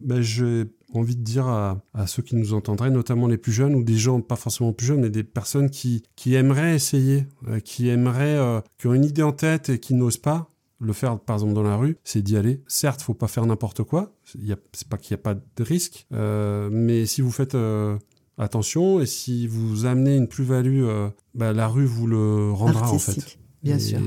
ben, 0.00 0.20
j'ai 0.20 0.64
envie 0.96 1.16
de 1.16 1.22
dire 1.22 1.46
à, 1.46 1.82
ceux 2.06 2.22
qui 2.22 2.36
nous 2.36 2.54
entendraient, 2.54 2.90
notamment 2.90 3.26
les 3.26 3.38
plus 3.38 3.52
jeunes 3.52 3.74
ou 3.74 3.82
des 3.82 3.96
gens 3.96 4.20
pas 4.20 4.36
forcément 4.36 4.72
plus 4.72 4.86
jeunes, 4.86 5.00
mais 5.00 5.10
des 5.10 5.24
personnes 5.24 5.70
qui, 5.70 6.02
qui 6.16 6.34
aimeraient 6.34 6.74
essayer, 6.74 7.26
qui 7.64 7.88
aimeraient, 7.88 8.62
qui 8.78 8.86
ont 8.86 8.94
une 8.94 9.04
idée 9.04 9.22
en 9.22 9.32
tête 9.32 9.68
et 9.68 9.78
qui 9.78 9.94
n'osent 9.94 10.18
pas, 10.18 10.50
le 10.80 10.92
faire 10.92 11.18
par 11.18 11.36
exemple 11.36 11.54
dans 11.54 11.62
la 11.62 11.76
rue, 11.76 11.96
c'est 12.04 12.22
d'y 12.22 12.36
aller. 12.36 12.62
Certes, 12.66 13.02
faut 13.02 13.14
pas 13.14 13.28
faire 13.28 13.46
n'importe 13.46 13.82
quoi. 13.82 14.12
C'est 14.24 14.88
pas 14.88 14.98
qu'il 14.98 15.14
n'y 15.14 15.20
a 15.20 15.22
pas 15.22 15.34
de 15.34 15.62
risque, 15.62 16.06
euh, 16.12 16.68
mais 16.70 17.06
si 17.06 17.20
vous 17.20 17.30
faites 17.30 17.54
euh, 17.54 17.96
attention 18.38 19.00
et 19.00 19.06
si 19.06 19.46
vous 19.46 19.86
amenez 19.86 20.16
une 20.16 20.28
plus-value, 20.28 20.84
euh, 20.84 21.08
bah, 21.34 21.52
la 21.52 21.68
rue 21.68 21.86
vous 21.86 22.06
le 22.06 22.52
rendra 22.52 22.90
en 22.90 22.98
fait. 22.98 23.38
Bien 23.64 23.78
sûr. 23.78 23.98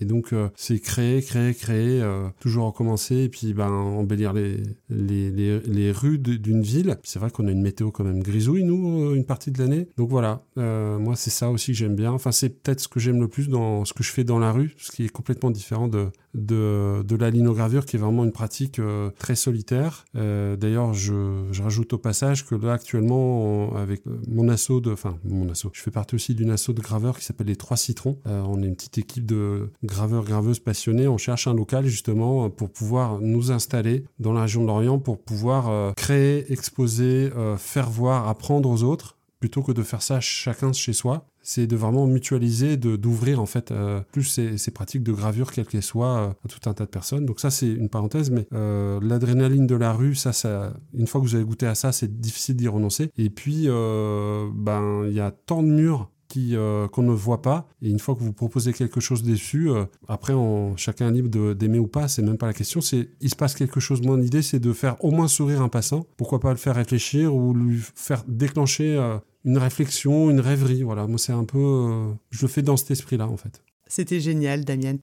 Et 0.00 0.04
donc, 0.04 0.32
euh, 0.32 0.50
c'est 0.56 0.78
créer, 0.78 1.22
créer, 1.22 1.54
créer, 1.54 2.02
euh, 2.02 2.28
toujours 2.38 2.66
recommencer, 2.66 3.16
et 3.16 3.28
puis 3.30 3.54
ben, 3.54 3.70
embellir 3.70 4.34
les, 4.34 4.62
les, 4.90 5.30
les, 5.30 5.90
rues 5.90 6.18
d'une 6.18 6.60
ville. 6.60 6.98
C'est 7.02 7.18
vrai 7.18 7.30
qu'on 7.30 7.46
a 7.48 7.50
une 7.50 7.62
météo 7.62 7.90
quand 7.90 8.04
même 8.04 8.22
grisouille, 8.22 8.62
nous, 8.62 9.10
euh, 9.10 9.14
une 9.14 9.24
partie 9.24 9.50
de 9.50 9.58
l'année. 9.58 9.88
Donc 9.96 10.10
voilà, 10.10 10.44
moi, 10.56 11.16
c'est 11.16 11.30
ça 11.30 11.50
aussi 11.50 11.72
que 11.72 11.78
j'aime 11.78 11.96
bien. 11.96 12.12
Enfin, 12.12 12.30
c'est 12.30 12.50
peut-être 12.50 12.80
ce 12.80 12.88
que 12.88 13.00
j'aime 13.00 13.20
le 13.20 13.28
plus 13.28 13.48
dans 13.48 13.86
ce 13.86 13.94
que 13.94 14.02
je 14.02 14.12
fais 14.12 14.24
dans 14.24 14.38
la 14.38 14.52
rue, 14.52 14.74
ce 14.76 14.90
qui 14.92 15.04
est 15.04 15.08
complètement 15.08 15.50
différent 15.50 15.88
de, 15.88 16.08
de, 16.34 17.16
la 17.18 17.30
linogravure, 17.30 17.84
qui 17.84 17.96
est 17.96 17.98
vraiment 17.98 18.24
une 18.24 18.32
pratique 18.32 18.80
très 19.18 19.34
solitaire. 19.34 20.04
D'ailleurs, 20.14 20.94
je, 20.94 21.60
rajoute 21.60 21.92
au 21.92 21.98
passage 21.98 22.46
que 22.46 22.54
là, 22.54 22.72
actuellement, 22.72 23.76
avec 23.76 24.02
mon 24.28 24.48
assaut 24.48 24.80
de... 24.80 24.92
Enfin, 24.92 25.18
mon 25.24 25.48
assaut, 25.50 25.70
je 25.72 25.82
fais 25.82 25.90
partie 25.90 26.14
aussi 26.14 26.34
d'une 26.34 26.50
assaut 26.50 26.72
de 26.72 26.80
graveurs 26.80 27.18
qui 27.18 27.24
s'appelle 27.24 27.48
les 27.48 27.56
Trois 27.56 27.76
Citrons. 27.76 28.18
on 28.24 28.62
est 28.62 28.66
une 28.66 28.76
petite 28.76 28.98
équipe 28.98 29.26
de 29.26 29.70
graveurs, 29.84 30.24
graveuses 30.24 30.60
passionnés. 30.60 31.08
On 31.08 31.18
cherche 31.18 31.46
un 31.46 31.54
local 31.54 31.86
justement 31.86 32.48
pour 32.48 32.70
pouvoir 32.70 33.20
nous 33.20 33.50
installer 33.50 34.04
dans 34.18 34.32
la 34.32 34.42
région 34.42 34.62
de 34.62 34.66
Lorient, 34.66 34.98
pour 34.98 35.18
pouvoir 35.18 35.68
euh, 35.68 35.92
créer, 35.96 36.50
exposer, 36.52 37.30
euh, 37.36 37.56
faire 37.56 37.90
voir, 37.90 38.28
apprendre 38.28 38.68
aux 38.68 38.82
autres, 38.82 39.16
plutôt 39.38 39.62
que 39.62 39.72
de 39.72 39.82
faire 39.82 40.02
ça 40.02 40.20
chacun 40.20 40.72
chez 40.72 40.92
soi. 40.92 41.26
C'est 41.42 41.66
de 41.66 41.76
vraiment 41.76 42.06
mutualiser, 42.06 42.76
d'ouvrir 42.76 43.40
en 43.40 43.46
fait 43.46 43.70
euh, 43.70 44.00
plus 44.12 44.24
ces, 44.24 44.70
pratiques 44.70 45.02
de 45.02 45.12
gravure, 45.12 45.52
quelles 45.52 45.66
qu'elles 45.66 45.82
soient, 45.82 46.36
à 46.44 46.48
tout 46.48 46.68
un 46.68 46.74
tas 46.74 46.84
de 46.84 46.90
personnes. 46.90 47.26
Donc 47.26 47.40
ça 47.40 47.50
c'est 47.50 47.70
une 47.70 47.88
parenthèse, 47.88 48.30
mais 48.30 48.46
l'adrénaline 48.50 49.66
de 49.66 49.74
la 49.74 49.92
rue, 49.92 50.14
ça, 50.14 50.32
ça, 50.32 50.74
une 50.94 51.06
fois 51.06 51.20
que 51.20 51.26
vous 51.26 51.34
avez 51.34 51.44
goûté 51.44 51.66
à 51.66 51.74
ça, 51.74 51.92
c'est 51.92 52.20
difficile 52.20 52.56
d'y 52.56 52.68
renoncer. 52.68 53.10
Et 53.16 53.30
puis, 53.30 53.66
ben 53.66 55.04
il 55.06 55.14
y 55.14 55.20
a 55.20 55.30
tant 55.30 55.62
de 55.62 55.68
murs 55.68 56.10
euh, 56.36 56.88
qu'on 56.88 57.02
ne 57.02 57.12
voit 57.12 57.42
pas. 57.42 57.68
Et 57.82 57.90
une 57.90 57.98
fois 57.98 58.14
que 58.14 58.20
vous 58.20 58.32
proposez 58.32 58.72
quelque 58.72 59.00
chose 59.00 59.22
dessus, 59.22 59.70
euh, 59.70 59.84
après, 60.08 60.32
chacun 60.76 61.08
est 61.08 61.12
libre 61.12 61.54
d'aimer 61.54 61.78
ou 61.78 61.86
pas, 61.86 62.08
c'est 62.08 62.22
même 62.22 62.38
pas 62.38 62.46
la 62.46 62.52
question. 62.52 62.80
C'est 62.80 63.10
il 63.20 63.30
se 63.30 63.36
passe 63.36 63.54
quelque 63.54 63.80
chose. 63.80 64.02
Mon 64.02 64.20
idée, 64.20 64.42
c'est 64.42 64.60
de 64.60 64.72
faire 64.72 65.02
au 65.04 65.10
moins 65.10 65.28
sourire 65.28 65.62
un 65.62 65.68
passant. 65.68 66.06
Pourquoi 66.16 66.40
pas 66.40 66.50
le 66.50 66.56
faire 66.56 66.76
réfléchir 66.76 67.34
ou 67.34 67.54
lui 67.54 67.80
faire 67.94 68.22
déclencher 68.28 68.96
euh, 68.96 69.18
une 69.44 69.58
réflexion, 69.58 70.30
une 70.30 70.40
rêverie. 70.40 70.82
Voilà, 70.82 71.06
moi, 71.06 71.18
c'est 71.18 71.32
un 71.32 71.44
peu. 71.44 72.12
je 72.30 72.42
le 72.42 72.48
fais 72.48 72.62
dans 72.62 72.76
cet 72.76 72.90
esprit-là, 72.90 73.28
en 73.28 73.36
fait. 73.36 73.62
C'était 73.86 74.20
génial, 74.20 74.64
Damien. 74.64 74.96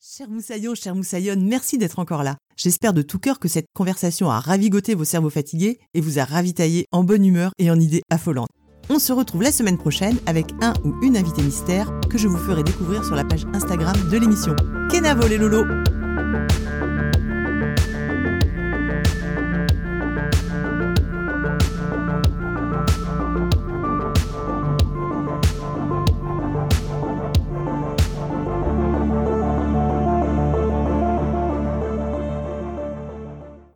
Cher 0.00 0.28
Moussaillon, 0.28 0.74
cher 0.74 0.94
Moussaillonne, 0.94 1.44
merci 1.44 1.78
d'être 1.78 1.98
encore 1.98 2.22
là. 2.22 2.36
J'espère 2.56 2.92
de 2.92 3.02
tout 3.02 3.18
cœur 3.18 3.40
que 3.40 3.48
cette 3.48 3.66
conversation 3.74 4.30
a 4.30 4.38
ravigoté 4.38 4.94
vos 4.94 5.04
cerveaux 5.04 5.30
fatigués 5.30 5.78
et 5.94 6.00
vous 6.00 6.18
a 6.18 6.24
ravitaillé 6.24 6.86
en 6.92 7.02
bonne 7.02 7.24
humeur 7.24 7.50
et 7.58 7.70
en 7.70 7.80
idées 7.80 8.02
affolantes. 8.10 8.50
On 8.88 9.00
se 9.00 9.12
retrouve 9.12 9.42
la 9.42 9.50
semaine 9.50 9.78
prochaine 9.78 10.18
avec 10.26 10.46
un 10.60 10.74
ou 10.84 10.94
une 11.02 11.16
invitée 11.16 11.42
mystère 11.42 11.92
que 12.08 12.18
je 12.18 12.28
vous 12.28 12.38
ferai 12.38 12.62
découvrir 12.62 13.04
sur 13.04 13.16
la 13.16 13.24
page 13.24 13.46
Instagram 13.52 13.96
de 14.10 14.16
l'émission. 14.16 14.54
Kenavo 14.90 15.26
les 15.26 15.38
lolos 15.38 15.66